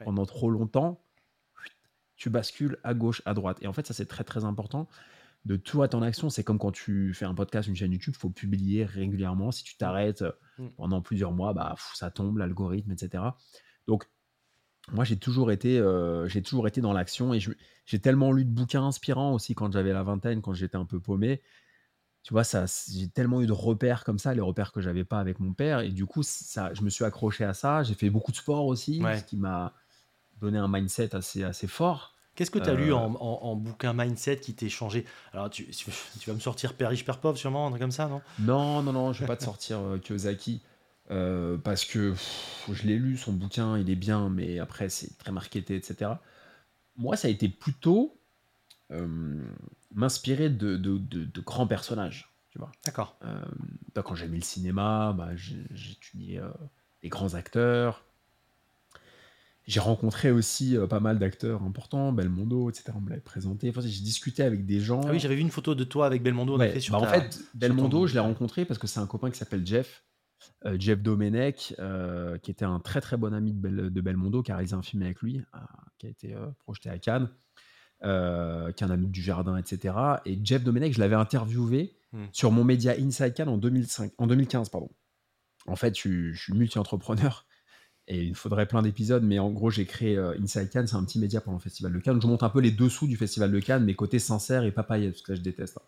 [0.00, 0.04] Ouais.
[0.04, 1.02] pendant trop longtemps,
[2.16, 3.58] tu bascules à gauche, à droite.
[3.62, 4.88] Et en fait, ça, c'est très, très important
[5.44, 6.30] de tout être en action.
[6.30, 9.52] C'est comme quand tu fais un podcast, une chaîne YouTube, il faut publier régulièrement.
[9.52, 10.68] Si tu t'arrêtes euh, Mm.
[10.76, 13.22] pendant plusieurs mois, bah, ça tombe, l'algorithme, etc.
[13.86, 14.04] Donc,
[14.90, 17.40] moi, j'ai toujours été, euh, j'ai toujours été dans l'action et
[17.86, 20.98] j'ai tellement lu de bouquins inspirants aussi quand j'avais la vingtaine, quand j'étais un peu
[21.00, 21.42] paumé.
[22.28, 25.18] Tu vois, ça, j'ai tellement eu de repères comme ça, les repères que j'avais pas
[25.18, 25.80] avec mon père.
[25.80, 27.82] Et du coup, ça, je me suis accroché à ça.
[27.84, 29.14] J'ai fait beaucoup de sport aussi, Ouais.
[29.14, 29.72] ce qui m'a
[30.40, 32.14] donné un mindset assez, assez fort.
[32.34, 35.04] Qu'est-ce que tu as lu Euh, en, en- en bouquin mindset qui t'est changé?
[35.32, 35.90] Alors, tu, tu
[36.30, 38.22] vas me sortir Père riche, Père pauvre, sûrement, un truc comme ça, non?
[38.38, 40.62] Non, non, non, je vais pas te sortir euh, Kiyosaki
[41.10, 45.16] euh, parce que pff, je l'ai lu, son bouquin, il est bien, mais après, c'est
[45.18, 46.22] très marketé, etc.
[46.96, 48.17] Moi, ça a été plutôt
[49.94, 52.72] m'inspirer de, de- de- de grands personnages, tu vois.
[52.84, 53.16] D'accord.
[53.24, 53.40] Euh,
[53.94, 56.48] bah, quand j'aimais le cinéma, bah, j'ai j'ai étudié euh,
[57.04, 58.04] grands acteurs.
[59.66, 62.84] J'ai rencontré aussi euh, pas mal d'acteurs importants, Belmondo, etc.
[62.96, 63.68] On me l'avait présenté.
[63.68, 65.02] Enfin, j'ai discuté avec des gens.
[65.06, 67.06] Ah oui, j'avais vu une photo de toi avec Belmondo, en Ouais, effet, sur bah,
[67.06, 70.04] en fait, Belmondo, ton- je l'ai rencontré parce que c'est un copain qui s'appelle Jeff,
[70.64, 74.42] euh, Jeff Domenech, euh, qui était un très très bon ami de, Bel- de Belmondo,
[74.42, 75.58] qui a réalisé un film avec lui, euh,
[75.98, 77.28] qui a été euh, projeté à Cannes,
[78.04, 79.94] euh, qui est un ami du jardin, etc.
[80.24, 82.24] Et Jeff Domenech, je l'avais interviewé Hmm.
[82.32, 84.70] sur mon média Inside Cannes en, 2005, en 2015.
[84.70, 84.88] Pardon.
[85.66, 87.44] En fait, je, suis- je suis multi-entrepreneur
[88.08, 91.04] et il faudrait plein d'épisodes, mais en gros, j'ai créé euh, Inside Cannes, c'est un
[91.04, 92.18] petit média pour le Festival de Cannes.
[92.22, 95.12] Je montre un peu les dessous du Festival de Cannes, mes côtés sincères et papayettes,
[95.12, 95.76] parce que là, je déteste.
[95.76, 95.82] hein.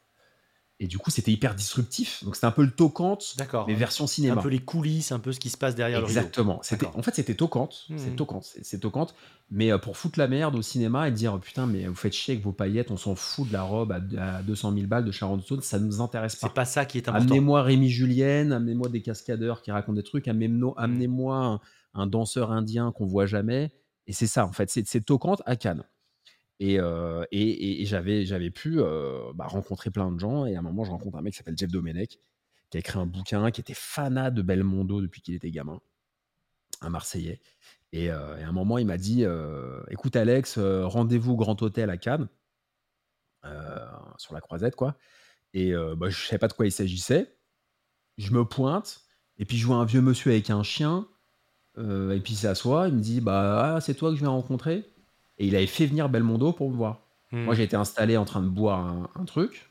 [0.82, 2.24] Et du coup, c'était hyper disruptif.
[2.24, 4.40] Donc, c'était un peu le Tocante, mais version Un cinéma.
[4.40, 6.06] peu les coulisses, un peu ce qui se passe derrière le.
[6.06, 6.58] Exactement.
[6.62, 6.98] C'était, D'accord.
[6.98, 7.84] en fait, c'était Tocante.
[7.90, 7.98] Mhm.
[7.98, 8.50] C'est Tocante.
[8.62, 9.14] C'est, Tocante.
[9.50, 12.32] Mais euh, pour foutre la merde au cinéma et dire putain, mais vous faites chier
[12.32, 15.12] avec vos paillettes, on s'en fout de la robe à, à 200 000 balles de
[15.12, 16.46] Sharon Stone, ça nous intéresse pas.
[16.46, 17.26] C'est pas ça qui est important.
[17.26, 20.82] Amenez-moi Rémi Julienne, amenez-moi des cascadeurs qui racontent des trucs, amenez-moi, Mm.
[20.82, 21.60] amenez-moi un,
[21.92, 23.70] un danseur indien qu'on voit jamais.
[24.06, 25.84] Et c'est ça, en fait, c'est, c'est Tocante à Cannes.
[26.60, 30.44] Et, euh, et, j'avais, pu euh, bah, rencontrer plein de gens.
[30.44, 32.20] Et à un moment, je rencontre un mec qui s'appelle Jeff Domenech,
[32.68, 35.80] qui a écrit un bouquin, qui était fanat de Belmondo depuis qu'il était gamin,
[36.82, 37.40] un Marseillais.
[37.92, 39.24] Et, euh, à un moment, il m'a dit
[39.88, 42.28] Écoute, Alex, rendez-vous au Grand Hôtel à Cannes,
[44.18, 44.96] sur la croisette, quoi.
[45.54, 47.38] Et bah, je savais pas de quoi il s'agissait.
[48.18, 49.00] Je me pointe,
[49.38, 51.08] et puis je vois un vieux monsieur avec un chien,
[51.78, 54.84] et puis il s'assoit, il me dit Bah, ah, c'est toi que je viens rencontrer?
[55.40, 57.00] Et il avait fait venir Belmondo pour me voir.
[57.32, 57.44] Hmm.
[57.44, 59.68] Moi, j'ai été installé en train de boire un, un truc.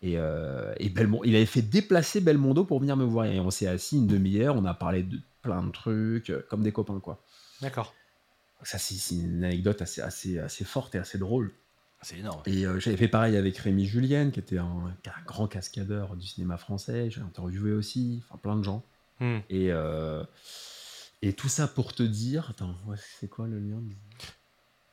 [0.00, 0.92] Et, euh, et
[1.24, 3.26] il avait fait déplacer Belmondo pour venir me voir.
[3.26, 6.62] Et on s'est assis une demi-heure, on a parlé de plein de trucs, euh, comme
[6.62, 7.22] des copains, quoi.
[7.60, 7.94] D'accord.
[8.62, 11.52] Ça, c'est une anecdote assez, assez, assez forte et assez drôle.
[12.00, 12.42] C'est énorme.
[12.46, 16.26] Et euh, j'avais fait pareil avec Rémi Julien, qui était un, un grand cascadeur du
[16.26, 17.10] cinéma français.
[17.10, 18.82] J'ai interviewé aussi, enfin plein de gens.
[19.20, 19.38] Hmm.
[19.48, 20.24] Et, euh,
[21.22, 22.48] et tout ça pour te dire.
[22.50, 22.74] Attends,
[23.20, 23.82] c'est quoi le lien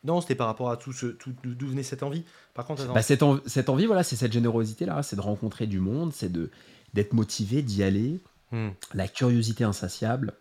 [0.03, 1.05] Non, c'était par rapport à tout ce.
[1.07, 2.23] tout- D'où venait cette envie
[2.53, 2.93] Par contre, attends.
[2.93, 6.31] Bah, cette, en- cette envie, voilà, c'est cette générosité-là, c'est de rencontrer du monde, c'est
[6.31, 6.49] de
[6.93, 8.19] d'être motivé, d'y aller,
[8.51, 8.69] Hmm.
[8.93, 10.33] la curiosité insatiable,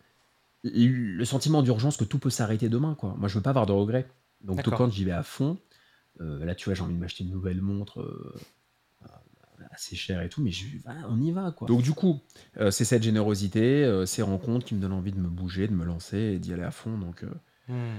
[0.65, 3.15] le sentiment d'urgence que tout peut s'arrêter demain, quoi.
[3.19, 4.09] Moi, je veux pas avoir de regrets.
[4.41, 4.75] Donc, D'accord.
[4.79, 5.59] quand j'y vais à fond,
[6.21, 8.35] euh, là, tu vois, j'ai envie de m'acheter une nouvelle montre euh,
[9.71, 11.69] assez chère et tout, mais je, bah, on y va, quoi.
[11.69, 12.21] Donc, du coup,
[12.57, 15.75] euh, c'est cette générosité, euh, ces rencontres qui me donnent envie de me bouger, de
[15.75, 16.99] me lancer et d'y aller à fond.
[16.99, 17.31] Donc, euh,
[17.69, 17.99] Hmm.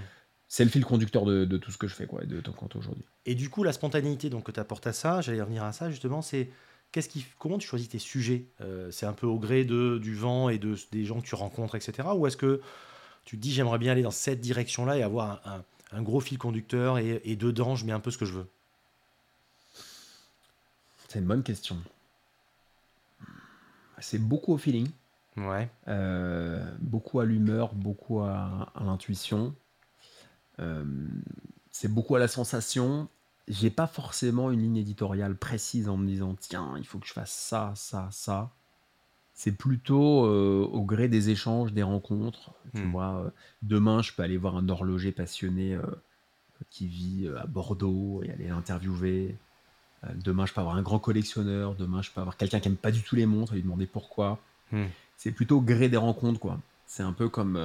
[0.54, 2.76] C'est le fil conducteur de, de tout ce que je fais, quoi, de ton compte
[2.76, 3.06] aujourd'hui.
[3.26, 5.90] Et du coup, la spontanéité donc, que tu apportes à ça, j'allais revenir à ça
[5.90, 6.50] justement, c'est
[6.92, 8.44] qu'est-ce qui, comment tu choisis tes sujets?
[8.60, 11.36] Euh, C'est un peu au gré de, du vent et de, des gens que tu
[11.36, 12.10] rencontres, etc.
[12.18, 12.60] Ou est-ce que
[13.24, 16.38] tu te dis j'aimerais bien aller dans cette direction-là et avoir un, un, gros fil
[16.38, 18.48] conducteur et, et, dedans je mets un peu ce que je veux?
[21.08, 21.78] C'est une bonne question.
[24.00, 24.90] C'est beaucoup au feeling.
[25.38, 25.70] Ouais.
[25.88, 29.56] Euh, beaucoup à l'humeur, beaucoup à, à l'intuition.
[30.62, 30.84] Euh,
[31.72, 33.08] c'est beaucoup à la sensation.
[33.48, 37.14] J'ai pas forcément une ligne éditoriale précise en me disant tiens, il faut que je
[37.14, 38.52] fasse ça, ça, ça.
[39.34, 42.52] C'est plutôt euh, au gré des échanges, des rencontres.
[42.76, 42.92] Tu Hmm.
[42.92, 43.30] vois, euh,
[43.64, 45.82] demain, je peux aller voir un horloger passionné euh,
[46.70, 49.36] qui vit à Bordeaux et aller l'interviewer.
[50.16, 51.76] Demain, je peux avoir un grand collectionneur.
[51.76, 53.88] Demain, je peux avoir quelqu'un qui aime pas du tout les montres et lui demander
[53.88, 54.40] pourquoi.
[54.72, 54.86] Hmm.
[55.18, 56.60] C'est plutôt au gré des rencontres, quoi.
[56.88, 57.58] C'est un peu comme,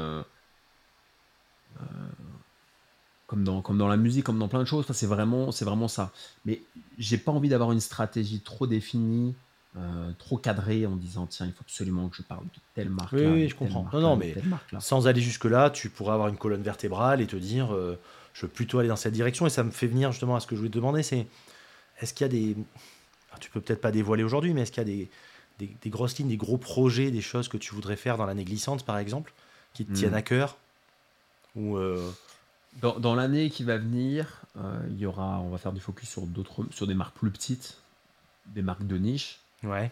[3.26, 4.84] comme, dans, comme dans la musique, comme dans plein de choses.
[4.84, 6.12] Enfin, c'est vraiment, c'est vraiment ça.
[6.44, 6.60] Mais
[6.98, 9.34] j'ai pas envie d'avoir une stratégie trop définie,
[9.76, 13.12] euh, trop cadrée, en disant tiens, il faut absolument que je parle de telle marque.
[13.14, 13.86] Oui, oui, je comprends.
[13.92, 14.34] Non, non, mais
[14.72, 14.80] là.
[14.80, 17.98] Sans aller jusque-là, tu pourrais avoir une colonne vertébrale et te dire euh,
[18.32, 19.46] je veux plutôt aller dans cette direction.
[19.46, 21.26] Et ça me fait venir justement à ce que je voulais te demander c'est
[22.00, 22.56] est-ce qu'il y a des.
[23.30, 25.10] Alors, tu peux peut-être pas dévoiler aujourd'hui, mais est-ce qu'il y a des,
[25.58, 28.44] des, des grosses lignes, des gros projets, des choses que tu voudrais faire dans l'année
[28.44, 29.32] glissante, par exemple,
[29.74, 29.94] qui te Hmm.
[29.94, 30.56] tiennent à cœur
[31.54, 31.76] Ou.
[31.76, 32.10] euh,
[32.80, 36.08] Dans, dans l'année qui va venir, euh, il y aura, on va faire du focus
[36.08, 37.78] sur d'autres, sur des marques plus petites,
[38.46, 39.40] des marques de niche.
[39.62, 39.90] Ouais.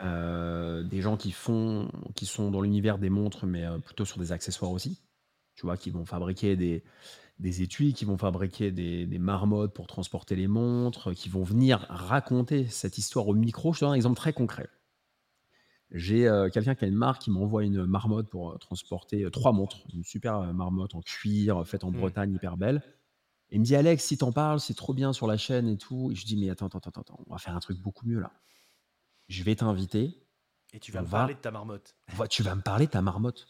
[0.00, 4.18] Euh, des gens qui font, qui sont dans l'univers des montres, mais euh, plutôt sur
[4.18, 4.98] des accessoires aussi.
[5.56, 6.82] Tu vois, qui vont fabriquer des,
[7.38, 11.86] des étuis, qui vont fabriquer des, des marmottes pour transporter les montres, qui vont venir
[11.90, 13.72] raconter cette histoire au micro.
[13.72, 14.68] Je te donne un exemple très concret.
[15.92, 19.30] J'ai euh, quelqu'un qui a une marque qui m'envoie une marmotte pour euh, transporter euh,
[19.30, 21.96] trois montres, une super marmotte en cuir, faite en Mm.
[21.96, 22.82] Bretagne, hyper belle.
[23.50, 25.76] Et il me dit Alex, si t'en parles, c'est trop bien sur la chaîne et
[25.76, 26.10] tout.
[26.12, 28.20] Et je dis mais attends, attends, attends, attends, on va faire un truc beaucoup mieux
[28.20, 28.30] là.
[29.28, 30.22] Je vais t'inviter,
[30.72, 31.94] Et tu vas me va- parler de ta marmotte.
[32.14, 33.48] va- tu vas me parler de ta marmotte.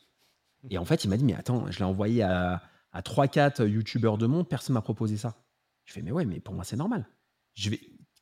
[0.70, 2.62] Et en fait, il m'a dit, mais attends, je l'ai envoyé à,
[2.92, 5.36] à 3-4 youtubeurs de monde, personne m'a proposé ça.
[5.84, 7.06] Je fais, mais ouais, mais pour moi, c'est normal.
[7.54, 7.80] Je vais...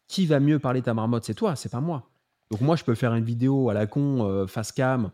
[0.09, 2.11] Qui va mieux parler de ta marmotte C'est toi, c'est pas moi.
[2.51, 5.11] Donc moi, je peux faire une vidéo à la con, euh, face cam,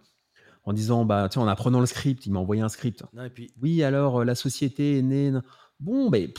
[0.64, 3.04] en disant, bah, tiens, en apprenant le script, il m'a envoyé un script.
[3.12, 5.32] Non, et puis, Oui, alors, euh, la société est née...
[5.80, 6.30] Bon, ben,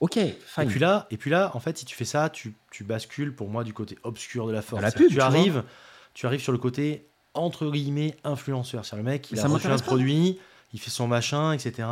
[0.00, 0.66] ok, et fine.
[0.66, 3.48] puis là, et puis là, en fait, si tu fais ça, tu, tu bascules pour
[3.48, 4.82] moi du côté obscur de la force.
[4.82, 5.62] la pub, tu arrives,
[6.14, 8.84] tu arrives sur le côté entre guillemets influenceur.
[8.84, 10.38] C'est le mec, il a ça reçu un produit,
[10.72, 11.88] il fait son machin, etc.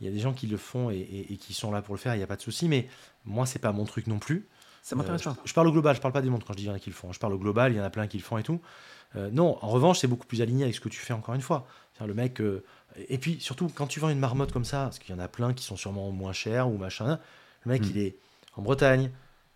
[0.00, 1.94] Il y a des gens qui le font et, et- et qui sont là pour
[1.96, 2.68] le faire, il n'y a pas de souci.
[2.68, 2.88] Mais
[3.24, 4.48] moi, c'est pas mon truc non plus.
[4.82, 5.36] Ça m'intéresse Euh, pas.
[5.44, 6.70] je, je parle au global, je parle pas des montres quand je dis il y
[6.70, 7.12] en a qui le font.
[7.12, 8.60] Je parle au global, il y en a plein qui le font et tout.
[9.16, 11.40] Euh, non, en revanche, c'est beaucoup plus aligné avec ce que tu fais encore une
[11.40, 11.66] fois.
[12.04, 12.40] Le mec.
[12.40, 12.64] euh,
[13.08, 15.28] et puis surtout, quand tu vends une marmotte comme ça, parce qu'il y en a
[15.28, 17.18] plein qui sont sûrement moins chers ou machin,
[17.64, 17.90] le mec, Mm.
[17.90, 18.16] il est
[18.56, 19.10] en Bretagne,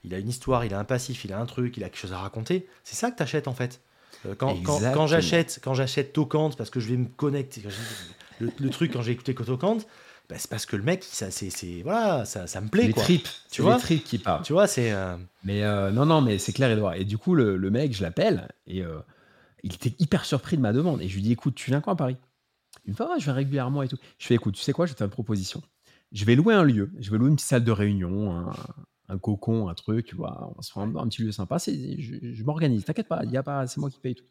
[0.05, 2.01] il a une histoire, il a un passif, il a un truc, il a quelque
[2.01, 2.67] chose à raconter.
[2.85, 3.81] C'est ça que tu achètes en fait.
[4.27, 4.93] Euh, quand, quand, Exactement.
[4.95, 7.63] quand j'achète quand j'achète Tocante parce que je vais me connecter
[8.41, 9.87] le, le truc quand j'ai écouté Tocante
[10.29, 13.03] bah, c'est parce que le mec ça c'est voilà ça, ça me plaît les quoi
[13.03, 14.43] tripes, Tu vois les tripes qui parlent.
[14.43, 16.97] tu vois c'est euh, Mais euh, non, non, mais c'est clair et droit.
[16.97, 19.01] Et du coup, le, le mec, je l'appelle et euh,
[19.63, 21.01] il était hyper surpris de ma demande.
[21.03, 22.17] Et je lui dis, écoute, tu viens quand à Paris?
[22.87, 23.99] Il me fait, ah, je viens régulièrement et tout.
[24.19, 25.61] Je fais, écoute, tu sais quoi, je vais te faire une proposition.
[26.13, 28.53] Je vais louer un lieu, je vais louer une petite salle de réunion, un,
[29.09, 31.59] un cocon, un truc, tu vois, on se faire un, un petit lieu sympa.
[31.59, 34.25] C'est- Je, je m'organise, t'inquiète pas, il y a pas, c'est moi qui paye tout.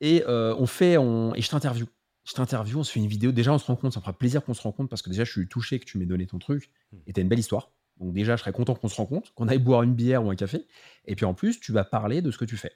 [0.00, 1.86] Et on fait, on, et je t'interview.
[2.28, 3.32] Je t'interview, on se fait une vidéo.
[3.32, 5.24] Déjà, on se rend compte, ça me fera plaisir qu'on se rencontre parce que déjà,
[5.24, 6.70] je suis touché que tu m'aies donné ton truc
[7.06, 7.72] et t'as une belle histoire.
[7.98, 10.36] Donc déjà, je serais content qu'on se rencontre, qu'on aille boire une bière ou un
[10.36, 10.66] café.
[11.06, 12.72] Et puis en plus, tu vas parler de ce que tu fais.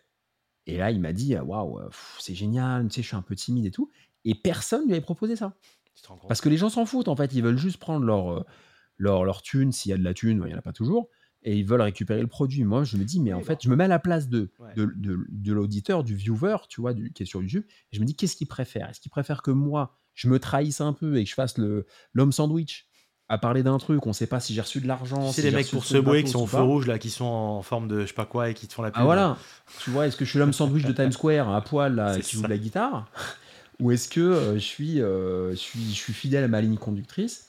[0.67, 3.23] Et là, il m'a dit, ah, waouh, euh, c'est génial, tu sais, je suis un
[3.23, 3.91] peu timide et tout.
[4.25, 5.55] Et personne lui avait proposé ça.
[6.29, 7.35] Parce que les gens s'en foutent, en fait.
[7.35, 8.47] Ils veulent juste prendre leur, euh,
[8.97, 11.11] leur, leur thune, s'il y a de la thune, il n'y en a pas toujours,
[11.45, 12.65] et ils veulent récupérer le produit.
[12.65, 13.61] Moi, je me dis, mais Oui, en fait, bah.
[13.63, 14.75] je me mets à la place de, Ouais.
[14.77, 18.01] de, de- de l'auditeur, du viewer, tu vois, du, qui est sur YouTube, et je
[18.01, 18.89] me dis, qu'est-ce qu'il préfère?
[18.91, 21.87] Est-ce qu'il préfère que moi, je me trahisse un peu et que je fasse le-
[22.13, 22.87] l'homme sandwich
[23.29, 25.29] à parler d'un truc, on ne sait pas si j'ai reçu de l'argent.
[25.29, 27.25] Tu sais, si les mecs pour bouer qui sont au feu rouge, là, qui sont
[27.25, 29.01] en forme de je sais pas quoi et qui te font la pub.
[29.01, 29.39] Ah voilà,
[29.83, 32.21] tu vois, est-ce que je suis l'homme sandwich de Times Square à poil là, C'est
[32.21, 32.47] qui joue ça.
[32.49, 33.11] de la guitare?
[33.81, 36.77] Ou est-ce que euh, je, suis, euh, je, suis, je suis fidèle à ma ligne
[36.77, 37.49] conductrice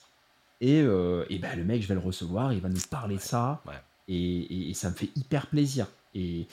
[0.60, 3.20] et, euh, et ben, le mec, je vais le recevoir, il va nous parler de
[3.20, 3.74] ça ouais.
[4.08, 5.86] et, et- et ça me fait hyper plaisir.
[6.14, 6.46] Et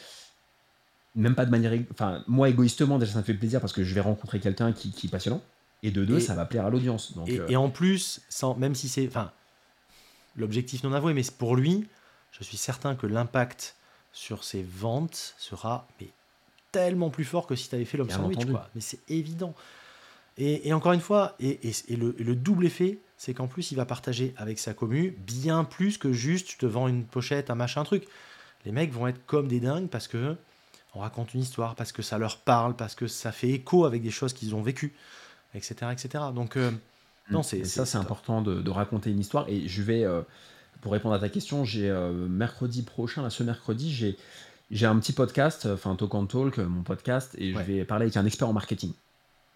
[1.16, 1.74] même pas de manière.
[1.92, 4.92] Enfin, moi, égoïstement, déjà, ça me fait plaisir parce que je vais rencontrer quelqu'un qui,
[4.92, 5.42] qui est passionnant.
[5.84, 7.16] Et de deux, ça va plaire à l'audience.
[7.16, 9.08] Donc, Et, euh, et en plus, sans, même si c'est.
[9.08, 9.32] Enfin,
[10.36, 11.88] l'objectif non avoué, mais pour lui,
[12.32, 13.76] je suis certain que l'impact
[14.14, 16.10] sur ses ventes sera mais,
[16.72, 18.46] tellement plus fort que si tu avais fait l'homme sandwich.
[18.46, 18.70] Quoi.
[18.76, 19.54] Mais c'est évident.
[20.38, 24.34] Et, encore une fois, le, et le double effet, c'est qu'en plus, il va partager
[24.36, 27.84] avec sa commu bien plus que juste je te vends une pochette, un machin, un
[27.84, 28.08] truc.
[28.66, 30.36] Les mecs vont être comme des dingues parce que
[30.96, 34.02] on raconte une histoire parce que ça leur parle, parce que ça fait écho avec
[34.02, 34.94] des choses qu'ils ont vécues,
[35.54, 35.76] etc.
[35.92, 36.24] etc.
[36.34, 36.72] Donc, euh,
[37.30, 37.44] non, Mm.
[37.44, 39.48] c'est Et ça, c'est important de, de raconter une histoire.
[39.50, 40.24] Et je vais, euh,
[40.82, 44.18] pour répondre à ta question, j'ai euh, mercredi prochain, là, ce mercredi, j'ai
[44.72, 47.62] j'ai un petit podcast, euh, enfin Talk and Talk, mon podcast, et Ouais.
[47.64, 48.94] je vais parler avec un expert en marketing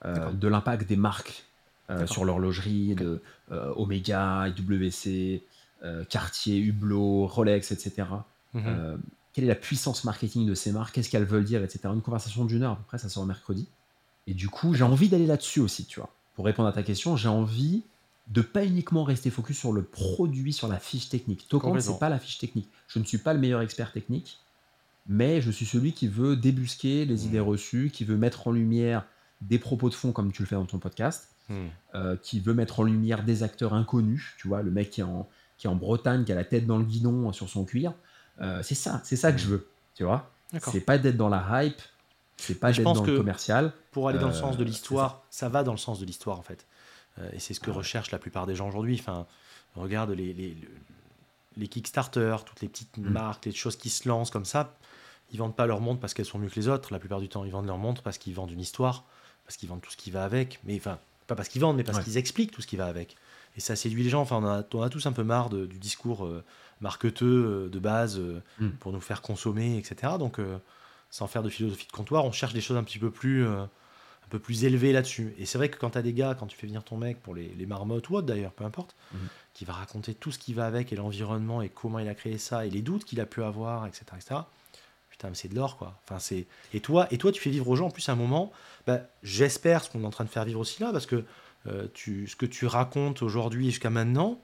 [0.04, 1.46] de l'impact des marques.
[2.08, 3.22] Sur l'horlogerie, de
[3.52, 5.42] euh, Omega, IWC,
[5.84, 8.08] euh, Cartier, Hublot, Rolex, etc.
[8.54, 8.64] Mhm.
[8.66, 8.98] Euh,
[9.34, 11.82] quelle est la puissance marketing de ces marques, qu'est-ce qu'elles veulent dire, etc.
[11.94, 13.68] Une conversation d'une heure à peu près, ça sort mercredi.
[14.28, 16.10] Et du coup, j'ai envie d'aller là-dessus aussi, tu vois.
[16.34, 17.84] Pour répondre à ta question, j'ai envie
[18.30, 21.48] de pas uniquement rester focus sur le produit, sur la fiche technique.
[21.50, 21.80] Complètement.
[21.80, 22.70] c'est pas la fiche technique.
[22.88, 24.40] Je ne suis pas le meilleur expert technique,
[25.06, 27.28] mais je suis celui qui veut débusquer les Mmh.
[27.28, 29.06] idées reçues, qui veut mettre en lumière
[29.42, 31.70] des propos de fond comme tu le fais dans ton podcast, Mhm.
[31.94, 35.04] euh, qui veut mettre en lumière des acteurs inconnus, tu vois, le mec qui est
[35.04, 35.28] en,
[35.58, 37.94] qui est en Bretagne, qui a la tête dans le guidon euh, sur son cuir.
[38.42, 40.30] Euh, c'est ça, c'est ça que je veux, tu vois.
[40.72, 41.82] C'est pas d'être dans la hype,
[42.38, 43.74] c'est pas d'être dans que- le commercial.
[43.92, 45.48] Pour aller dans le sens de l'histoire, ça.
[45.50, 46.66] va dans le sens de l'histoire en fait.
[47.20, 47.78] Euh, et c'est ce que Ah ouais.
[47.78, 48.98] recherchent la plupart des gens aujourd'hui.
[49.00, 49.26] Enfin,
[49.76, 50.58] regarde les, les,
[51.58, 53.10] les Kickstarter, toutes les petites Mm.
[53.10, 54.76] marques, les choses qui se lancent comme ça.
[55.32, 56.92] Ils vendent pas leur montre parce qu'elles sont mieux que les autres.
[56.92, 59.06] La plupart du temps, ils vendent leur montre parce qu'ils vendent une histoire,
[59.46, 60.60] parce qu'ils vendent tout ce qui va avec.
[60.66, 62.04] Mais enfin, pas parce qu'ils vendent, mais parce Ouais.
[62.04, 63.16] qu'ils expliquent tout ce qui va avec.
[63.58, 64.22] Et ça séduit les gens.
[64.22, 66.44] Enfin, on a, on a tous un peu marre de- du discours euh,
[66.82, 67.26] marqueteux
[67.66, 68.70] euh, de base euh, Mm.
[68.80, 70.14] pour nous faire consommer, etc.
[70.20, 70.58] Donc, euh,
[71.10, 73.64] sans faire de philosophie de comptoir, on cherche des choses un petit peu plus, euh,
[73.64, 75.34] un peu plus élevées là-dessus.
[75.38, 77.22] Et c'est vrai que quand tu as des gars, quand tu fais venir ton mec
[77.22, 79.20] pour les, les marmottes ou autre d'ailleurs, peu importe, Mhm.
[79.54, 82.38] qui va raconter tout ce qui va avec et l'environnement et comment il a créé
[82.38, 84.04] ça et les doutes qu'il a pu avoir, etc.
[84.18, 84.36] etc.
[85.16, 85.98] Putain, mais c'est de l'or, quoi.
[86.20, 86.46] C'est...
[86.74, 88.52] Et, toi, et toi, tu fais vivre aux gens, en plus, à un moment,
[88.86, 91.24] bah, j'espère ce qu'on est en train de faire vivre aussi là, parce que
[91.68, 94.42] euh, ce que tu racontes aujourd'hui jusqu'à maintenant,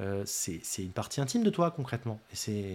[0.00, 2.20] euh, c'est, une partie intime de toi, concrètement.
[2.32, 2.74] Et c'est,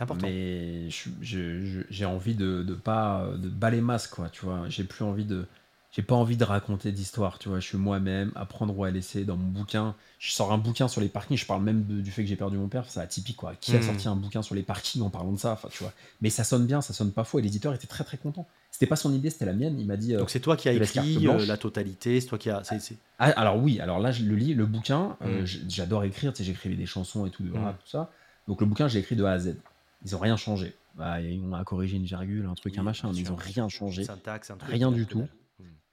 [0.00, 0.26] important.
[0.26, 0.88] Mais
[1.20, 4.66] j'ai envie de, de pas de bas les quoi, tu vois.
[4.70, 5.46] J'ai plus envie de.
[5.92, 7.58] J'ai pas envie de raconter d'histoire, tu vois.
[7.58, 9.96] Je suis moi-même, apprendre ou à laisser dans mon bouquin.
[10.20, 12.36] Je sors un bouquin sur les parkings, je parle même de- du fait que j'ai
[12.36, 13.54] perdu mon père, c'est atypique, quoi.
[13.60, 13.82] Qui a Hmm.
[13.82, 15.92] sorti un bouquin sur les parkings en parlant de ça, enfin, tu vois.
[16.20, 18.46] Mais ça sonne bien, ça sonne pas faux, et l'éditeur était très très content.
[18.70, 19.80] C'était pas son idée, c'était la mienne.
[19.80, 20.14] Il m'a dit.
[20.14, 22.62] euh, Donc c'est toi qui as écrit euh, la totalité, c'est toi qui as...
[22.62, 25.46] c'est- Ah, alors oui, alors là je le lis, le bouquin, euh, Mm.
[25.46, 27.64] j- j'adore écrire, tu sais, j'écrivais des chansons et tout, de Mm.
[27.64, 28.12] rap, tout ça.
[28.46, 29.56] Donc le bouquin, j'ai écrit de A à Z.
[30.04, 30.76] Ils ont rien changé.
[30.94, 33.68] Bah, ils ont corrigé une virgule, un truc, Oui, un machin, mais ils ont rien
[33.68, 34.04] changé.
[34.04, 35.26] Syntaxe, un truc, Rien du tout.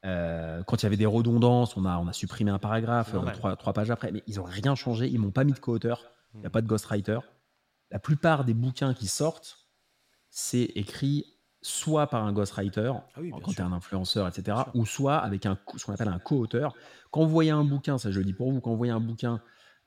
[0.05, 3.31] Euh, quand il y avait des redondances, on a, on a supprimé un paragraphe, euh,
[3.33, 6.03] trois, trois pages après, mais ils ont rien changé, ils m'ont pas mis de co-auteur,
[6.33, 6.51] il n'y a Hmm.
[6.51, 7.19] pas de ghostwriter.
[7.89, 9.57] La plupart des bouquins qui sortent,
[10.29, 11.25] c'est écrit
[11.61, 15.45] soit par un ghostwriter, Ah oui, quand tu es un influenceur, etc., ou soit avec
[15.45, 16.75] un, ce qu'on appelle un co-auteur.
[17.11, 18.99] Quand vous voyez un bouquin, ça je le dis pour vous, quand vous voyez un
[18.99, 19.41] bouquin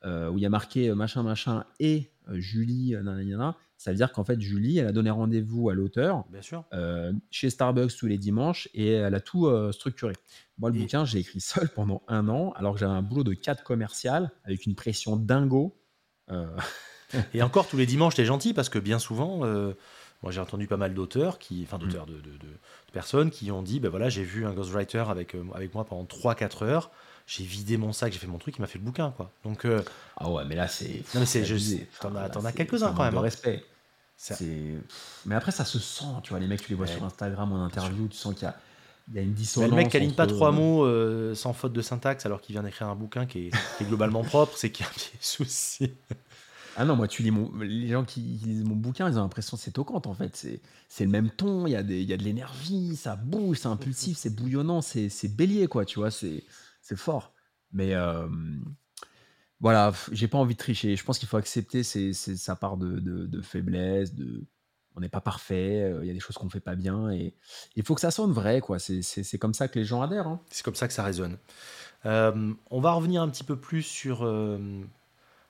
[0.04, 4.24] euh, où il y a marqué machin, machin, et Julie, nanana, ça veut dire qu'en
[4.24, 6.64] fait, Julie, elle a donné rendez-vous à l'auteur Bien sûr.
[6.74, 10.12] euh, chez Starbucks tous les dimanches et elle a tout euh, structuré.
[10.58, 13.24] Moi, le Et- bouquin, j'ai écrit seul pendant un an, alors que j'avais un boulot
[13.24, 15.76] de cadre commercial avec une pression dingo.
[16.30, 16.46] Euh,
[17.34, 19.38] Et encore tous les dimanches, t'es gentil parce que bien souvent,
[20.22, 23.50] moi j'ai entendu pas mal d'auteurs, qui, enfin d'auteurs, de, de- de- de personnes qui
[23.50, 26.90] ont dit, ben voilà, j'ai vu un ghostwriter avec, avec moi pendant 3-4 heures,
[27.26, 29.32] j'ai vidé mon sac, j'ai fait mon truc, il m'a fait le bouquin, quoi.
[29.44, 29.82] Donc euh,
[30.18, 31.02] Ah ouais, mais là, c'est.
[31.14, 33.22] Non, mais c'est- je- t'en as- c'est- quelques-uns quand même, De hein.
[33.22, 33.64] respect.
[35.26, 36.92] Mais après, ça se sent, tu vois, les mecs, tu les vois Ouais.
[36.92, 38.56] sur Instagram ou en interview, tu sens qu'il y a,
[39.08, 39.70] il y a une dissonance.
[39.70, 42.62] le mec qui aligne pas trois mots euh, sans faute de syntaxe alors qu'il vient
[42.62, 45.10] d'écrire un bouquin qui est, qui est globalement propre, c'est qu'il y a un petit
[45.20, 45.92] souci.
[46.76, 47.50] Ah non, moi, tu lis mon...
[47.58, 50.36] les gens qui lisent mon bouquin, ils ont l'impression que c'est toquante, en fait.
[50.36, 52.00] C'est, c'est le même ton, il y, a des...
[52.00, 55.84] il y a de l'énergie, ça bouge, c'est impulsif, c'est bouillonnant, c'est, c'est bélier, quoi,
[55.84, 56.44] tu vois, c'est,
[56.80, 57.32] c'est fort.
[57.72, 58.28] Mais euh,
[59.60, 60.96] voilà, j'ai pas envie de tricher.
[60.96, 64.44] Je pense qu'il faut accepter sa part de, de- de faiblesse, de...
[64.96, 67.10] On n'est pas parfait, euh, il y a des choses qu'on ne fait pas bien,
[67.12, 67.32] et
[67.76, 68.80] il faut que ça sonne vrai, quoi.
[68.80, 70.26] C'est, c'est, c'est comme ça que les gens adhèrent.
[70.26, 70.40] hein.
[70.50, 71.38] C'est comme ça que ça résonne.
[72.06, 74.58] Euh, on va revenir un petit peu plus sur euh,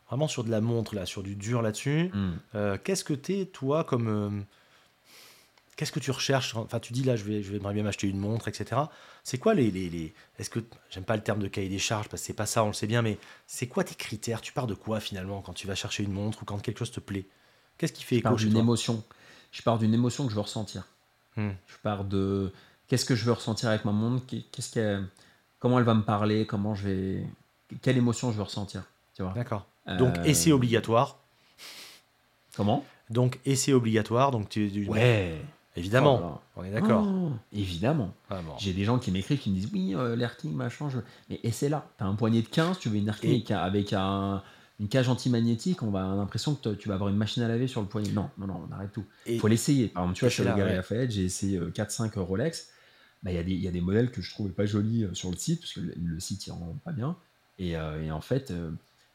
[0.08, 2.10] vraiment sur de la montre là, sur du dur là-dessus.
[2.12, 2.30] Mm.
[2.54, 4.42] Euh, qu'est-ce que t'es toi comme euh,
[5.80, 6.54] qu'est-ce que tu recherches?
[6.56, 8.82] Enfin, tu dis là, je vais, je vais bien m'acheter une montre, etc.
[9.24, 12.08] C'est quoi les, les, les- Est-ce que j'aime pas le terme de cahier des charges
[12.10, 13.16] parce que c'est pas ça, on le sait bien, mais
[13.46, 14.42] c'est quoi tes critères?
[14.42, 16.90] Tu pars de quoi finalement quand tu vas chercher une montre ou quand quelque chose
[16.90, 17.24] te plaît?
[17.78, 19.02] Qu'est-ce qui fait Je pars écho d'une émotion.
[19.52, 20.86] Je pars d'une émotion que je veux ressentir.
[21.36, 21.52] Hmm.
[21.66, 22.52] Je pars de
[22.86, 25.08] qu'est-ce que je veux ressentir avec ma montre, qu'est-ce qu'elle-
[25.60, 27.24] comment elle va me parler, comment je vais,
[27.80, 28.82] quelle émotion je veux ressentir,
[29.16, 29.32] tu vois?
[29.32, 29.66] D'accord.
[29.98, 31.16] Donc Euh, essai obligatoire.
[32.54, 32.84] Comment?
[33.08, 34.30] Donc essai obligatoire.
[34.30, 35.40] Donc tu, tu- Ouais.
[35.76, 36.40] Évidemment.
[36.56, 36.60] Oh.
[36.60, 37.06] On est d'accord.
[37.06, 38.14] Oh, évidemment.
[38.28, 38.52] Ah, bon.
[38.58, 40.98] J'ai des gens qui m'écrivent qui me disent oui, euh, l'Air King, machin, je...
[41.28, 41.88] mais et c'est là.
[41.98, 44.42] T'as un poignet de 15, tu veux une Air King Et- avec un-
[44.78, 47.82] une cage antimagnétique, on avoir l'impression que tu vas avoir une machine à laver sur
[47.82, 48.10] le poignet.
[48.12, 49.04] Non, non, non, on arrête tout.
[49.26, 49.88] Il faut l'essayer.
[49.88, 52.70] Par exemple, tu vois, chez le Galerie Lafayette, j'ai essayé 4-5 Rolex.
[53.22, 55.74] Bah, il y, a des modèles que je trouvais pas jolis sur le site, parce
[55.74, 57.16] que le, site, il rend pas bien.
[57.58, 58.54] Et, en fait,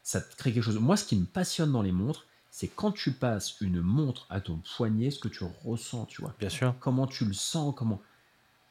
[0.04, 0.78] ça te crée quelque chose.
[0.78, 2.26] Moi, ce qui me passionne dans les montres,
[2.58, 6.34] c'est quand tu passes une montre à ton poignet, ce que tu ressens, tu vois.
[6.38, 6.74] Bien sûr.
[6.80, 8.00] Comment tu le sens, comment.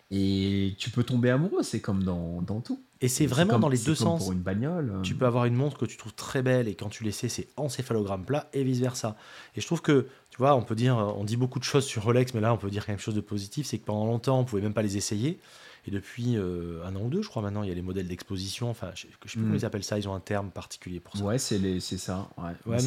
[0.10, 2.82] Et tu peux tomber amoureux, c'est comme dans, dans, tout.
[2.99, 4.24] Et c'est vraiment dans les deux sens.
[4.24, 5.02] Pour une bagnole.
[5.03, 7.48] Tu peux avoir une montre que tu trouves très belle et quand tu l'essaies, c'est
[7.57, 9.18] encéphalogramme plat et vice versa.
[9.56, 12.06] Et je trouve que, tu vois, on peut dire, on dit beaucoup de choses sur
[12.06, 14.45] Rolex, mais là, on peut dire quelque chose de positif, c'est que pendant longtemps, on
[14.45, 15.40] pouvait même pas les essayer.
[15.88, 18.07] Et depuis euh, un an ou deux, je crois maintenant, il y a les modèles
[18.07, 18.70] d'exposition.
[18.70, 19.57] Enfin, je, ne sais plus comment hmm.
[19.57, 19.99] ils appellent ça.
[19.99, 21.24] Ils ont un terme particulier pour ça.
[21.24, 22.28] Ouais, c'est ça.
[22.38, 22.52] Ouais.
[22.66, 22.84] mais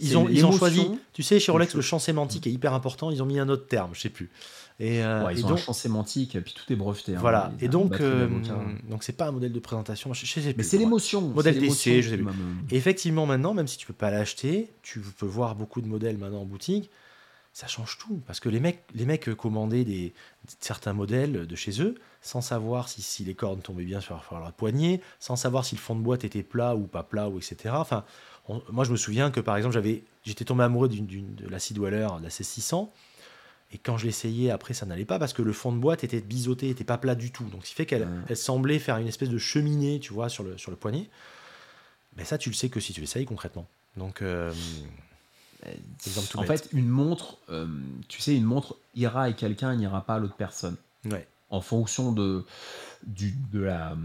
[0.00, 0.90] ils, ont, ils ont choisi.
[1.12, 3.12] Tu sais, chez Rolex, le champ sémantique est hyper important.
[3.12, 4.30] Ils ont mis un autre terme, je sais plus.
[4.78, 7.14] Et, euh, ils ont donc, un champ sémantique, et puis tout est breveté.
[7.14, 7.18] Hein.
[7.20, 7.52] voilà.
[7.60, 8.28] et donc, euh,
[8.90, 10.12] donc c'est pas un modèle de présentation.
[10.12, 11.22] Je, sais mais c'est l'émotion.
[11.22, 12.26] Modèle d'essai, je sais plus.
[12.70, 16.18] Et effectivement, maintenant, même si tu peux pas l'acheter, tu peux voir beaucoup de modèles
[16.18, 16.90] maintenant en boutique
[17.56, 18.20] ça change tout.
[18.26, 20.12] Parce que les mecs, les mecs commandaient des,
[20.60, 24.52] certains modèles de chez eux sans savoir si, si les cordes tombaient bien sur, leur
[24.52, 27.72] poignet, sans savoir si le fond de boîte était plat ou pas plat, ou etc.
[27.78, 28.04] Enfin,
[28.70, 32.08] moi, je me souviens que par exemple, j'avais, j'étais tombé amoureux d'une, de la Sidwaller,
[32.18, 32.90] de la C600.
[33.72, 36.20] Et quand je l'essayais, après, ça n'allait pas parce que le fond de boîte était
[36.20, 37.44] biseauté, était pas plat du tout.
[37.44, 40.44] Donc, ce qui fait qu'elle elle semblait faire une espèce de cheminée, tu vois, sur
[40.44, 41.08] le, sur le poignet.
[42.18, 43.66] Mais ça, tu le sais que si tu l'essayes concrètement.
[43.96, 44.52] Donc, euh,
[46.34, 47.66] en fait, une montre, euh,
[48.08, 50.76] tu sais, une montre ira avec quelqu'un, n'ira pas à l'autre personne.
[51.04, 51.26] Ouais.
[51.50, 52.44] En fonction de,
[53.06, 53.96] du, de, la,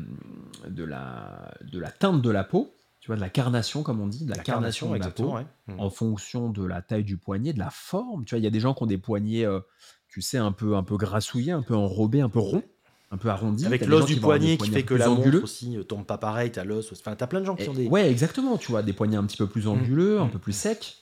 [0.67, 4.07] de, la, de la teinte de la peau, tu vois, de la carnation, comme on
[4.07, 5.35] dit, de la, carnation, de la peau,
[5.67, 5.79] mmh.
[5.79, 8.25] en fonction de la taille du poignet, de la forme.
[8.25, 9.59] Tu vois, il y a des gens qui ont des poignets, euh,
[10.07, 12.63] tu sais, un peu, un peu grassouillés, un peu enrobés, un peu ronds
[13.11, 13.65] un peu arrondi.
[13.65, 16.63] Avec l'os du poignet qui fait que la montre aussi euh, tombe pas pareil, t'as
[16.63, 16.91] l'os.
[16.93, 17.87] Enfin, t'as plein de gens qui ont des.
[17.87, 18.57] Ouais, exactement.
[18.57, 20.23] Tu vois, des poignets un petit peu plus anguleux, mmh.
[20.23, 20.97] un peu plus secs.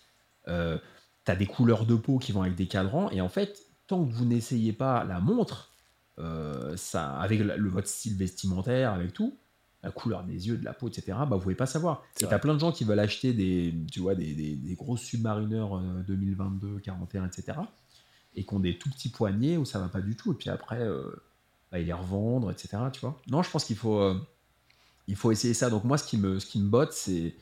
[0.47, 0.77] Euh,
[1.25, 4.05] tu as des couleurs de peau qui vont avec des cadrans, et en fait, tant
[4.05, 5.71] que vous n'essayez pas la montre,
[6.19, 9.37] euh, ça, avec le, votre style vestimentaire, avec tout,
[9.83, 12.03] la couleur des yeux, de la peau, etc., bah, vous pouvez pas savoir.
[12.19, 14.97] Et tu as plein de gens qui veulent acheter des, tu vois, des, des, gros
[14.97, 17.59] submarineurs 2022, 41, etc.,
[18.35, 20.49] et qui ont des tout petits poignets où ça va pas du tout, et puis
[20.49, 21.09] après, euh,
[21.71, 23.19] bah, ils les revendre, etc., tu vois.
[23.27, 24.19] Non, je pense qu'il faut, euh,
[25.07, 25.69] il faut essayer ça.
[25.69, 27.35] Donc moi, ce qui me, ce qui me botte, c'est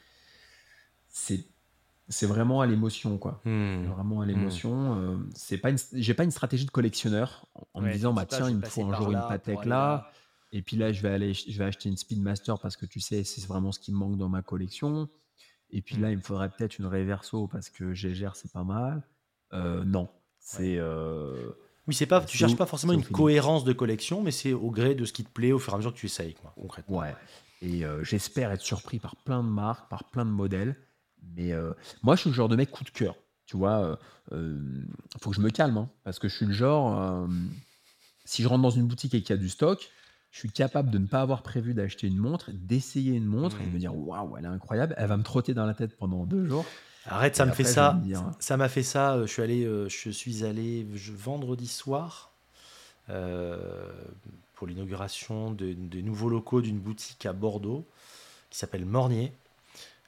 [2.10, 3.42] c'est vraiment à l'émotion quoi.
[3.46, 3.86] Hmm.
[3.86, 4.30] vraiment à hmm.
[4.30, 4.96] l'émotion.
[4.98, 5.78] Euh, c'est pas une...
[5.94, 8.96] j'ai pas une stratégie de collectionneur en me disant bah tiens il me faut un
[8.96, 10.10] jour une Patek là,
[10.52, 13.24] et puis là je vais aller je vais acheter une Speedmaster parce que tu sais
[13.24, 15.10] c'est vraiment ce qui me manque dans ma collection.
[15.70, 16.12] Et puis là hmm.
[16.12, 19.04] il me faudrait peut-être une Reverso parce que GGR c'est pas mal.
[19.54, 20.10] Euh, non.
[20.40, 21.50] C'est euh,
[21.88, 24.96] oui c'est pas tu cherches pas forcément une cohérence de collection mais c'est au gré
[24.96, 27.00] de ce qui te plaît au fur et à mesure que tu essayes quoi, concrètement.
[27.00, 27.16] Ouais.
[27.62, 30.78] Et j'espère être surpris par plein de marques par plein de modèles
[31.36, 31.74] mais euh,
[32.04, 33.16] moi, je suis le genre de mec coup de cœur.
[33.46, 33.98] Tu vois,
[34.32, 34.86] il euh, euh,
[35.20, 37.28] faut que je me calme, hein, parce que je suis le genre,
[38.26, 39.90] si je rentre dans une boutique et qu'il y a du stock,
[40.32, 43.66] je suis capable de ne pas avoir prévu d'acheter une montre, d'essayer une montre et
[43.66, 43.80] de me mmh.
[43.80, 46.66] dire waouh, elle est incroyable, elle va me trotter dans la tête pendant deux jours.
[47.06, 48.02] Arrête, ça me fait ça.
[48.40, 49.22] Ça m'a fait ça.
[49.22, 50.86] Je suis allé, je suis allé
[51.16, 52.34] vendredi soir
[53.08, 57.88] pour l'inauguration des nouveaux locaux d'une boutique à Bordeaux
[58.50, 59.32] qui s'appelle Mornier.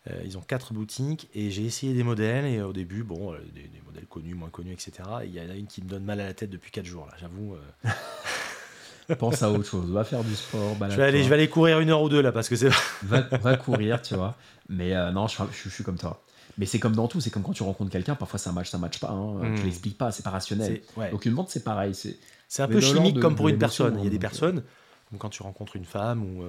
[0.08, 3.38] Euh, ils ont quatre boutiques et j'ai essayé des modèles et au début, bon, euh,
[3.54, 4.94] des, modèles connus, moins connus, etc.
[5.26, 7.06] il y en a une qui me donne mal à la tête depuis quatre jours,
[7.08, 7.56] là, j'avoue.
[7.56, 9.16] Euh.
[9.20, 10.76] Pense à autre chose, va faire du sport.
[10.90, 12.70] Je vais, aller, je vais aller courir une heure ou deux là parce que c'est.
[13.02, 14.36] va, va courir, tu vois.
[14.70, 16.24] Mais non, je, je, suis comme toi.
[16.60, 18.78] Mais c'est comme dans tout, c'est comme quand tu rencontres quelqu'un, parfois ça match, ça
[18.78, 19.10] match pas.
[19.10, 19.50] Hein.
[19.50, 20.82] ne Tu l'expliques pas, c'est pas rationnel.
[21.12, 21.96] Donc une montre, c'est pareil.
[21.96, 23.98] C'est un peu chimique comme pour une personne.
[23.98, 24.62] Il y a des personnes,
[25.10, 26.44] comme quand tu rencontres une femme ou,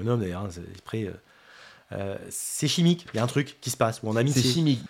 [0.00, 1.10] un homme d'ailleurs, hein, c'est près
[1.92, 4.42] euh, c'est chimique, il y a un truc qui se passe, ou en amitié.
[4.42, 4.80] C'est chimique.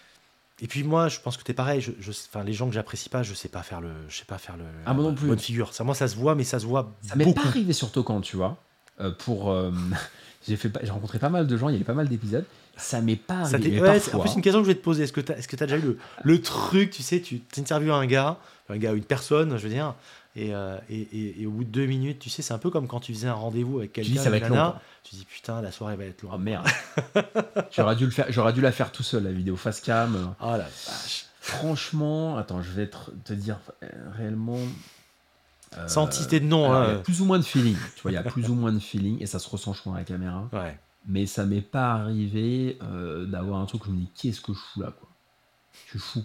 [0.60, 1.80] Et puis moi, je pense que tu es pareil.
[1.80, 4.38] Je, enfin, les gens que j'apprécie pas, je sais pas faire le, je sais pas
[4.38, 4.64] faire le.
[4.86, 5.28] Ah moi non plus.
[5.28, 5.72] Bonne figure.
[5.72, 6.96] Ça, moi, ça se voit, mais ça se voit.
[7.02, 8.56] Ça m'est pas arrivé sur Tocan, tu vois.
[9.00, 9.70] Euh, pour, euh,
[10.48, 11.68] j'ai fait, j'ai rencontré pas mal de gens.
[11.68, 12.44] Il y avait pas mal d'épisodes.
[12.76, 14.00] Ça m'est pas arrivé.
[14.00, 15.04] Ça en plus, une question que je vais te poser.
[15.04, 18.06] Est-ce que est-ce que as déjà eu le, le truc, tu sais, tu interviews un
[18.06, 18.38] gars,
[18.68, 19.94] un gars, une personne, je veux dire,
[20.38, 23.00] euh, et, et, au bout de deux minutes, tu sais, c'est un peu comme quand
[23.00, 24.22] tu faisais un rendez-vous avec quelqu'un.
[24.22, 26.32] Ça va être long, tu dis putain, la soirée va être longue.
[26.34, 26.66] Oh merde.
[27.72, 28.26] j'aurais dû le faire.
[28.28, 30.34] J'aurais dû la faire tout seul la vidéo face cam.
[30.40, 31.26] Oh la vache.
[31.40, 32.90] Franchement, attends, je vais
[33.24, 34.58] te, dire euh, réellement.
[35.76, 36.72] Euh, Sans citer de nom.
[36.72, 36.84] Hein.
[36.84, 37.76] Il y a plus ou moins de feeling.
[37.96, 39.90] Tu vois, il y a plus ou moins de feeling et ça se ressent je
[39.90, 40.48] à la caméra.
[40.52, 40.78] Ouais.
[41.06, 42.78] Mais ça m'est pas arrivé
[43.26, 45.08] d'avoir un truc où je me dis qu'est-ce que je fous là quoi.
[45.86, 46.24] Je suis fou.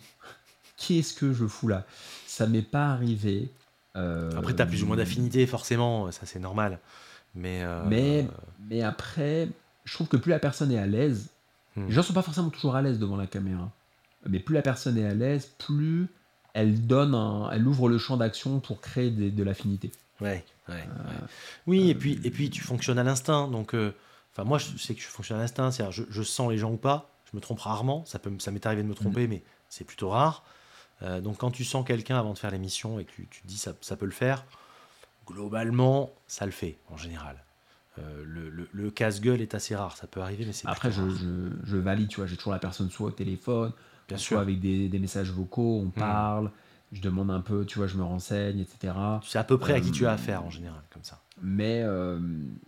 [0.78, 1.86] Qu'est-ce que je fous là
[2.26, 3.63] Ça m'est pas arrivé euh,
[4.38, 6.80] après, tu as plus ou moins d'affinité, forcément, ça c'est normal.
[7.36, 8.28] Mais, euh, mais,
[8.70, 9.50] mais après,
[9.86, 11.30] je trouve que plus la personne est à l'aise,
[11.76, 13.72] Les gens sont pas forcément toujours à l'aise devant la caméra.
[14.30, 16.08] Mais plus la personne est à l'aise, plus
[16.54, 19.92] elle donne un- elle ouvre le champ d'action pour créer des- de l'affinité.
[20.22, 20.84] Ouais, ouais, ouais.
[21.66, 23.48] Oui, et puis, et puis tu fonctionnes à l'instinct.
[23.48, 23.92] Donc, euh,
[24.46, 25.72] moi, je sais que je fonctionne à l'instinct.
[25.72, 27.10] C'est-à-dire, je, je sens les gens ou pas.
[27.32, 28.06] Je me trompe rarement.
[28.06, 30.44] Ça, peut, ça m'est arrivé de me tromper, mais c'est plutôt rare.
[31.04, 33.48] Euh, donc, quand tu sens quelqu'un avant de faire l'émission et que tu, tu te
[33.48, 34.46] dis ça, ça peut le faire,
[35.28, 37.44] globalement, ça le fait en général.
[38.00, 39.96] Euh, le, le- le casse-gueule est assez rare.
[39.98, 42.60] Ça peut arriver, mais c'est Après, je, je- je valide, tu vois, j'ai toujours la
[42.60, 43.72] personne soit au téléphone,
[44.08, 44.40] Bien soit sûr.
[44.40, 46.52] avec des, des messages vocaux, on parle,
[46.92, 48.94] je demande un peu, tu vois, je me renseigne, etc.
[49.22, 51.22] Tu sais à peu près à qui tu as Euh, affaire en général, comme ça.
[51.42, 51.84] Mais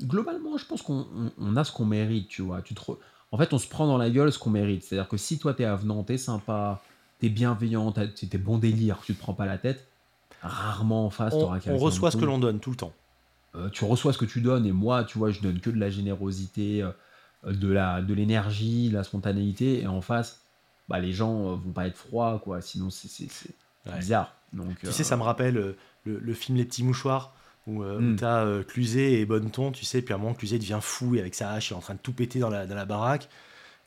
[0.03, 2.61] globalement, je pense qu'on on- on a ce qu'on mérite, tu vois.
[2.61, 2.97] Tu te re-
[3.31, 4.83] En fait, on se prend dans la gueule ce qu'on mérite.
[4.83, 6.81] C'est-à-dire que si toi, t'es avenant, t'es sympa,
[7.25, 9.87] t'es bienveillant, t'es bon délire, tu te prends pas la tête,
[10.43, 12.93] rarement en face, On, on reçoit ce que l'on donne tout le temps.
[13.55, 15.79] Euh, tu reçois ce que tu donnes et moi, tu vois, je donne que de
[15.79, 16.91] la générosité, euh,
[17.51, 20.41] de la de l'énergie, de la spontanéité et en face,
[20.87, 22.61] bah, les gens euh, vont pas être froids, quoi.
[22.61, 23.07] Sinon, c'est
[23.87, 23.97] Ouais.
[23.99, 24.33] bizarre.
[24.53, 27.33] Donc, Tu sais, ça me rappelle le, le film Les Petits Mouchoirs,
[27.65, 28.13] où, euh, Mm.
[28.13, 31.19] où t'as Cluzet et Bonneton, tu sais, puis à un moment, Cluzet devient fou et
[31.19, 33.29] avec sa hache, il est en train de tout péter dans la, dans la baraque.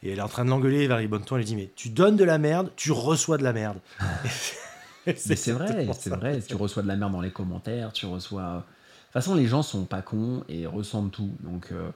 [0.02, 2.16] Et elle est en train de l'engueuler vers Bonneton, elle lui dit Mais tu donnes
[2.16, 3.78] de la merde, tu reçois de la merde.
[5.06, 6.40] Mais c'est vrai, c'est vrai.
[6.42, 8.42] Tu reçois de la merde dans les commentaires, tu reçois.
[8.42, 11.30] De toute façon, les gens sont pas cons et ressentent tout.
[11.40, 11.90] Donc, euh,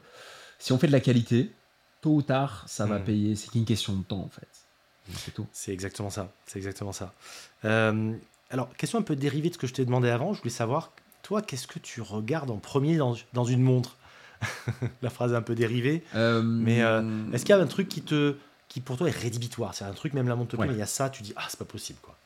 [0.59, 1.53] si on fait de la qualité,
[2.01, 3.05] tôt ou tard, ça va Mm.
[3.05, 3.37] payer.
[3.37, 4.49] C'est qu'une question de temps, en fait.
[5.15, 5.47] C'est tout.
[5.53, 6.33] C'est exactement ça.
[6.47, 7.13] C'est exactement ça.
[7.67, 8.15] Euh,
[8.51, 10.33] alors, question un peu dérivée de ce que je t'ai demandé avant.
[10.33, 10.93] Je voulais savoir,
[11.23, 13.97] toi, qu'est-ce que tu regardes en premier dans, dans une montre?
[15.03, 16.05] La phrase est un peu dérivée.
[16.15, 17.03] Euh, Mais euh,
[17.33, 18.35] est-ce qu'il y a un truc qui te
[18.69, 19.75] qui pour toi est rédhibitoire?
[19.75, 20.67] C'est un truc, même la montre Ouais.
[20.67, 22.17] mais il y a ça, tu dis ah c'est pas possible quoi.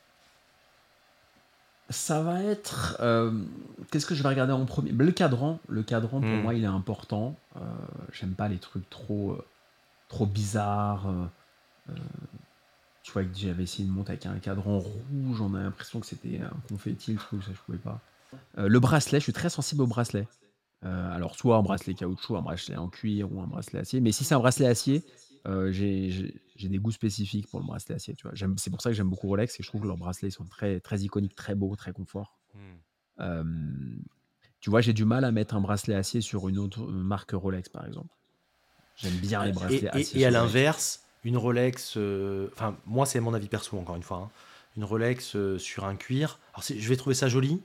[1.91, 2.97] Ça va être.
[3.01, 3.31] euh,
[3.91, 4.91] Qu'est-ce que je vais regarder en premier?
[4.91, 5.61] Le cadran.
[5.69, 6.43] Le cadran, pour Mm.
[6.43, 7.37] moi, il est important.
[8.13, 9.39] J'aime pas les trucs trop,
[10.09, 11.07] trop bizarres.
[13.05, 15.41] tu vois, que j'avais essayé une montre avec un cadran rouge.
[15.41, 18.01] On a l'impression que c'était un confetti, le truc, ça, je pouvais pas.
[18.57, 20.27] Le bracelet, je suis très sensible au bracelet.
[20.87, 24.01] Euh, alors, soit un bracelet caoutchouc, un bracelet en cuir ou un bracelet acier.
[24.01, 25.03] Mais si c'est un bracelet acier,
[25.47, 26.33] euh, j'ai
[26.63, 28.15] des goûts spécifiques pour le bracelet acier.
[28.15, 28.35] Tu vois.
[28.35, 30.45] J'aime- C'est pour ça que j'aime beaucoup Rolex et je trouve que leurs bracelets sont
[30.45, 32.39] très, très iconiques, très beaux, très confort.
[33.21, 33.43] Euh,
[34.61, 37.69] tu vois, j'ai du mal à mettre un bracelet acier sur une autre marque Rolex,
[37.69, 38.15] par exemple.
[38.97, 40.21] J'aime bien les Et, bracelets et- acier.
[40.21, 41.97] et à l'inverse, une Rolex,
[42.53, 44.31] enfin moi c'est mon avis perso encore une fois, hein.
[44.77, 46.39] une Rolex sur un cuir.
[46.55, 47.61] Alors je vais trouver ça joli,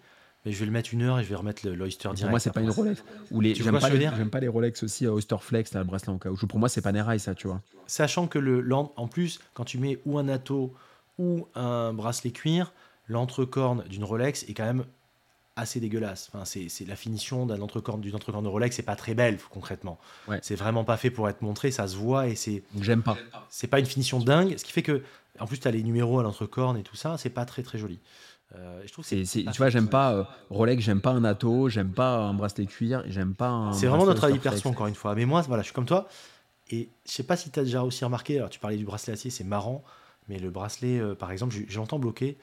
[0.46, 2.30] mais je vais le mettre une heure et je vais remettre l'Oyster Pour direct.
[2.32, 2.70] moi, c'est pas une.
[2.72, 3.04] Rolex.
[3.32, 5.86] Ou les, j'aime pas, les- j'aime pas les Rolex aussi à Oyster Flex, là, le
[5.86, 6.48] bracelet en caoutchouc.
[6.48, 7.62] Pour moi, c'est Panerai, ça, tu vois.
[7.88, 10.74] Sachant que le en plus quand tu mets ou un atto
[11.20, 12.74] ou un bracelet cuir,
[13.08, 14.86] l'entrecorne d'une Rolex est quand même
[15.58, 16.30] assez dégueulasse.
[16.34, 19.38] Enfin, c'est c'est la finition d'un entrecorne d'une entrecorne de Rolex, c'est pas très belle
[19.50, 20.00] concrètement.
[20.28, 20.40] Ouais.
[20.42, 23.18] C'est vraiment pas fait pour être montré, ça se voit et c'est j'aime pas.
[23.50, 25.04] c'est pas une finition dingue, ce qui fait que
[25.40, 27.78] en plus tu as les numéros à l'entrecorne et tout ça, c'est pas très très
[27.78, 28.00] joli.
[28.56, 31.69] Euh, je trouve que C'est, tu vois, j'aime pas euh, Rolex, j'aime pas un atto,
[31.69, 33.72] j'aime pas un bracelet cuir, j'aime pas un.
[33.73, 35.15] C'est vraiment notre avis perso encore une fois.
[35.15, 36.07] Mais moi, voilà, je suis comme toi.
[36.69, 39.14] Et je sais pas si tu as déjà aussi remarqué, alors tu parlais du bracelet
[39.14, 39.84] acier, c'est marrant,
[40.28, 42.38] mais le bracelet, euh, par exemple, longtemps bloqué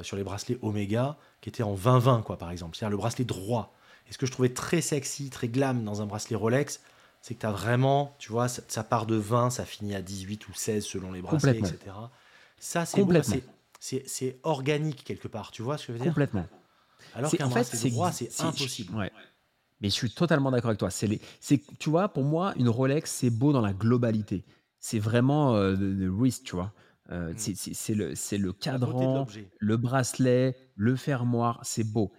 [0.00, 2.74] sur les bracelets Omega qui étaient en 20-20, quoi, par exemple.
[2.74, 3.74] C'est-à-dire le bracelet droit.
[4.08, 6.80] Et ce que je trouvais très sexy, très glam dans un bracelet Rolex,
[7.20, 10.00] c'est que tu as vraiment, tu vois, ça, ça part de 20, ça finit à
[10.00, 11.96] 18 ou 16 selon les bracelets, etc.
[12.58, 13.34] Ça, c'est beau, Complètement.
[13.34, 13.44] c'est-
[14.06, 16.12] c'est organique quelque part, tu vois ce que je veux dire?
[16.12, 16.46] Complètement.
[17.14, 18.94] Alors qu'un bracelet droit, c'est impossible.
[18.94, 19.10] Ouais.
[19.80, 20.90] Mais je suis totalement d'accord avec toi.
[20.90, 21.20] C'est
[21.78, 24.44] tu vois, pour moi, une Rolex, c'est beau dans la globalité.
[24.78, 26.72] C'est vraiment euh, le, wrist, tu vois.
[27.10, 27.36] Euh, Mm.
[27.36, 29.26] c'est, le, le cadran,
[29.58, 32.12] le bracelet, le fermoir, c'est beau.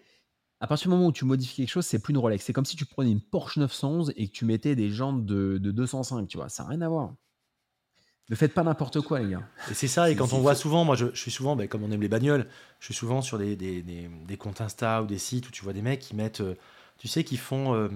[0.60, 2.44] À partir du moment où tu modifies quelque chose, c'est plus une Rolex.
[2.46, 5.58] C'est comme si tu prenais une Porsche 911 et que tu mettais des jantes de,
[5.58, 6.50] de 205, tu vois.
[6.50, 7.14] Ça n'a rien à voir.
[8.30, 9.44] Ne faites pas n'importe quoi, les gars.
[9.70, 11.84] Et c'est ça, et quand on voit souvent, moi je, je suis souvent, ben, comme
[11.84, 12.48] on aime les bagnoles,
[12.80, 15.64] je suis souvent sur des, des, des- des comptes Insta ou des sites où tu
[15.64, 16.56] vois des mecs qui mettent, euh,
[16.98, 17.88] tu sais, qui font, euh,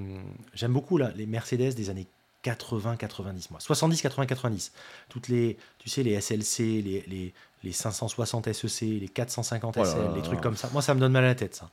[0.54, 2.06] j'aime beaucoup là, les Mercedes des années
[2.44, 4.72] 80, 90, moi, 70, 80, 90.
[5.10, 7.34] Toutes les, tu sais, les SLC, les, les,
[7.64, 10.22] les 560 SEC, les 450 Oh là SL, les là.
[10.22, 10.70] trucs comme ça.
[10.72, 11.70] Moi, ça me donne mal à la tête, ça.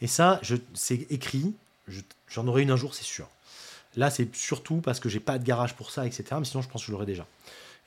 [0.00, 1.54] Et ça, je, c'est écrit,
[1.88, 3.28] je- j'en aurai une un jour, c'est sûr.
[3.96, 6.24] Là, c'est surtout parce que j'ai pas de garage pour ça, etc.
[6.38, 7.26] Mais sinon, je pense que je l'aurais déjà.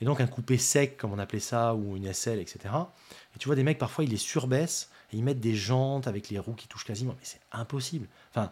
[0.01, 2.91] Et donc, un coupé sec, comme on appelait ça, ou une SL, etc.
[3.35, 6.29] Et tu vois, des mecs, parfois, ils les surbaissent et ils mettent des jantes avec
[6.29, 7.13] les roues qui touchent quasiment.
[7.13, 8.07] Mais c'est impossible.
[8.31, 8.51] Enfin,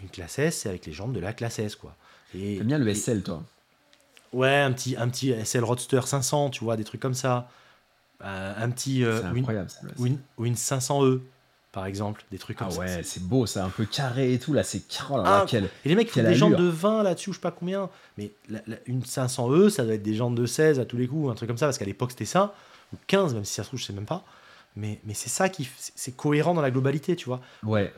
[0.00, 1.96] une classe S, c'est avec les jantes de la classe S, quoi.
[2.34, 3.42] Et, T'aimes bien le et- SL, toi?
[4.32, 7.48] Ouais, un petit, un petit SL Roadster 500, tu vois, des trucs comme ça.
[8.22, 9.04] Euh, un petit.
[9.04, 9.20] euh,
[9.98, 11.20] une, ou une 500E.
[11.74, 12.78] Par exemple, des trucs comme Ah ça.
[12.80, 14.52] ouais, c'est beau, c'est un peu carré et tout.
[14.54, 17.02] Là, c'est oh là là, Ah, quel- Et les mecs font des jantes de 20
[17.02, 17.90] là-dessus, je sais pas combien.
[18.16, 21.06] Mais la- la- une 500E, ça doit être des jantes de 16 à tous les
[21.08, 22.54] coups, un truc comme ça, parce qu'à l'époque c'était ça,
[22.92, 24.24] ou 15, même si ça se trouve, je sais même pas.
[24.76, 25.68] Mais, mais c'est ça qui.
[25.94, 27.40] c'est- cohérent dans la globalité, tu vois.
[27.62, 27.92] Ouais,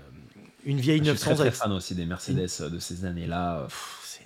[0.65, 3.69] Une vieille je suis 900 très, très fan aussi des Mercedes euh, de ces années-là.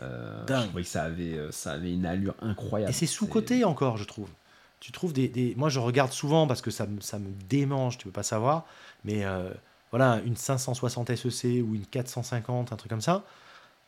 [0.02, 0.62] Euh, Dingue.
[0.62, 2.90] je trouvais que ça avait, euh, ça avait une allure incroyable.
[2.90, 4.28] Et c'est sous-côté encore, je trouve.
[4.80, 7.98] Tu trouves des, des- Moi, je regarde souvent parce que ça me, ça me démange,
[7.98, 8.64] tu peux pas savoir.
[9.04, 9.50] Mais euh,
[9.90, 13.24] voilà, une 560 SEC ou une 450, un truc comme ça,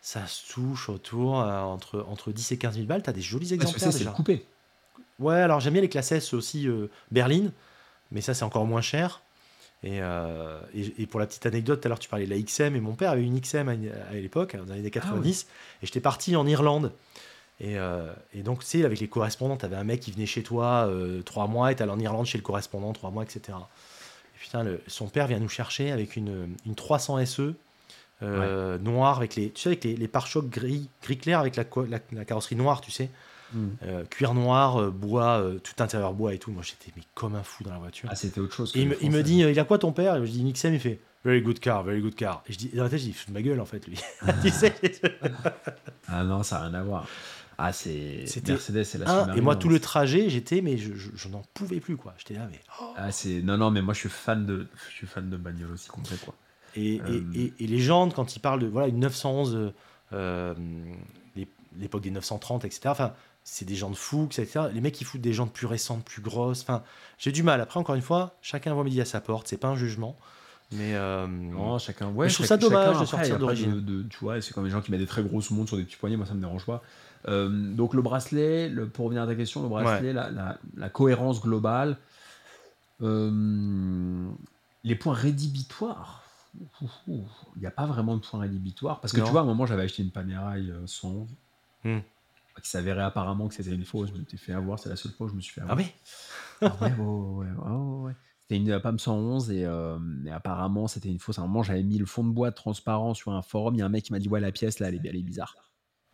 [0.02, 3.02] ça se touche autour euh, entre, entre 10 et 15 000 balles.
[3.02, 4.10] Tu as des jolis que exemplaires c'est c'est déjà.
[4.10, 4.44] le coupé.
[5.18, 7.52] Ouais, alors j'aime bien les classes S aussi euh, berline,
[8.10, 9.22] mais ça c'est encore moins cher.
[9.84, 12.38] Et, euh, et, et pour la petite anecdote, tout à l'heure tu parlais de la
[12.40, 13.72] XM, et mon père avait une XM à,
[14.10, 15.46] à l'époque, dans les années 90,
[15.82, 16.92] et j'étais parti en Irlande.
[17.62, 20.26] Et, euh, et donc, tu sais, avec les correspondants, tu avais un mec qui venait
[20.26, 23.22] chez toi euh, trois mois, et tu allais en Irlande chez le correspondant trois mois,
[23.22, 23.56] etc.
[24.34, 27.54] Et putain, le- son père vient nous chercher avec une, une 300 SE
[28.22, 31.64] euh, noire, avec les, tu sais, avec les, les pare-chocs gris, gris clair, avec la,
[31.88, 33.10] la- la carrosserie noire, tu sais.
[33.52, 33.66] Mm.
[33.84, 36.50] Euh, cuir noir, bois, tout intérieur bois et tout.
[36.50, 38.08] Moi, j'étais mais comme un fou dans la voiture.
[38.10, 38.72] Ah, c'était autre chose.
[38.74, 39.22] et il me, il me Français.
[39.24, 40.16] dit, il a quoi ton père?
[40.16, 42.42] Et je dis, XM, il fait, very good car, very good car.
[42.48, 44.00] Et je dis, dans la tête, je dis, fout de ma gueule en fait, lui.
[44.42, 44.74] tu sais,
[46.08, 47.06] Ah non, ça n'a rien à voir.
[47.58, 49.56] Ah, c'est Mercedes, c'est la Submarine, et moi, hein.
[49.56, 52.14] tout le trajet, j'étais, mais je, je, je n'en pouvais plus, quoi.
[52.18, 52.60] J'étais là, mais.
[52.80, 52.92] oh.
[52.96, 55.72] Ah, c'est non, non, mais moi je suis fan de, je suis fan de bagnole
[55.72, 56.34] aussi complet quoi.
[56.74, 57.20] Et, Euh.
[57.34, 59.70] et, et, et les gens, quand ils parlent de voilà, une 911, euh,
[60.12, 60.54] euh,
[61.36, 63.12] l'ép- l'époque des 930, etc., enfin,
[63.44, 64.66] c'est des gens de fous, etc.
[64.72, 66.62] Les mecs, ils foutent des jantes plus récentes, plus grosses.
[66.62, 66.82] Enfin,
[67.18, 67.60] j'ai du mal.
[67.60, 69.48] Après, encore une fois, chacun voit midi à sa porte.
[69.48, 70.16] C'est pas un jugement.
[70.70, 70.94] Mais.
[70.94, 72.06] euh, Non, chacun.
[72.10, 73.72] Ouais, Mais je trouve ça dommage chacun, de sortir d'origine.
[73.74, 75.76] de- de- Tu vois, c'est comme les gens qui mettent des très grosses montres sur
[75.76, 76.16] des petits poignets.
[76.16, 76.82] Moi, ça me dérange pas.
[77.28, 80.88] Euh, donc le bracelet, le- pour revenir à ta question, le bracelet, la, la- la
[80.88, 81.96] cohérence globale,
[83.00, 84.30] euh,
[84.84, 86.24] les points rédhibitoires.
[87.06, 87.24] Il
[87.60, 89.24] n'y a pas vraiment de points rédhibitoires parce que Non.
[89.26, 91.28] tu vois, à un moment, j'avais acheté une Panerai euh, 111
[91.84, 91.98] Hmm.
[92.62, 94.10] qui s'avérait apparemment que c'était une fausse.
[94.12, 94.78] Je m'étais fait avoir.
[94.78, 95.78] C'est la seule fois où je me suis fait Ah avoir.
[95.78, 95.92] oui
[96.60, 97.46] Ah ouais, ouais,
[98.06, 98.12] ouais.
[98.40, 101.38] C'était une PAM 111 et, euh, et apparemment c'était une fausse.
[101.38, 103.74] À un moment, j'avais mis le fond de boîte transparent sur un forum.
[103.74, 105.16] Il y a un mec qui m'a dit Ouais, la pièce là, elle est, elle
[105.16, 105.54] est bizarre.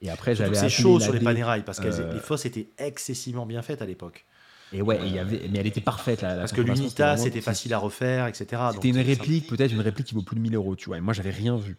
[0.00, 3.46] Et après, j'avais C'est chaud sur les Panerai parce que euh, les fosses étaient excessivement
[3.46, 4.26] bien faites à l'époque.
[4.72, 6.22] Et ouais, et il y avait, mais elle était parfaite.
[6.22, 8.62] La Parce que l'Unita, c'était facile à refaire, etc.
[8.74, 10.98] C'était une réplique, peut-être une réplique qui vaut plus de 1000 euros, tu vois.
[10.98, 11.78] Et moi, j'avais rien vu.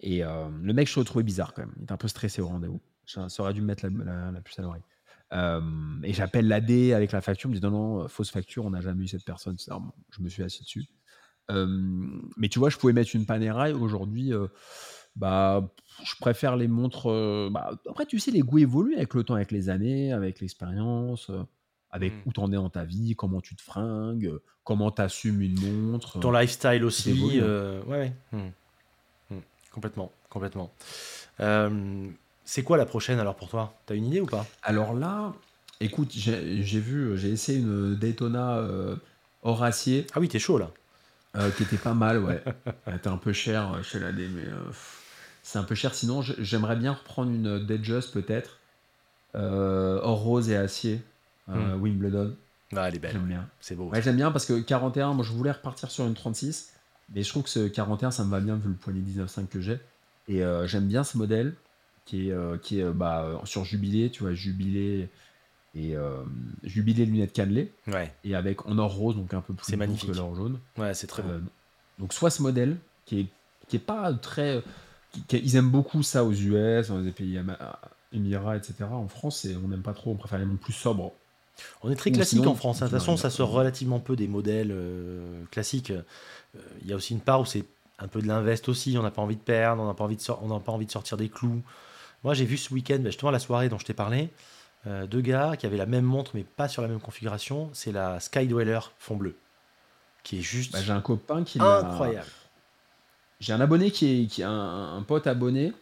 [0.00, 1.72] Et euh, le mec, je le trouvais bizarre quand même.
[1.76, 2.80] Il était un peu stressé au rendez-vous.
[3.06, 4.82] Ça, aurait dû me mettre la, la- la puce à l'oreille.
[5.32, 5.60] Euh,
[6.02, 7.48] et j'appelle l'AD avec la facture.
[7.48, 9.56] Il me dit non, non, euh, fausse facture, on n'a jamais eu cette personne.
[10.10, 10.84] Je me suis assis dessus.
[11.50, 11.66] Euh,
[12.36, 13.72] mais tu vois, je pouvais mettre une Panerai.
[13.72, 14.48] Aujourd'hui, euh,
[15.16, 15.66] bah,
[16.04, 17.10] je préfère les montres.
[17.10, 20.40] euh, bah, après, tu sais, les goûts évoluent avec le temps, avec les années, avec
[20.40, 21.30] l'expérience.
[21.30, 21.42] euh,
[21.90, 22.22] avec Mm.
[22.26, 25.58] où t'en es dans ta vie, comment tu te fringues, euh, comment t'assumes une
[25.90, 26.18] montre.
[26.20, 27.10] Ton lifestyle aussi.
[27.10, 27.44] évolue, hein.
[27.44, 28.12] euh, ouais, ouais.
[28.32, 29.34] Hmm.
[29.34, 29.40] Hmm.
[29.72, 30.72] Complètement, complètement.
[31.40, 32.08] Euh,
[32.44, 33.72] c'est quoi la prochaine alors pour toi?
[33.86, 34.44] T'as une idée ou pas?
[34.62, 35.32] Alors là,
[35.80, 38.96] écoute, j'ai j'ai vu, j'ai essayé une Daytona euh,
[39.42, 40.70] hors acier Ah oui, t'es chaud là.
[41.36, 42.42] euh, qui était pas mal, ouais.
[42.86, 45.02] Elle était un peu chère euh, chez l'AD, mais euh, pff,
[45.46, 45.94] c'est un peu cher.
[45.94, 48.58] Sinon, j'aimerais bien reprendre une Datejust peut-être,
[49.36, 51.00] euh, hors rose et acier,
[51.48, 52.34] euh, Wimbledon.
[52.74, 53.12] Ah, elle est belle.
[53.12, 53.48] J'aime bien.
[53.60, 53.88] C'est beau.
[53.90, 56.72] Ouais, j'aime bien parce que 41, moi je voulais repartir sur une 36,
[57.14, 59.60] mais je trouve que ce 41 ça me va bien vu le poignet 19.5 que
[59.60, 59.78] j'ai.
[60.26, 61.54] Et euh, j'aime bien ce modèle
[62.06, 65.08] qui est, euh, qui est euh, bah, euh, sur Jubilé, tu vois, Jubilé
[65.76, 66.24] et euh,
[66.64, 70.10] Jubilé lunettes cannelées Ouais, et avec en or rose, donc un peu plus C'est magnifique.
[70.10, 70.58] que l'or jaune.
[70.78, 71.28] ouais, c'est très beau.
[71.30, 71.40] Euh,
[72.00, 73.26] donc soit ce modèle qui est,
[73.68, 74.60] qui est pas très.
[75.32, 77.40] Ils aiment beaucoup ça aux US, dans les pays
[78.12, 78.74] Émirats, etc.
[78.90, 81.12] En France, on n'aime pas trop, on préfère les montres plus sobres.
[81.82, 82.82] On est très classique sinon, en France.
[82.82, 82.86] hein.
[82.86, 85.90] De toute façon, ça sort relativement peu des modèles euh, classiques.
[85.90, 86.02] Euh,
[86.82, 87.64] Il y a aussi une part où c'est
[87.98, 88.96] un peu de l'invest aussi.
[88.98, 90.72] On n'a pas envie de perdre, on n'a pas, envie de sor- on n'a pas
[90.72, 91.62] envie de sortir des clous.
[92.24, 94.28] Moi, j'ai vu ce week-end, bah, justement, la soirée dont je t'ai parlé,
[94.86, 97.70] euh, deux gars qui avaient la même montre, mais pas sur la même configuration.
[97.72, 99.34] C'est la Skydweller fond bleu,
[100.24, 102.28] qui est juste Bah, j'ai un copain qui l'a- incroyable.
[103.40, 105.72] J'ai un abonné qui est, qui a un, un pote abonné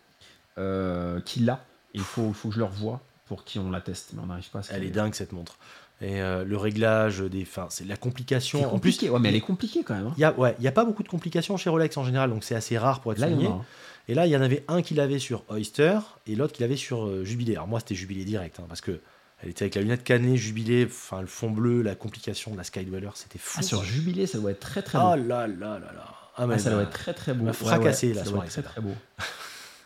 [0.59, 1.65] euh, qui l'a.
[1.95, 4.51] Il faut, faut que je le revoie pour qui on la teste, mais on n'arrive
[4.51, 5.57] pas à se Elle est dingue cette montre.
[6.01, 8.59] Et euh, le réglage des, c'est la complication.
[8.61, 10.09] En plus, compliqué, ouais, mais elle est compliquée quand même.
[10.09, 10.15] hein.
[10.17, 12.57] il y a, ouais, a pas beaucoup de complications chez Rolex en général, donc c'est
[12.57, 13.65] assez rare pour être Là, hein.
[14.09, 16.77] Et là, il y en avait un qui l'avait sur Oyster et l'autre qui l'avait
[16.77, 17.55] sur euh, Jubilé.
[17.55, 19.01] Alors moi, c'était Jubilé direct, hein, parce que
[19.43, 22.65] elle était avec la lunette cannelée, Jubilé, enfin le fond bleu, la complication de la
[22.65, 23.59] Skydweller, c'était fou.
[23.61, 23.83] Ah, sur.
[23.85, 25.17] Jubilé, ça doit être très très Oh beau.
[25.17, 26.15] là là là là.
[26.37, 27.45] Ah, Ah, mais ça bah, doit être très très beau.
[27.45, 28.95] m'a Ouais, fracassé, ouais, la ça doit soirée, être très très beau.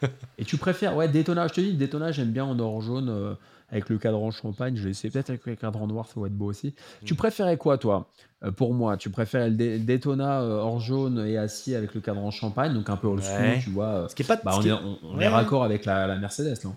[0.39, 3.35] Et tu préfères, ouais, Daytona, je te dis, Daytona, j'aime bien en or jaune euh,
[3.71, 4.77] avec le cadran champagne.
[4.77, 6.75] Je vais essayer peut-être avec le cadran noir, ça va être beau aussi.
[7.05, 7.17] Tu Mm.
[7.17, 8.09] préférais quoi, toi
[8.45, 11.95] Euh, Pour moi, tu préférais le, Day- le Daytona euh, or jaune et acier avec
[11.95, 13.61] le cadran champagne, donc un peu old school, Ouais.
[13.63, 14.07] tu vois.
[14.09, 14.37] Ce qui est pas.
[14.37, 15.25] Bah, on est, on, on Ouais.
[15.25, 16.77] est raccord avec la, la Mercedes, non?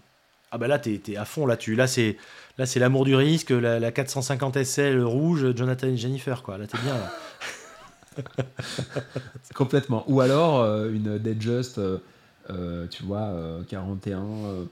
[0.54, 1.76] Ah bah là, t'es t'es à fond là-dessus.
[1.76, 2.18] Là, c'est
[2.58, 6.58] là, c'est l'amour du risque, la, la 450 SL rouge, Jonathan et Jennifer, quoi.
[6.58, 6.94] Là, t'es bien.
[6.96, 7.12] Là.
[9.56, 10.04] Complètement.
[10.08, 12.00] Ou alors euh, une Datejust, euh,
[12.50, 14.66] euh, tu vois, euh, 41 euh,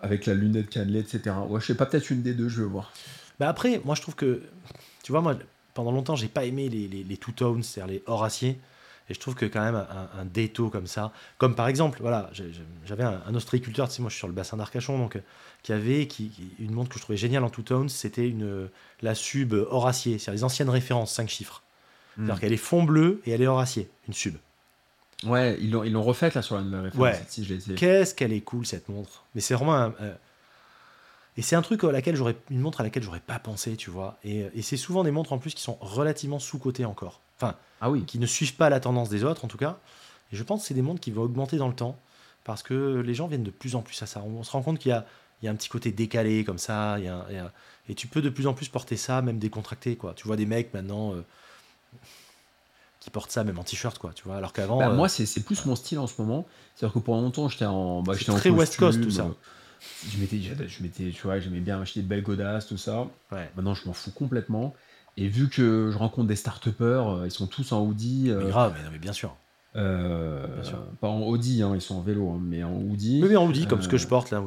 [0.00, 1.36] avec la lunette cannelée, etc.
[1.48, 2.92] Ouais, je sais pas, peut-être une des deux, je vais voir.
[3.38, 4.42] Bah après, moi, je trouve que,
[5.02, 5.36] tu vois, moi,
[5.74, 8.60] pendant longtemps, j'ai pas aimé les, two-tones, c'est-à-dire les hors acier.
[9.10, 12.30] Et je trouve que quand même un, un Dato comme ça, comme par exemple, voilà,
[12.84, 15.18] j'avais un, un ostréiculteur, tu moi je suis sur le bassin d'Arcachon, donc
[15.62, 18.68] qui avait qui, une montre que je trouvais géniale en two-tones, c'était une
[19.00, 21.62] la sub hors acier, c'est-à-dire les anciennes références, 5 chiffres.
[22.18, 22.38] C'est-à-dire Mm.
[22.40, 24.34] qu'elle est fond bleu et elle est hors acier, une sub.
[25.24, 27.02] Ouais, ils l'ont, ils l'ont refaite là sur la nouvelle référence.
[27.16, 27.24] Ouais.
[27.28, 27.76] Si, je l'ai essayé.
[27.76, 29.24] Qu'est-ce qu'elle est cool cette montre.
[29.34, 30.14] Mais c'est vraiment un, euh,
[31.36, 33.90] et c'est un truc à laquelle j'aurais une montre à laquelle j'aurais pas pensé, tu
[33.90, 34.16] vois.
[34.24, 37.20] Et, et c'est souvent des montres en plus qui sont relativement sous cotées encore.
[37.36, 38.04] Enfin, Ah oui.
[38.04, 39.78] qui ne suivent pas la tendance des autres en tout cas.
[40.32, 41.96] Et je pense que c'est des montres qui vont augmenter dans le temps
[42.44, 44.22] parce que les gens viennent de plus en plus à ça.
[44.22, 45.06] On, se rend compte qu'il y a,
[45.42, 46.96] il y a un petit côté décalé comme ça.
[46.98, 47.52] il y a un- il y a-
[47.88, 49.96] et tu peux de plus en plus porter ça, même décontracté.
[49.96, 50.12] Quoi.
[50.14, 51.24] Tu vois des mecs maintenant euh,
[53.08, 54.12] qui portent ça même en t-shirt, quoi.
[54.14, 54.78] Tu vois, alors qu'avant.
[54.78, 56.46] Bah, euh, moi, c'est, c'est plus mon style en ce moment.
[56.74, 59.22] C'est-à-dire que pendant longtemps, j'étais en, bah, C'est j'étais en très West Coast, tout ça.
[59.24, 59.32] euh,
[60.10, 63.06] Je m'étais, je m'étais, tu vois, j'aimais bien acheter de belles godasses, tout ça.
[63.32, 63.50] ouais.
[63.56, 64.74] Maintenant, je m'en fous complètement.
[65.16, 68.26] Et vu que je rencontre des start-upers, euh, ils sont tous en hoodie.
[68.28, 69.34] euh, Mais grave, mais, non, mais bien sûr.
[69.74, 70.46] euh,
[71.00, 73.20] pas en Audi, hein, ils sont en vélo, hein, mais en hoodie.
[73.22, 74.42] Oui, mais on dit comme Euh, ce que je porte là.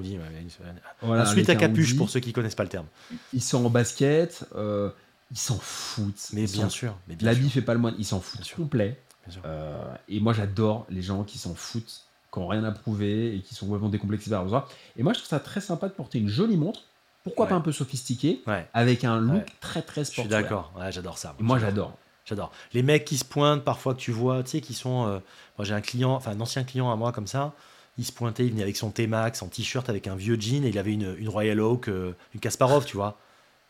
[1.02, 2.86] Voilà, Ensuite à capuche pour ceux qui connaissent pas le terme.
[3.34, 4.90] Ils sont en basket, euh,
[5.32, 6.28] ils s'en foutent.
[6.34, 6.95] Mais bien sûr.
[7.08, 8.99] Mais bien L'habit sûr, fait pas le moine, ils s'en foutent complet.
[9.26, 9.41] bien sûr.
[9.45, 12.02] Euh, et moi, j'adore les gens qui s'en foutent,
[12.34, 14.68] qui n'ont rien à prouver et qui sont complètement décomplexés par ça.
[14.98, 16.82] Et moi, je trouve ça très sympa de porter une jolie montre,
[17.24, 17.49] pourquoi Ouais.
[17.52, 19.45] pas un peu sophistiquée, Ouais, avec un look Ouais.
[19.62, 20.32] très très je suis sportif.
[20.32, 20.74] d'accord.
[20.78, 21.36] Ouais, j'adore ça.
[21.40, 21.95] Moi, j'adore.
[22.26, 22.52] J'adore.
[22.74, 25.08] Les mecs qui se pointent parfois que tu vois, tu sais, qui sont.
[25.08, 25.20] euh,
[25.58, 27.53] moi, j'ai un client, enfin un ancien client à moi comme ça.
[27.98, 30.70] Il se pointait, il venait avec son T-Max, en t-shirt, avec un vieux jean, et
[30.70, 33.18] il avait une, une Royal Oak, euh, une Kasparov, tu vois.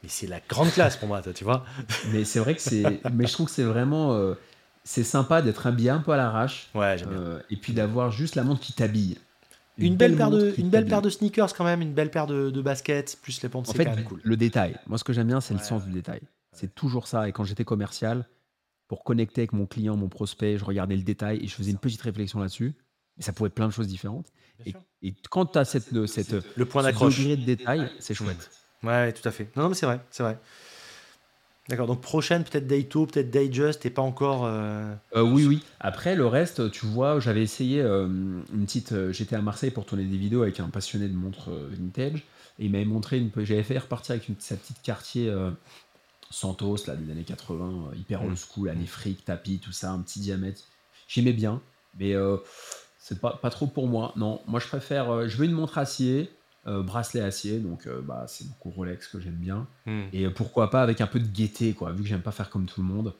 [0.03, 1.63] Mais c'est la grande classe pour moi, toi, tu vois.
[2.11, 3.01] Mais c'est vrai que c'est.
[3.13, 4.13] mais je trouve que c'est vraiment.
[4.13, 4.33] euh,
[4.83, 6.69] c'est sympa d'être habillé un peu à l'arrache.
[6.73, 7.19] Ouais, j'aime bien.
[7.19, 9.17] euh, et puis d'avoir juste la montre qui t'habille.
[9.77, 12.49] Une, belle, paire de, une belle paire de sneakers quand même, une belle paire de,
[12.51, 14.19] de baskets, plus les pompes, En c'est fait, quand même cool.
[14.23, 14.75] le détail.
[14.87, 15.87] Moi, ce que j'aime bien, c'est Ouais, le sens ouais.
[15.87, 16.21] du détail.
[16.51, 17.27] C'est toujours ça.
[17.27, 18.25] Et quand j'étais commercial,
[18.87, 21.77] pour connecter avec mon client, mon prospect, je regardais le détail et je faisais une
[21.77, 22.73] petite réflexion là-dessus.
[23.17, 24.27] Et ça pouvait être plein de choses différentes.
[24.65, 24.73] Et,
[25.29, 27.19] quand tu as cette, cette, Le point ce d'accroche.
[27.25, 28.51] de détail, c'est chouette.
[28.83, 29.49] Ouais, tout à fait.
[29.55, 30.37] Non, non mais c'est vrai, c'est vrai.
[31.69, 34.45] D'accord, donc prochaine, peut-être Dayto, peut-être Dayjust, et pas encore.
[34.45, 35.63] euh, Euh, oui, oui.
[35.79, 38.91] Après, le reste, tu vois, j'avais essayé euh, une petite.
[38.93, 42.25] euh, J'étais à Marseille pour tourner des vidéos avec un passionné de montres vintage.
[42.59, 43.29] Et il m'avait montré une.
[43.45, 45.31] J'avais fait repartir avec une, sa petite quartier
[46.29, 48.37] Santos, là, des années 80, euh, hyper old Mm.
[48.37, 50.61] school, années fric, tapis, tout ça, un petit diamètre.
[51.07, 51.61] J'aimais bien,
[51.99, 52.13] mais
[52.97, 54.13] c'est pas, pas trop pour moi.
[54.15, 55.27] Non, moi, je préfère.
[55.27, 56.29] je veux une montre acier,
[56.67, 59.67] euh, bracelet acier, donc euh, bah, c'est beaucoup Rolex que j'aime bien.
[59.85, 60.03] hmm.
[60.13, 62.49] Et euh, pourquoi pas avec un peu de gaieté, quoi, vu que j'aime pas faire
[62.49, 63.13] comme tout le monde.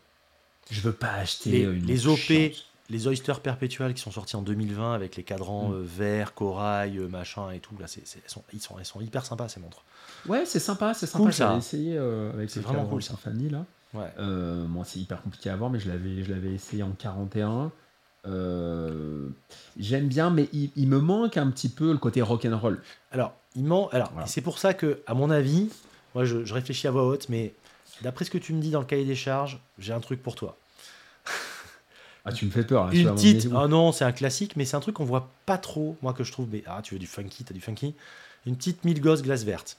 [0.69, 2.53] Je veux pas acheter Les- une les OP.
[2.89, 5.73] Les Oyster Perpetual qui sont sortis en 2020 avec les cadrans Mm.
[5.76, 8.99] euh, verts, corail, machin et tout, là, c'est, c'est- elles, sont, ils sont, elles sont
[8.99, 9.84] hyper sympas ces montres.
[10.27, 11.23] Ouais, c'est sympa, c'est sympa.
[11.23, 11.45] Cool, ça.
[11.47, 13.13] J'avais essayé avec C'est le vraiment cool, ça.
[13.49, 13.65] Là.
[13.93, 14.11] Ouais.
[14.68, 17.72] Moi, c'est hyper compliqué à voir, mais je l'avais, je l'avais essayé en 41.
[18.27, 19.27] Euh,
[19.80, 22.81] j'aime bien, mais il, il me manque un petit peu le côté rock'n'roll.
[23.11, 24.27] Alors, il ment, alors Voilà.
[24.27, 25.69] c'est pour ça que, à mon avis,
[26.15, 27.53] moi je, je réfléchis à voix haute, mais
[28.02, 30.35] d'après ce que tu me dis dans le cahier des charges, j'ai un truc pour
[30.35, 30.57] toi.
[32.23, 32.85] Ah, tu me fais peur.
[32.85, 33.48] Là, vas Une petite.
[33.56, 36.23] Ah non, c'est un classique, mais c'est un truc qu'on voit pas trop, moi que
[36.23, 36.48] je trouve.
[36.52, 37.95] Mais, ah, tu veux du funky, t'as du funky.
[38.45, 39.77] Une petite Milgauss glace verte.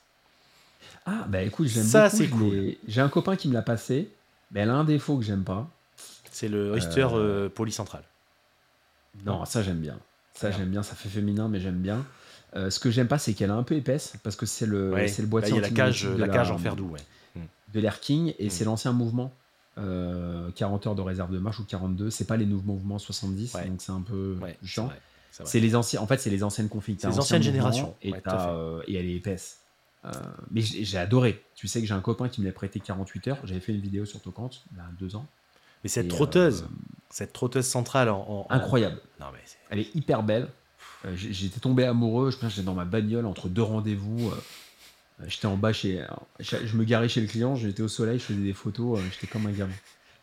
[1.07, 2.75] Ah, bah écoute, j'aime Ça, c'est cool.
[2.89, 4.11] J'ai un copain qui me l'a passé,
[4.51, 5.69] mais elle a un défaut que j'aime pas.
[6.33, 8.03] C'est le Oyster Euh, euh, polycentral.
[9.25, 9.99] Non, ça j'aime bien.
[10.35, 12.05] Ça j'aime bien, ça fait féminin, mais j'aime bien.
[12.57, 14.93] Euh, ce que j'aime pas, c'est qu'elle est un peu épaisse, parce que c'est le,
[14.93, 15.09] Ouais.
[15.09, 16.91] c'est le Là, boîtier il y a la cage, la cage en fer doux.
[16.91, 17.01] Ouais.
[17.75, 18.51] de l'Air King et Mm.
[18.51, 19.33] c'est l'ancien mouvement.
[19.79, 23.55] euh, 40 heures de réserve de marche ou 42, c'est pas les nouveaux mouvements 70,
[23.55, 23.67] Ouais.
[23.69, 24.91] donc c'est un peu chiant.
[25.31, 26.99] c'est les anciens, en fait, c'est les anciennes configs.
[27.01, 27.95] C'est les ancien anciennes générations.
[28.03, 29.61] Et, euh, et elle est épaisse.
[30.05, 30.11] Euh,
[30.51, 31.43] mais j'ai adoré.
[31.55, 33.39] Tu sais que j'ai un copain qui me l'a prêté 48 heures.
[33.45, 35.25] J'avais fait une vidéo sur Tocante il y a deux ans.
[35.85, 36.67] Mais cette Et, trotteuse, euh,
[37.13, 38.19] cette trotteuse centrale en.
[38.21, 38.99] en- en- incroyable.
[39.21, 39.39] Non, mais
[39.71, 40.49] Elle est hyper belle.
[41.05, 42.31] Euh, J'étais tombé amoureux.
[42.31, 44.31] Je pense que j'étais dans ma bagnole entre deux rendez-vous.
[44.31, 46.05] euh, J'étais en bas chez.
[46.41, 47.55] Je je me garais chez le client.
[47.55, 48.19] J'étais au soleil.
[48.19, 48.99] Je faisais des photos.
[48.99, 49.73] euh, J'étais comme un gamin.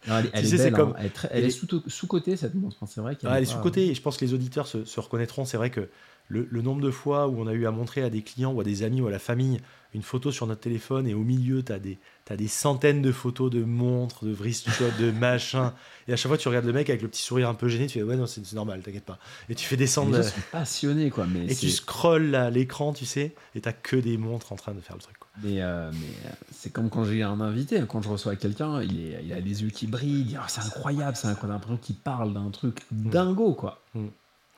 [0.08, 0.94] elle, est belle, hein.
[1.32, 2.86] elle est, sous-cotée cette montre, hein.
[2.90, 5.44] c'est vrai qu'elle Elle est sous-cotée et je pense que les auditeurs se, se reconnaîtront.
[5.46, 5.90] C'est vrai que
[6.30, 8.64] le, nombre de fois où on a eu à montrer à des clients ou à
[8.64, 9.60] des amis ou à la famille
[9.96, 11.98] une photo sur notre téléphone et au milieu, tu as des,
[12.30, 15.74] as des centaines de photos de montres, de wristwatch, de machin.
[16.08, 17.88] Et à chaque fois, tu regardes le mec avec le petit sourire un peu gêné,
[17.88, 19.18] tu fais ouais, non, c'est normal, t'inquiète pas.
[19.50, 20.16] Et tu fais descendre.
[20.16, 21.26] Les gens sont passionnés, quoi.
[21.26, 24.80] Mais et tu scrolles l'écran, tu sais, et t'as que des montres en train de
[24.80, 25.18] faire le truc.
[25.18, 25.30] Quoi.
[25.44, 29.18] Mais, euh, mais euh, c'est comme quand j'ai un invité, quand je reçois quelqu'un, il,
[29.24, 32.52] il a les yeux qui brillent, oh, c'est incroyable, c'est incroyable, l'impression qu'il parle d'un
[32.52, 33.10] truc mm.
[33.10, 33.82] dingo, quoi.
[33.96, 34.06] Mm.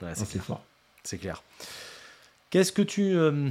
[0.02, 0.62] Ouais, c'est fort.
[1.04, 1.44] C'est clair.
[2.50, 3.16] Qu'est-ce que tu.
[3.16, 3.50] Euh,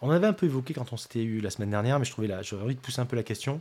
[0.00, 2.28] on avait un peu évoqué quand on s'était eu la semaine dernière, mais je trouvais
[2.28, 3.60] là, j'aurais envie de pousser un peu la question.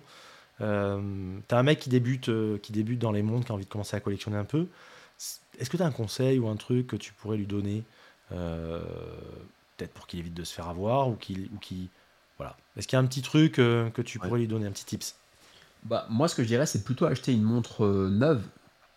[0.60, 3.66] Euh, t'as un mec qui débute, euh, qui débute dans les mondes, qui a envie
[3.66, 4.68] de commencer à collectionner un peu.
[5.58, 7.84] Est-ce que tu as un conseil ou un truc que tu pourrais lui donner
[8.30, 11.50] Peut-être pour qu'il évite de se faire avoir ou qu'il.
[11.54, 11.60] Ou
[12.38, 12.58] voilà.
[12.76, 15.16] Est-ce qu'il y a un petit truc que tu pourrais lui donner, un petit tips?
[15.84, 18.44] Bah, Moi, ce que je dirais, c'est plutôt acheter une montre neuve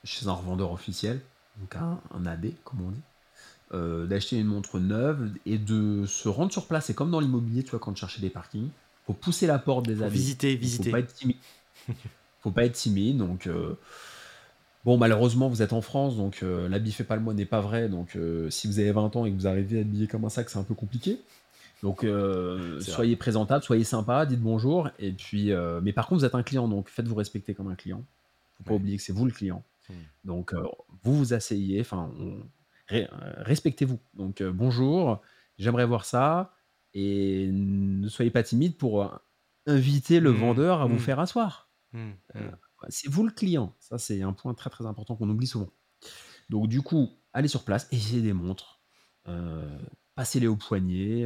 [0.05, 1.21] chez un revendeur officiel,
[1.59, 3.03] donc un, un AD, comme on dit.
[3.75, 6.87] Euh, d'acheter une montre neuve et de se rendre sur place.
[6.87, 8.69] C'est comme dans l'immobilier, tu vois, quand tu cherchais des parkings.
[9.05, 10.85] faut pousser la porte des faut Visiter, visiter.
[10.85, 11.37] Faut pas être timide.
[12.41, 13.17] faut pas être timide.
[13.17, 13.77] Donc, euh,
[14.85, 17.61] bon, malheureusement, vous êtes en France, donc euh, l'habit fait pas le mois n'est pas
[17.61, 17.89] vrai.
[17.89, 18.17] Donc,
[18.49, 20.65] si vous avez 20 ans et que vous arrivez habillé comme un sac, c'est un
[20.65, 21.19] peu compliqué.
[21.83, 22.07] Donc,
[22.81, 24.89] soyez présentable, soyez sympa, dites bonjour.
[25.01, 25.51] Et puis,
[25.83, 28.05] mais par contre, vous êtes un client, donc faites-vous respecter comme un client.
[28.59, 29.65] Faut pas oublier que c'est vous le client.
[29.89, 29.95] Hmm.
[30.27, 30.55] Donc,
[31.03, 31.81] vous vous asseyez.
[31.81, 32.37] Enfin, on
[32.89, 34.01] respectez-vous.
[34.15, 35.21] Donc euh, bonjour,
[35.59, 36.55] j'aimerais voir ça,
[36.93, 39.09] et ne soyez pas timide pour euh,
[39.67, 40.37] inviter le mmh.
[40.37, 41.01] vendeur à vous mmh.
[41.01, 41.71] faire asseoir.
[41.93, 42.11] Mmh.
[42.89, 43.75] c'est vous le client.
[43.79, 45.71] Ça, c'est un point très très important qu'on oublie souvent.
[46.51, 48.81] Donc du coup, allez sur place, essayez des montres,
[50.15, 51.25] passez-les au poignet,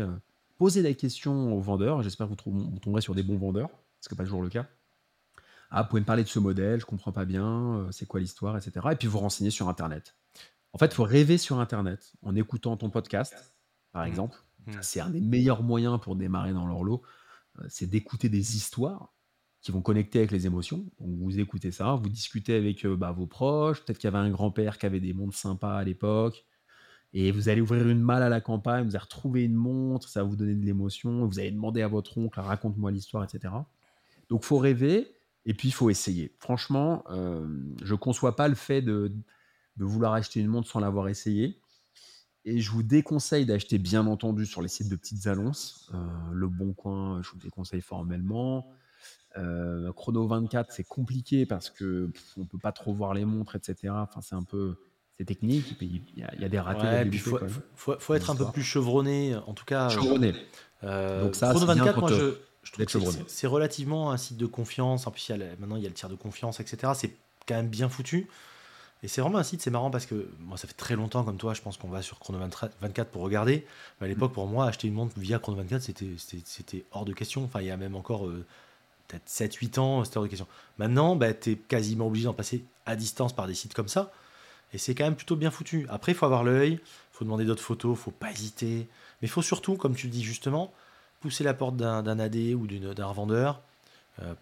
[0.58, 2.02] posez des questions au vendeur.
[2.02, 3.70] J'espère que vous, tomberez sur des bons vendeurs,
[4.00, 4.66] ce n'est pas toujours le cas.
[5.70, 8.56] Ah, vous pouvez me parler de ce modèle, je comprends pas bien, c'est quoi l'histoire,
[8.56, 8.86] etc.
[8.92, 10.14] Et puis vous renseignez sur Internet.
[10.72, 13.54] En fait, il faut rêver sur Internet en écoutant ton podcast,
[13.92, 14.08] par mmh.
[14.08, 14.38] exemple.
[14.66, 14.72] Mmh.
[14.82, 17.00] C'est un des meilleurs moyens pour démarrer dans l'horloge.
[17.60, 19.14] Euh, c'est d'écouter des histoires
[19.60, 20.84] qui vont connecter avec les émotions.
[21.00, 24.24] Donc vous écoutez ça, vous discutez avec euh, bah, vos proches, peut-être qu'il y avait
[24.24, 26.46] un grand-père qui avait des montres sympas à l'époque,
[27.12, 30.22] et vous allez ouvrir une malle à la campagne, vous allez retrouver une montre, ça
[30.22, 33.54] va vous donner de l'émotion, vous allez demander à votre oncle, raconte-moi l'histoire, etc.
[34.28, 35.14] Donc faut rêver,
[35.44, 36.34] et puis il faut essayer.
[36.38, 37.48] Franchement, euh,
[37.82, 39.12] je ne conçois pas le fait de
[39.78, 41.58] de vouloir acheter une montre sans l'avoir essayé.
[42.44, 45.90] Et je vous déconseille d'acheter, bien entendu, sur les sites de petites annonces.
[45.94, 45.98] Euh,
[46.32, 48.70] le Bon Coin, je vous déconseille formellement.
[49.36, 53.92] Euh, Chrono 24, c'est compliqué parce que on peut pas trop voir les montres, etc.
[53.94, 54.76] Enfin, c'est un peu
[55.18, 55.76] c'est technique.
[55.80, 57.08] Il y, a, y, a des ratés.
[57.12, 57.38] il faut,
[57.74, 59.88] faut, être un peu plus chevronné, en tout cas.
[59.88, 60.32] Chevronné.
[60.84, 64.46] Euh, Donc ça, Chrono 24, moi, je, je trouve que c'est relativement un site de
[64.46, 65.06] confiance.
[65.06, 66.92] En plus, maintenant, il y a le tir de confiance, etc.
[66.94, 67.14] C'est
[67.46, 68.28] quand même bien foutu.
[69.02, 71.36] Et c'est vraiment un site, c'est marrant parce que moi, ça fait très longtemps, comme
[71.36, 73.64] toi, je pense qu'on va sur Chrono 24 pour regarder.
[74.00, 75.82] Mais à l'époque, pour moi, acheter une montre via Chrono 24,
[76.44, 77.44] c'était hors de question.
[77.44, 78.44] Enfin, il y a même encore euh,
[79.06, 80.48] peut-être 7-8 ans, c'était hors de question.
[80.78, 84.10] Maintenant, bah, tu es quasiment obligé d'en passer à distance par des sites comme ça.
[84.72, 85.86] Et c'est quand même plutôt bien foutu.
[85.88, 86.80] Après, il faut avoir l'œil, il
[87.12, 88.88] faut demander d'autres photos, il faut pas hésiter.
[89.22, 90.72] Mais il faut surtout, comme tu le dis justement,
[91.20, 93.62] pousser la porte d'un AD ou d'un revendeur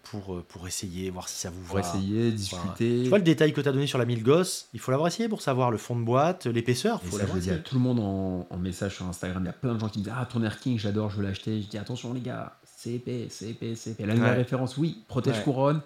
[0.03, 1.69] pour, euh, pour essayer, voir si ça vous va.
[1.69, 3.03] Pour essayer, discuter.
[3.03, 5.07] Tu vois le détail que tu as donné sur la 1000 gosses Il faut l'avoir
[5.07, 7.01] essayé pour savoir le fond de boîte, l'épaisseur.
[7.03, 9.43] Faut je dis à tout le monde en, message sur Instagram.
[9.43, 11.17] Il y a plein de gens qui me disent Ah, ton Air King, j'adore, je
[11.17, 11.61] veux l'acheter.
[11.61, 14.05] Je dis Attention, les gars, c'est épais, c'est épais, c'est épais.
[14.05, 15.81] La nouvelle référence, oui, protège couronne,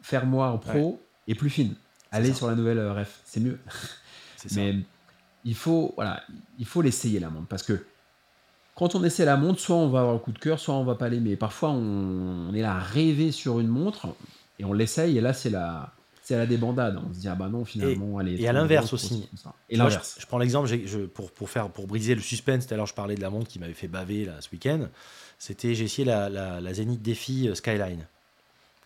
[0.00, 1.74] fermoire pro et plus fine.
[2.12, 3.58] Allez sur la nouvelle euh, ref, c'est mieux.
[4.54, 4.76] Mais
[5.44, 6.22] il faut, voilà,
[6.58, 7.84] il faut l'essayer la montre parce que
[8.74, 10.84] quand on essaie la montre, soit on va avoir le coup de cœur, soit on
[10.84, 11.36] va pas l'aimer.
[11.36, 14.08] Parfois, on, est là à rêver sur une montre
[14.58, 15.92] et on l'essaye, et là, c'est la,
[16.22, 16.98] c'est la débandade.
[17.08, 19.28] On se dit, ah bah non, finalement, et, Et à l'inverse aussi.
[19.70, 20.16] Et l'inverse.
[20.18, 20.68] Je, prends l'exemple,
[21.14, 23.48] pour, pour, faire, pour briser le suspense, tout à l'heure, je parlais de la montre
[23.48, 24.88] qui m'avait fait baver là, ce week-end.
[25.38, 28.06] C'était, j'ai essayé la, la, la Zenith Défi euh, Skyline,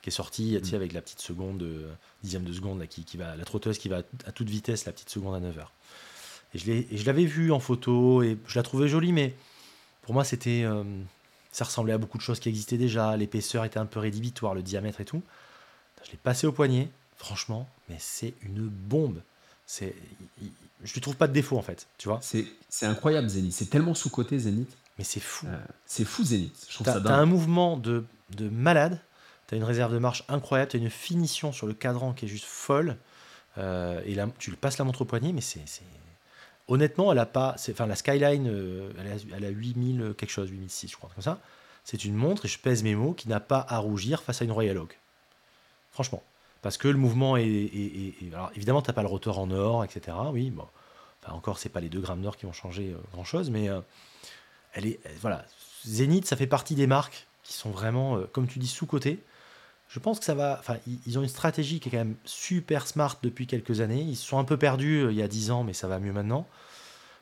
[0.02, 0.74] qui est sortie, mm.
[0.74, 1.90] avec la petite seconde, euh,
[2.22, 4.92] dixième de seconde, là, qui, qui, va, la trotteuse qui va à toute vitesse, la
[4.92, 5.72] petite seconde à 9 heures.
[6.54, 9.34] Et je l'avais vue en photo, et je la trouvais jolie, mais
[10.08, 10.84] pour moi, c'était, euh,
[11.52, 13.14] ça ressemblait à beaucoup de choses qui existaient déjà.
[13.14, 15.22] L'épaisseur était un peu rédhibitoire, le diamètre et tout.
[16.02, 19.20] Je l'ai passé au poignet, franchement, mais c'est une bombe.
[19.66, 19.94] C'est,
[20.82, 22.20] je lui trouve pas de défaut en fait, tu vois.
[22.22, 22.46] C'est,
[22.80, 24.74] incroyable Zénith, c'est tellement sous côté Zénith.
[24.96, 25.46] Mais c'est fou.
[25.46, 26.66] Euh, c'est fou Zénith.
[26.70, 29.02] Je t'as, un mouvement de, de malade.
[29.46, 30.70] T'as une réserve de marche incroyable.
[30.70, 32.96] T'as une finition sur le cadran qui est juste folle.
[33.58, 35.60] Euh, et là, tu le passes la montre au poignet, mais c'est,
[36.68, 37.56] honnêtement, elle a pas.
[37.70, 38.90] Enfin, la Skyline, euh,
[39.34, 41.40] elle, a, 8000 euh, quelque chose, 8006, je crois, comme ça.
[41.84, 44.44] C'est une montre, et je pèse mes mots, qui n'a pas à rougir face à
[44.44, 44.98] une Royal Oak.
[45.90, 46.22] Franchement.
[46.60, 48.14] Parce que le mouvement est.
[48.32, 50.16] alors évidemment, tu n'as pas le rotor en or, etc.
[50.32, 50.66] Oui, bon.
[51.22, 53.68] Enfin, encore, c'est pas les 2 grammes d'or qui vont changer euh, grand chose, mais
[53.68, 53.80] euh,
[54.72, 55.00] elle est.
[55.20, 55.44] voilà.
[55.84, 59.22] Zénith, ça fait partie des marques qui sont vraiment, comme tu dis, sous-cotées.
[59.88, 60.56] Je pense que ça va.
[60.60, 64.02] Enfin, ils ont une stratégie qui est quand même super smart depuis quelques années.
[64.02, 66.12] Ils se sont un peu perdus il y a 10 ans, mais ça va mieux
[66.12, 66.46] maintenant.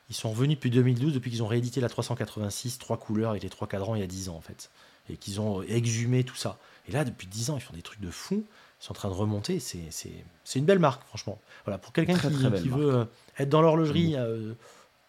[0.08, 3.48] Ils sont revenus depuis 2012, depuis qu'ils ont réédité la 386, trois couleurs et les
[3.48, 4.70] trois cadrans il y a 10 ans en fait.
[5.08, 6.58] Et qu'ils ont exhumé tout ça.
[6.88, 8.44] Et là, depuis 10 ans, ils font des trucs de fou.
[8.80, 9.60] Ils sont en train de remonter.
[9.60, 11.40] C'est une belle marque, franchement.
[11.64, 13.04] Voilà, pour quelqu'un qui, qui veut euh,
[13.38, 14.54] être dans l'horlogerie, euh,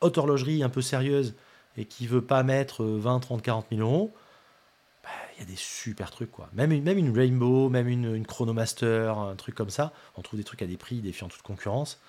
[0.02, 1.34] haute horlogerie un peu sérieuse,
[1.78, 4.14] et qui veut pas mettre 20, 30, 40 000 euros,
[5.38, 6.32] il y a des super trucs.
[6.32, 6.50] quoi.
[6.54, 9.94] Même, une, même une Rainbow, même une, une Chronomaster, un truc comme ça.
[10.16, 12.00] On trouve des trucs à des prix défiant toute concurrence.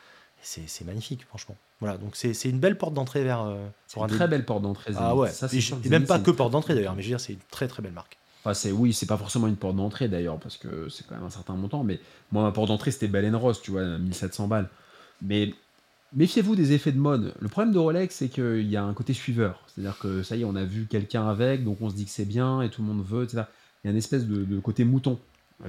[0.40, 1.56] C'est magnifique, franchement.
[1.80, 3.42] Voilà, donc c'est une belle porte d'entrée vers.
[3.42, 4.92] Euh, une très belle porte d'entrée.
[4.96, 7.34] Ah ouais, ça, et, même pas que porte d'entrée d'ailleurs, mais je veux dire, c'est
[7.34, 8.18] une très très belle marque.
[8.40, 11.24] Enfin, c'est oui, c'est pas forcément une porte d'entrée d'ailleurs, parce que c'est quand même
[11.24, 12.00] un certain montant, mais
[12.30, 14.68] moi, ma porte d'entrée c'était Balen Ross, tu vois, 1700 balles.
[15.22, 15.52] Mais
[16.14, 17.34] méfiez-vous des effets de mode.
[17.40, 19.62] Le problème de Rolex, c'est qu'il y a un côté suiveur.
[19.66, 22.10] C'est-à-dire que ça y est, on a vu quelqu'un avec, donc on se dit que
[22.10, 23.42] c'est bien et tout le monde veut, etc.
[23.82, 25.18] Il y a une espèce de, côté mouton.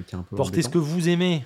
[0.06, 1.44] Qui est un peu Portez ce que vous aimez.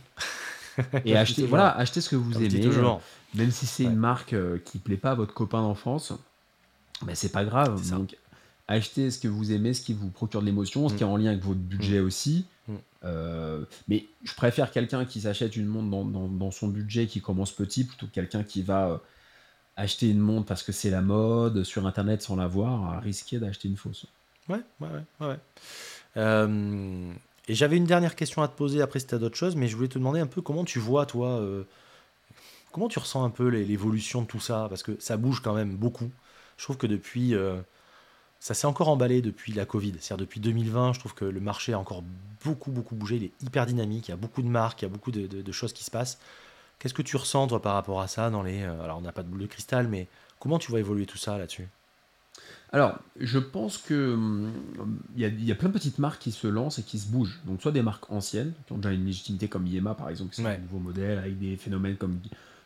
[1.06, 2.60] et achetez, voilà, achetez ce que vous aimez.
[2.60, 3.02] Toujours.
[3.36, 6.14] Même si c'est une marque euh, qui plaît pas à votre copain d'enfance,
[7.06, 7.90] mais c'est pas grave.
[7.90, 8.18] Donc,
[8.68, 11.18] achetez ce que vous aimez, ce qui vous procure de l'émotion, ce qui est en
[11.18, 12.06] lien avec votre budget mm.
[12.06, 12.45] aussi.
[13.05, 17.84] Euh, mais je préfère quelqu'un qui s'achète une montre dans, son budget, qui commence petit,
[17.84, 18.97] plutôt que quelqu'un qui va euh,
[19.75, 23.39] acheter une montre parce que c'est la mode sur internet sans la voir, à risquer
[23.39, 24.05] d'acheter une fausse.
[24.49, 24.89] Ouais, ouais,
[25.21, 26.47] ouais.
[27.47, 29.67] et j'avais une dernière question à te poser après si tu as d'autres choses, mais
[29.67, 31.41] je voulais te demander un peu comment tu vois, toi,
[32.71, 34.65] Comment tu ressens un peu l'évolution de tout ça?
[34.67, 36.09] Parce que ça bouge quand même beaucoup.
[36.57, 37.35] Je trouve que depuis.
[38.44, 39.94] Ça s'est encore emballé depuis la Covid.
[40.02, 42.03] C'est-à-dire depuis 2020, je trouve que le marché a encore
[42.44, 43.15] beaucoup, beaucoup bougé.
[43.15, 44.10] Il est hyper dynamique.
[44.10, 46.20] Il y a beaucoup de marques, il y a beaucoup de, choses qui se passent.
[46.78, 49.14] Qu'est-ce que tu ressens, toi, par rapport à ça dans les, euh, Alors, on n'a
[49.14, 50.10] pas de boule de cristal, mais
[50.40, 51.70] comment tu vois évoluer tout ça là-dessus?
[52.74, 54.52] Alors, je pense que hum,
[55.15, 57.40] il y, a plein de petites marques qui se lancent et qui se bougent.
[57.45, 60.41] Donc, soit des marques anciennes, qui ont déjà une légitimité comme Yema, par exemple, qui
[60.41, 62.20] sont un nouveau modèle, avec des phénomènes comme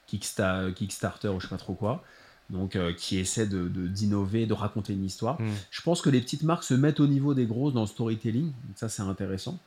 [0.07, 2.03] Kickstarter ou je sais pas trop quoi.
[2.49, 5.39] Donc, euh, qui essaie de, d'innover, de, raconter une histoire.
[5.41, 5.51] Hmm.
[5.69, 8.45] Je pense que les petites marques se mettent au niveau des grosses dans le storytelling.
[8.45, 9.59] Donc ça, c'est intéressant.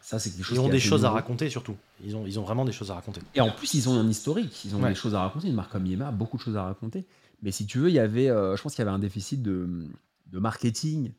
[0.00, 1.76] Ça, c'est quelque chose Ils ont des choses à raconter surtout.
[2.04, 3.20] Ils ont, ils ont vraiment des choses à raconter.
[3.34, 4.64] Et en plus, ils ont un historique.
[4.64, 5.48] Ils ont des choses à raconter.
[5.48, 7.04] Une marque comme Yema a beaucoup de choses à raconter.
[7.42, 9.42] Mais si tu veux, il y avait, euh, je pense qu'il y avait un déficit
[9.42, 9.88] de,
[10.26, 11.12] de marketing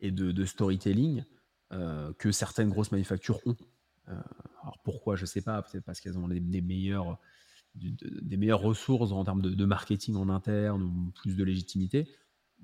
[0.00, 1.24] et de, de storytelling
[1.72, 3.56] euh, que certaines grosses manufactures ont.
[4.08, 5.62] alors pourquoi, je sais pas.
[5.62, 7.18] Peut-être parce qu'elles ont des meilleurs
[7.76, 12.08] des meilleures ressources en termes de, marketing en interne ou plus de légitimité.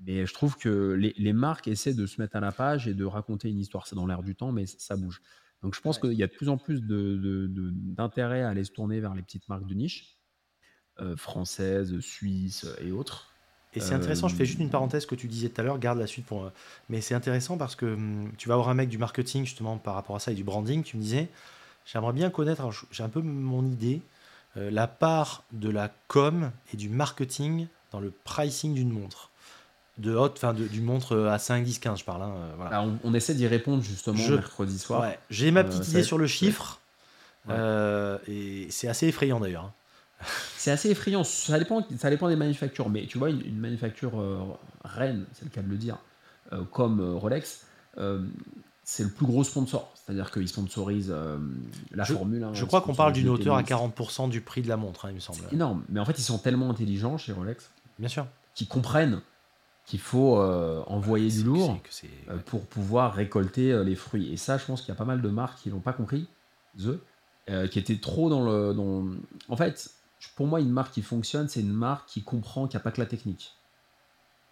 [0.05, 3.05] Mais je trouve que les, marques essaient de se mettre à la page et de
[3.05, 3.87] raconter une histoire.
[3.87, 5.21] C'est dans l'air du temps, mais ça bouge.
[5.61, 8.99] Donc je pense qu'il y a de plus en plus d'intérêt à aller se tourner
[8.99, 10.17] vers les petites marques de niche,
[10.99, 13.33] euh, françaises, suisses et autres.
[13.75, 15.79] Et c'est intéressant, je fais juste une euh, parenthèse que tu disais tout à l'heure,
[15.79, 16.45] garde la suite pour.
[16.45, 16.49] Euh,
[16.89, 19.95] mais c'est intéressant parce que hum, tu vas avoir un mec du marketing justement par
[19.95, 20.83] rapport à ça et du branding.
[20.83, 21.29] Tu me disais,
[21.85, 24.01] j'aimerais bien connaître, j'ai un peu mon idée,
[24.55, 29.31] la part de la com et du marketing dans le pricing d'une montre
[29.97, 32.23] de haute, enfin d'une montre à 5, 10, 15, je parle.
[32.23, 32.85] Hein, euh, voilà.
[33.03, 35.05] on, essaie d'y répondre justement mercredi soir.
[35.29, 36.79] J'ai ma petite euh, idée sur le chiffre,
[38.27, 39.65] et c'est assez effrayant d'ailleurs.
[39.65, 39.73] Hein.
[40.55, 44.13] C'est assez effrayant, ça dépend, ça dépend des manufactures, mais tu vois, une, manufacture
[44.85, 45.97] reine, c'est le cas de le dire,
[46.71, 47.65] comme Rolex,
[48.83, 49.91] c'est le plus gros sponsor.
[49.95, 51.37] C'est-à-dire qu'ils sponsorisent euh,
[51.91, 52.53] la Formule 1.
[52.53, 55.15] Je crois qu'on parle d'une hauteur à 40% du prix de la montre, hein, il
[55.15, 55.39] me semble.
[55.51, 55.83] énorme.
[55.89, 57.71] Mais en fait, ils sont tellement intelligents chez Rolex.
[57.99, 58.27] Bien sûr.
[58.53, 59.21] Qu'ils comprennent
[59.85, 61.77] qu'il faut euh, envoyer du lourd
[62.29, 64.31] euh, pour pouvoir récolter les fruits.
[64.31, 66.27] Et ça, je pense qu'il y a pas mal de marques qui l'ont pas compris,
[66.77, 66.99] The,
[67.69, 68.73] qui étaient trop dans le.
[68.73, 69.05] Dans...
[69.49, 69.91] En fait,
[70.35, 72.91] pour moi, une marque qui fonctionne, c'est une marque qui comprend qu'il n'y a pas
[72.91, 73.53] que la technique.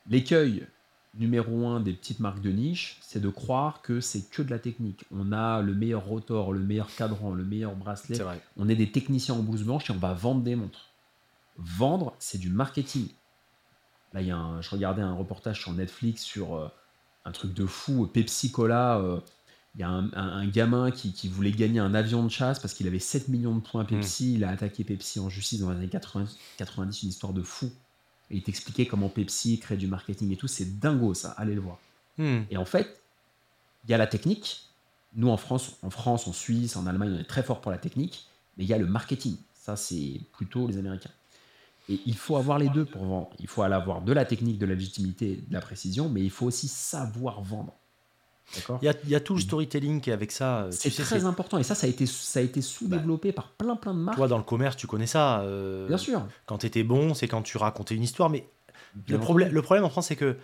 [0.07, 0.67] L'écueil
[1.13, 4.59] numéro un des petites marques de niche, c'est de croire que c'est que de la
[4.59, 5.05] technique.
[5.11, 8.19] On a le meilleur rotor, le meilleur cadran, le meilleur bracelet.
[8.57, 10.89] On est des techniciens en blouse blanche et on va vendre des montres.
[11.57, 13.09] Vendre, c'est du marketing.
[14.13, 16.67] Là, y a je regardais un reportage sur Netflix sur euh,
[17.25, 18.97] un truc de fou, Pepsi Cola.
[18.99, 19.19] Euh,
[19.75, 22.99] il y a un, gamin qui, voulait gagner un avion de chasse parce qu'il avait
[22.99, 24.33] 7 millions de points Pepsi.
[24.33, 24.35] Hmm.
[24.35, 27.71] Il a attaqué Pepsi en justice dans les années 90, 90 une histoire de fou
[28.31, 30.47] et il t'expliquait comment Pepsi crée du marketing et tout.
[30.47, 31.79] C'est dingo ça, allez le voir.
[32.17, 32.41] Hmm.
[32.49, 33.01] Et en fait,
[33.85, 34.67] il y a la technique.
[35.13, 37.77] Nous en France, en France, en Suisse, en Allemagne, on est très fort pour la
[37.77, 38.27] technique,
[38.57, 39.35] mais il y a le marketing.
[39.53, 41.11] Ça, c'est plutôt les Américains.
[41.89, 43.29] Et il faut avoir les deux pour vendre.
[43.39, 46.45] Il faut avoir de la technique, de la légitimité, de la précision, mais il faut
[46.45, 47.73] aussi savoir vendre.
[48.81, 50.63] Il y a, il y a tout le storytelling qui est avec ça.
[50.63, 51.57] euh, C'est tu sais, très important.
[51.57, 54.17] Et ça, ça a été, ça a été sous-développé par plein, plein de marques.
[54.17, 55.41] Toi, dans le commerce, tu connais ça.
[55.41, 56.21] euh, Bien sûr.
[56.45, 58.29] Quand tu étais bon, c'est quand tu racontais une histoire.
[58.29, 58.47] Mais
[58.95, 60.35] Bien le problème, le problème en France, c'est que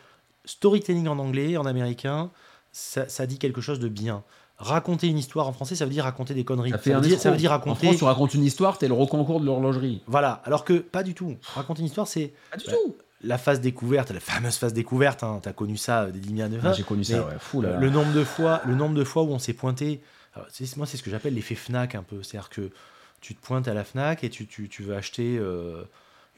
[0.45, 2.31] storytelling en anglais, en américain,
[2.71, 4.23] ça, ça dit quelque chose de bien.
[4.59, 6.71] Raconter une histoire en français, ça veut dire raconter des conneries.
[6.71, 7.31] Ça veut, dire, ça escroc.
[7.31, 7.87] veut dire En raconter.
[7.87, 10.01] France, tu racontes une histoire, t'es le reconcours de l'horlogerie.
[10.07, 10.41] Voilà.
[10.45, 11.35] Alors que pas du tout.
[11.53, 12.95] Raconter une histoire, c'est Pas du Bah, tout.
[13.21, 15.23] La phase découverte, la fameuse phase découverte.
[15.23, 17.33] Hein, tu as connu ça euh, des Dimia Ah, J'ai connu ça, ouais.
[17.39, 17.77] Fou là.
[17.79, 20.01] Le nombre de fois, le nombre de fois où on s'est pointé.
[20.35, 22.21] alors, moi, c'est ce que j'appelle l'effet Fnac un peu.
[22.23, 22.69] C'est-à-dire que
[23.21, 25.83] tu te pointes à la Fnac et tu, tu- tu veux acheter euh,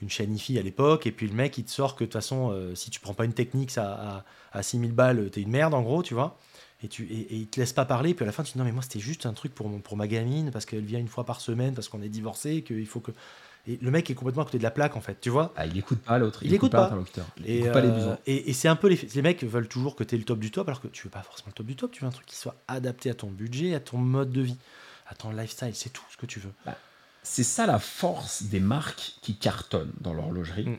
[0.01, 2.13] une chaîne IFI à l'époque, et puis le mec il te sort que de toute
[2.13, 4.23] façon, euh, si tu prends pas une technique ça,
[4.53, 6.37] à, à 6000 balles, t'es une merde en gros, tu vois.
[6.81, 8.53] Et, tu, et, et il te laisse pas parler, puis à la fin tu te
[8.53, 10.85] dis non, mais moi c'était juste un truc pour, mon- pour ma gamine, parce qu'elle
[10.85, 13.11] vient une fois par semaine, parce qu'on est divorcé, qu'il faut que.
[13.67, 15.53] Et le mec est complètement à côté de la plaque en fait, tu vois.
[15.55, 16.39] Ah, il écoute pas l'autre.
[16.43, 16.81] Il écoute pas.
[16.83, 17.25] l'interlocuteur.
[17.37, 18.17] Il Et, écoute pas les euh, besoins.
[18.25, 20.39] et, et c'est un peu les, les mecs veulent toujours que tu es le top
[20.39, 22.11] du top, alors que tu veux pas forcément le top du top, tu veux un
[22.11, 24.57] truc qui soit adapté à ton budget, à ton mode de vie,
[25.07, 26.51] à ton lifestyle, c'est tout ce que tu veux.
[27.21, 30.65] C'est ça la force des marques qui cartonnent dans l'horlogerie.
[30.65, 30.77] Mm.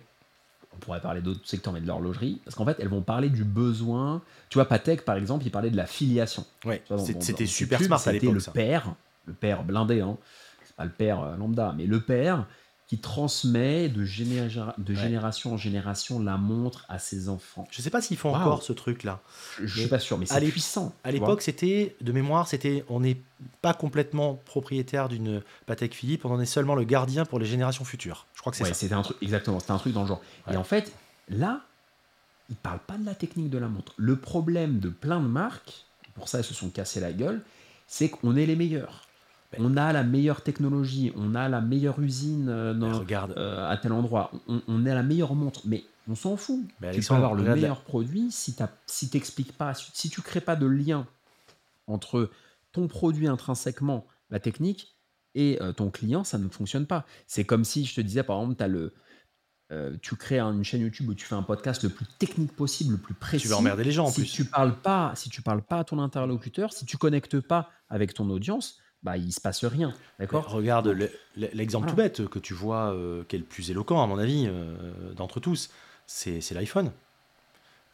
[0.73, 2.41] On pourrait parler d'autres secteurs, mais de l'horlogerie.
[2.45, 4.23] Parce qu'en fait, elles vont parler du besoin.
[4.49, 6.47] Tu vois, Patek, par exemple, il parlait de la filiation.
[6.65, 6.83] Ouais,
[7.21, 8.53] c'était super smart à c'était le ça.
[8.53, 8.95] père,
[9.27, 10.17] le père blindé, hein.
[10.65, 12.47] c'est pas le père euh, lambda, mais le père
[12.91, 15.01] qui transmet de, généra- de Ouais.
[15.01, 17.69] génération en génération la montre à ses enfants.
[17.71, 19.21] Je sais pas s'ils font encore ce truc-là.
[19.61, 20.93] Je, je Mais suis pas sûr, mais c'est puissant.
[21.05, 23.17] À l'époque, c'était, de mémoire, c'était, on n'est
[23.63, 27.85] pas complètement propriétaire d'une Patek Philippe, on en est seulement le gardien pour les générations
[27.85, 28.27] futures.
[28.35, 28.75] Je crois que c'est Ouais, ça.
[28.75, 30.21] c'était un truc, exactement, c'était un truc dans le genre.
[30.49, 30.55] Ouais.
[30.55, 30.93] Et en fait,
[31.29, 31.61] là,
[32.49, 33.93] ils parlent pas de la technique de la montre.
[33.99, 35.85] Le problème de plein de marques,
[36.17, 37.41] pour ça, elles se sont cassées la gueule,
[37.87, 39.07] c'est qu'on est les meilleurs.
[39.53, 39.61] Ben.
[39.65, 43.77] On a la meilleure technologie, on a la meilleure usine euh, dans- regarde, euh, à
[43.77, 46.61] tel endroit, on, on est la meilleure montre, mais on s'en fout.
[46.81, 50.09] Mais tu peux avoir le la- meilleur produit si tu si t'expliques pas, si, si
[50.09, 51.07] tu crées pas de lien
[51.89, 52.31] entre
[52.73, 54.95] ton produit intrinsèquement, la technique,
[55.35, 57.05] et euh, ton client, ça ne fonctionne pas.
[57.27, 58.93] C'est comme si je te disais, par exemple, le,
[59.73, 62.53] euh, tu crées un- une chaîne YouTube où tu fais un podcast le plus technique
[62.55, 63.43] possible, le plus précis.
[63.43, 64.33] tu vas emmerder les gens en si plus.
[64.33, 68.13] tu parles pas, si tu parles pas à ton interlocuteur, si tu connectes pas avec
[68.15, 70.49] ton audience, bah il se passe rien, d'accord?
[70.51, 74.03] Regarde le- le- l'exemple tout bête que tu vois, euh, qui est le plus éloquent
[74.03, 74.75] à mon avis euh,
[75.15, 75.71] d'entre tous,
[76.07, 76.93] c'est l'iPhone.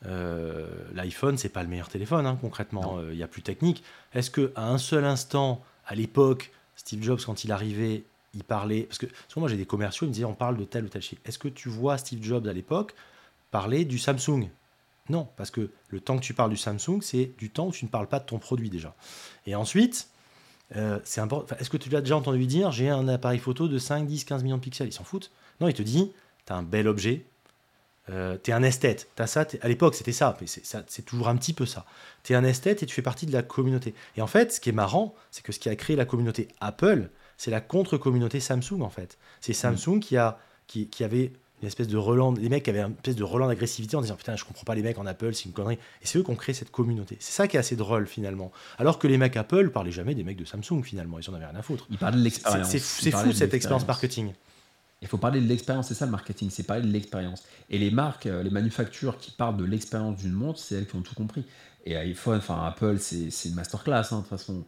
[0.05, 3.01] Euh, L'iPhone, c'est pas le meilleur téléphone hein, concrètement.
[3.11, 3.83] Il y a plus technique.
[4.15, 8.05] Est-ce que à un seul instant, à l'époque, Steve Jobs quand il arrivait,
[8.35, 10.65] il parlait parce que souvent moi j'ai des commerciaux, ils me disaient on parle de
[10.65, 11.23] tel ou tel chiffre.
[11.25, 12.95] Est-ce que tu vois Steve Jobs à l'époque
[13.51, 14.51] parler du Samsung?
[15.09, 17.85] Non, parce que le temps que tu parles du Samsung, c'est du temps où tu
[17.85, 18.95] ne parles pas de ton produit déjà.
[19.47, 20.09] Et ensuite,
[20.75, 21.55] euh, c'est important.
[21.61, 24.43] Est-ce que tu l'as déjà entendu dire j'ai un appareil photo de 5, 10, 15
[24.43, 25.31] millions de pixels Ils s'en foutent.
[25.61, 26.11] Non, il te dit
[26.47, 27.25] tu as un bel objet,
[28.11, 29.09] euh, tu es un esthète.
[29.17, 31.85] T'as ça, t'es- à l'époque, c'était ça, mais c'est toujours un petit peu ça.
[32.23, 33.95] Tu es un esthète et tu fais partie de la communauté.
[34.17, 36.49] Et en fait, ce qui est marrant, c'est que ce qui a créé la communauté
[36.61, 39.19] Apple, c'est la contre-communauté Samsung, en fait.
[39.41, 40.39] C'est Samsung qui, a,
[40.69, 41.99] qui, qui avait une espèce de
[42.41, 44.83] les mecs avaient une espèce de relan d'agressivité en disant putain, je comprends pas les
[44.83, 45.79] mecs en Apple, c'est une connerie.
[46.03, 47.17] Et c'est eux qui ont créé cette communauté.
[47.19, 48.53] C'est ça qui est assez drôle finalement.
[48.79, 51.47] Alors que les mecs Apple parlaient jamais des mecs de Samsung finalement, ils en avaient
[51.47, 51.87] rien à foutre.
[51.91, 52.69] Il parle de l'expérience.
[52.69, 54.33] c'est- fou cette expérience marketing.
[55.03, 57.43] Il faut parler de l'expérience, c'est ça le marketing, c'est parler de l'expérience.
[57.69, 60.97] Et les marques, euh, les manufactures qui parlent de l'expérience d'une montre, c'est elles qui
[60.97, 61.45] ont tout compris.
[61.85, 64.65] Et iPhone, enfin Apple, c'est c'est une masterclass, hein, de toute façon.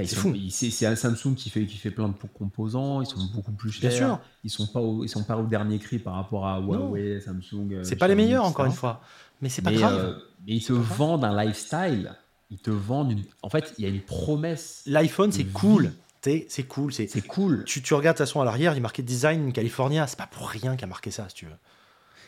[0.00, 0.34] Enfin, C'est fou.
[0.50, 3.70] C'est c'est un Samsung qui fait, qui fait plein de composants, ils sont beaucoup plus
[3.72, 3.88] chers.
[3.90, 4.20] Bien sûr.
[4.44, 7.72] Ils sont pas au, ils sont pas au dernier cri par rapport à Huawei, Samsung.
[7.72, 9.00] euh, C'est pas les meilleurs encore une fois,
[9.42, 9.98] mais c'est pas mais, grave.
[9.98, 10.96] euh, mais ils te grave.
[10.96, 12.14] vendent un lifestyle.
[12.50, 13.22] Ils te vendent une.
[13.42, 14.82] En fait, il y a une promesse.
[14.86, 17.64] L'iPhone c'est cool, T'sais, c'est cool, c'est cool.
[17.64, 20.06] tu, tu regardes de toute façon à l'arrière, il marqué Design California.
[20.06, 21.52] C'est pas pour rien qu'il a marqué ça, si tu veux.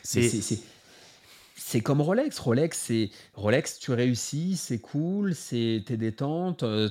[0.02, 0.60] C'est
[1.64, 2.38] c'est- comme Rolex.
[2.38, 6.88] Rolex, c'est Rolex, tu réussis, c'est cool, c'est t'es détente, euh,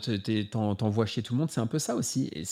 [0.75, 2.29] t'envoies chez tout le monde, c'est un peu ça aussi.
[2.33, 2.43] Et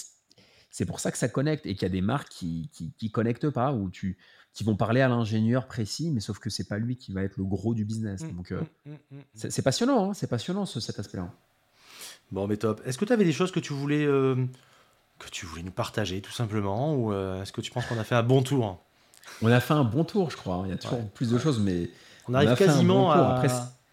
[0.71, 3.11] c'est- pour ça que ça connecte et qu'il y a des marques qui, qui, qui
[3.11, 4.17] connectent pas ou tu
[4.53, 7.37] qui vont parler à l'ingénieur précis, mais sauf que c'est pas lui qui va être
[7.37, 8.23] le gros du business.
[8.23, 9.21] Mm, Donc euh, mm, mm, mm.
[9.35, 11.31] c'est passionnant, hein, c'est passionnant ce- cet aspect-là.
[12.31, 12.81] Bon, mais top.
[12.85, 14.35] Est-ce que tu avais des choses que tu voulais euh,
[15.19, 18.03] que tu voulais nous partager, tout simplement, ou euh, est-ce que tu penses qu'on a
[18.03, 18.83] fait un bon tour?
[19.41, 20.55] On a fait un bon tour, je crois.
[20.55, 20.63] hein.
[20.65, 21.89] Il y a toujours Ouais, plus de choses, mais
[22.29, 23.49] On arrive quasiment bon à, Après,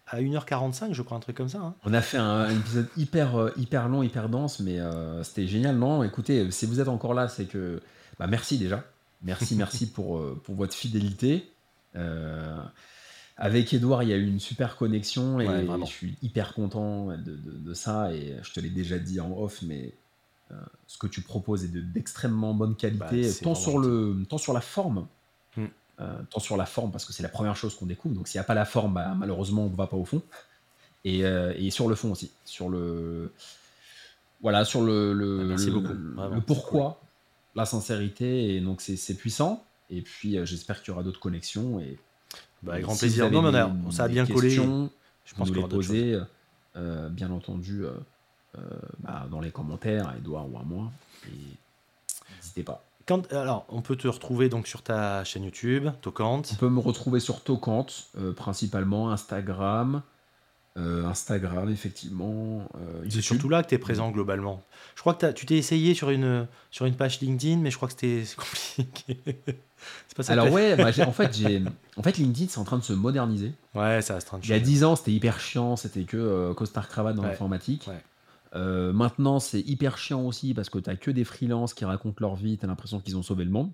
[0.07, 1.59] à 1h45, je crois, un truc comme ça.
[1.59, 1.73] hein.
[1.83, 5.47] On a fait un, un épisode hyper, euh, hyper long, hyper dense, mais euh, c'était
[5.47, 5.75] génial.
[5.77, 7.81] Non, écoutez, si vous êtes encore là, c'est que.
[8.19, 8.83] Bah, merci déjà.
[9.23, 11.51] Merci, merci pour, euh, pour votre fidélité.
[11.95, 12.55] Euh,
[13.37, 17.07] avec Edouard, il y a eu une super connexion et Ouais, je suis hyper content
[17.07, 18.13] de, de- de ça.
[18.13, 19.93] Et je te l'ai déjà dit en off, mais
[20.51, 20.55] euh,
[20.87, 22.97] ce que tu proposes est de- d'extrêmement bonne qualité,
[23.27, 25.05] Bah, tant, sur le, tant sur la forme.
[25.99, 28.13] Euh, tant sur la forme, parce que c'est la première chose qu'on découvre.
[28.13, 30.21] Donc, s'il n'y a pas la forme, bah, malheureusement, on ne va pas au fond.
[31.03, 32.31] Et, euh, et sur le fond aussi.
[32.45, 33.31] Sur le.
[34.41, 37.01] Voilà, sur le, le, Ah, merci le- beaucoup, le vraiment, pourquoi,
[37.55, 38.55] la sincérité.
[38.55, 39.63] Et donc, c'est c'est puissant.
[39.89, 41.79] Et puis, euh, j'espère qu'il y aura d'autres connexions.
[41.79, 41.97] Et,
[42.61, 43.31] Bah, avec grand si plaisir.
[43.31, 44.49] Non, mais on a- des- ça a bien collé.
[45.25, 46.19] Je pense y les poser,
[46.75, 47.91] euh, bien entendu, euh,
[48.57, 48.61] euh,
[48.99, 50.91] bah, dans les commentaires, à Edouard ou à moi.
[52.35, 52.83] N'hésitez pas.
[53.07, 56.49] Quand, alors, on peut te retrouver donc sur ta chaîne YouTube, Tocante.
[56.53, 60.01] On peut me retrouver sur Tocante, euh, principalement Instagram.
[60.77, 62.67] euh, Instagram, effectivement.
[62.75, 64.61] euh, C'est surtout là que tu es présent globalement.
[64.95, 67.87] Je crois que tu t'es essayé sur une, sur une page LinkedIn, mais je crois
[67.87, 69.15] que c'était compliqué.
[70.15, 71.31] pas ça Alors ouais, bah, en fait,
[71.95, 73.53] en LinkedIn, c'est en train de se moderniser.
[73.73, 76.53] Ouais, ça reste un Il y a 10 ans, c'était hyper chiant, c'était que euh,
[76.53, 77.85] costard cravate dans Ouais, l'informatique.
[77.87, 78.03] ouais.
[78.53, 82.35] Euh, maintenant, c'est hyper chiant aussi parce que t'as que des freelances qui racontent leur
[82.35, 83.71] vie, t'as l'impression qu'ils ont sauvé le monde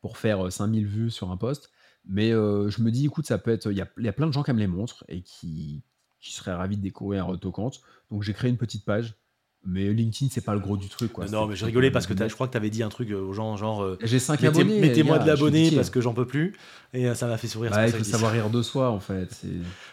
[0.00, 1.70] pour faire euh, 5000 vues sur un post.
[2.04, 3.70] Mais euh, je me dis, écoute, ça peut être.
[3.70, 5.84] Il y a, plein de gens qui me les montrent et qui,
[6.20, 7.80] qui seraient ravis de découvrir Tocante.
[8.10, 9.14] Donc j'ai créé une petite page.
[9.64, 11.12] Mais LinkedIn, c'est pas le gros du truc.
[11.12, 11.26] Quoi.
[11.26, 13.20] non, mais je rigolais parce que je crois que tu avais dit un truc euh,
[13.20, 14.80] aux gens, genre euh, J'ai 5 mettez- abonnés.
[14.80, 16.56] mettez-moi de l'abonné parce que j'en peux plus.
[16.94, 17.70] Et euh, ça m'a fait sourire.
[17.70, 19.28] Bah, il faut savoir rire de soi, en fait.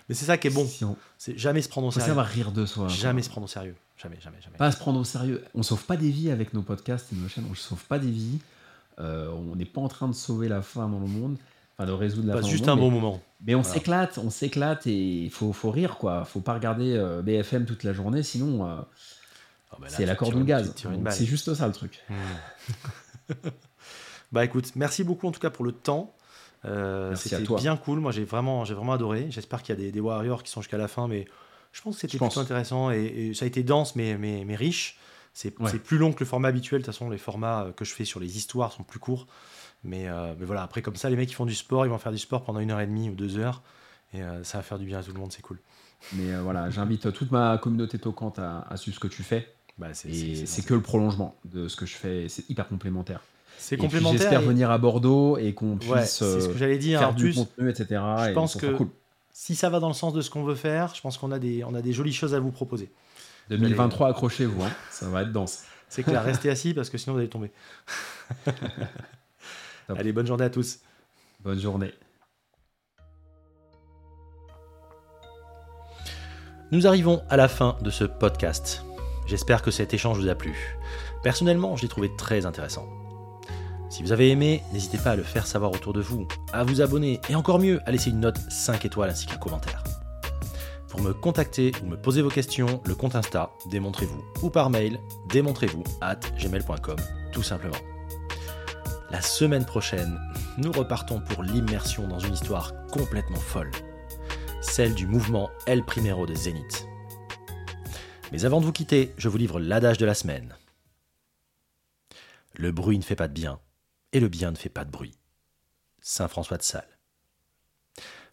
[0.09, 0.65] Mais c'est ça qui est bon.
[0.65, 2.09] si on- C'est jamais se prendre au faut sérieux.
[2.09, 2.87] savoir rire de soi.
[2.87, 3.25] Jamais quoi.
[3.25, 3.75] se prendre au sérieux.
[4.01, 4.57] Jamais, jamais, jamais.
[4.57, 5.43] Pas se prendre au sérieux.
[5.53, 7.45] On sauve pas des vies avec nos podcasts et nos chaînes.
[7.51, 8.39] On sauve pas des vies.
[8.99, 11.37] Euh, on n'est pas en train de sauver la faim dans le monde.
[11.77, 12.93] Enfin, de résoudre la faim juste dans un bon monde.
[13.01, 13.21] moment.
[13.41, 13.73] Mais, mais on Voilà.
[13.75, 16.25] s'éclate, on s'éclate et il faut, faut rire, quoi.
[16.25, 18.65] Faut pas regarder euh, BFM toute la journée, sinon
[19.71, 20.73] Ah, bah c'est la corde de gaz.
[21.11, 21.99] C'est juste ça le truc.
[22.09, 23.33] Hmm.
[24.31, 26.15] bah écoute, merci beaucoup en tout cas pour le temps.
[26.65, 27.99] Euh, Merci à C'était bien cool.
[27.99, 29.27] Moi j'ai vraiment, j'ai vraiment adoré.
[29.29, 31.25] J'espère qu'il y a des, des Warriors qui sont jusqu'à la fin, mais
[31.71, 34.55] je pense que c'était plutôt intéressant et, et ça a été dense mais, mais, mais
[34.55, 34.97] riche.
[35.33, 35.71] C'est Ouais.
[35.77, 36.81] plus long que le format habituel.
[36.81, 39.27] De toute façon, les formats euh, que je fais sur les histoires sont plus courts.
[39.83, 41.97] Mais, euh, mais voilà, après comme ça, les mecs qui font du sport, ils vont
[41.99, 43.61] faire du sport pendant une heure et demie ou deux heures.
[44.11, 45.59] Et euh, ça va faire du bien à tout le monde, c'est cool.
[46.13, 49.47] Mais euh, voilà, j'invite toute ma communauté tocante à, à suivre ce que tu fais.
[49.79, 52.27] Bah, c'est Et que le prolongement de ce que je fais.
[52.29, 53.21] C'est hyper complémentaire.
[53.57, 54.19] c'est Et puis, complémentaire.
[54.19, 56.99] J'espère et- venir à Bordeaux et qu'on puisse Ouais, c'est ce euh, que j'allais dire.
[56.99, 57.85] faire En du plus, contenu, etc.
[58.25, 58.89] je et pense que- cool.
[59.31, 61.39] si ça va dans le sens de ce qu'on veut faire, je pense qu'on a
[61.39, 62.91] des, on a des jolies choses à vous proposer.
[63.49, 64.71] 2023, accrochez-vous, hein.
[64.91, 65.63] ça va être dense.
[65.87, 67.49] C'est clair, restez assis parce que sinon vous allez tomber.
[69.89, 70.79] Allez, bonne journée à tous.
[71.43, 71.91] Bonne journée.
[76.71, 78.83] Nous arrivons à la fin de ce podcast.
[79.29, 80.77] J'espère que cet échange vous a plu.
[81.21, 82.87] Personnellement, je l'ai trouvé très intéressant.
[83.89, 86.81] Si vous avez aimé, n'hésitez pas à le faire savoir autour de vous, à vous
[86.81, 89.83] abonner et encore mieux, à laisser une note 5 étoiles ainsi qu'un commentaire.
[90.87, 94.99] Pour me contacter ou me poser vos questions, le compte Insta, démontrez-vous, ou par mail,
[95.31, 96.97] démontrez-vous at gmail.com,
[97.31, 97.77] tout simplement.
[99.11, 100.19] La semaine prochaine,
[100.57, 103.71] nous repartons pour l'immersion dans une histoire complètement folle
[104.61, 106.87] celle du mouvement El Primero de Zénith.
[108.31, 110.55] Mais avant de vous quitter, je vous livre l'adage de la semaine.
[112.53, 113.59] Le bruit ne fait pas de bien,
[114.13, 115.17] et le bien ne fait pas de bruit.
[116.01, 116.99] Saint François de Sales.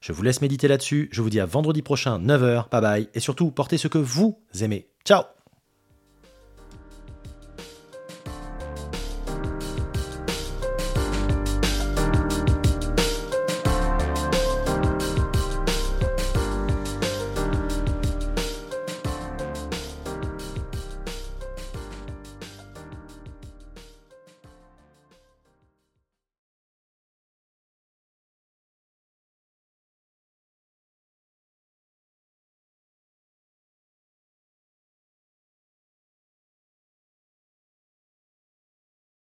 [0.01, 3.21] Je vous laisse méditer là-dessus, je vous dis à vendredi prochain, 9h, bye bye, et
[3.21, 4.91] surtout, portez ce que vous aimez.
[5.05, 5.36] Ciao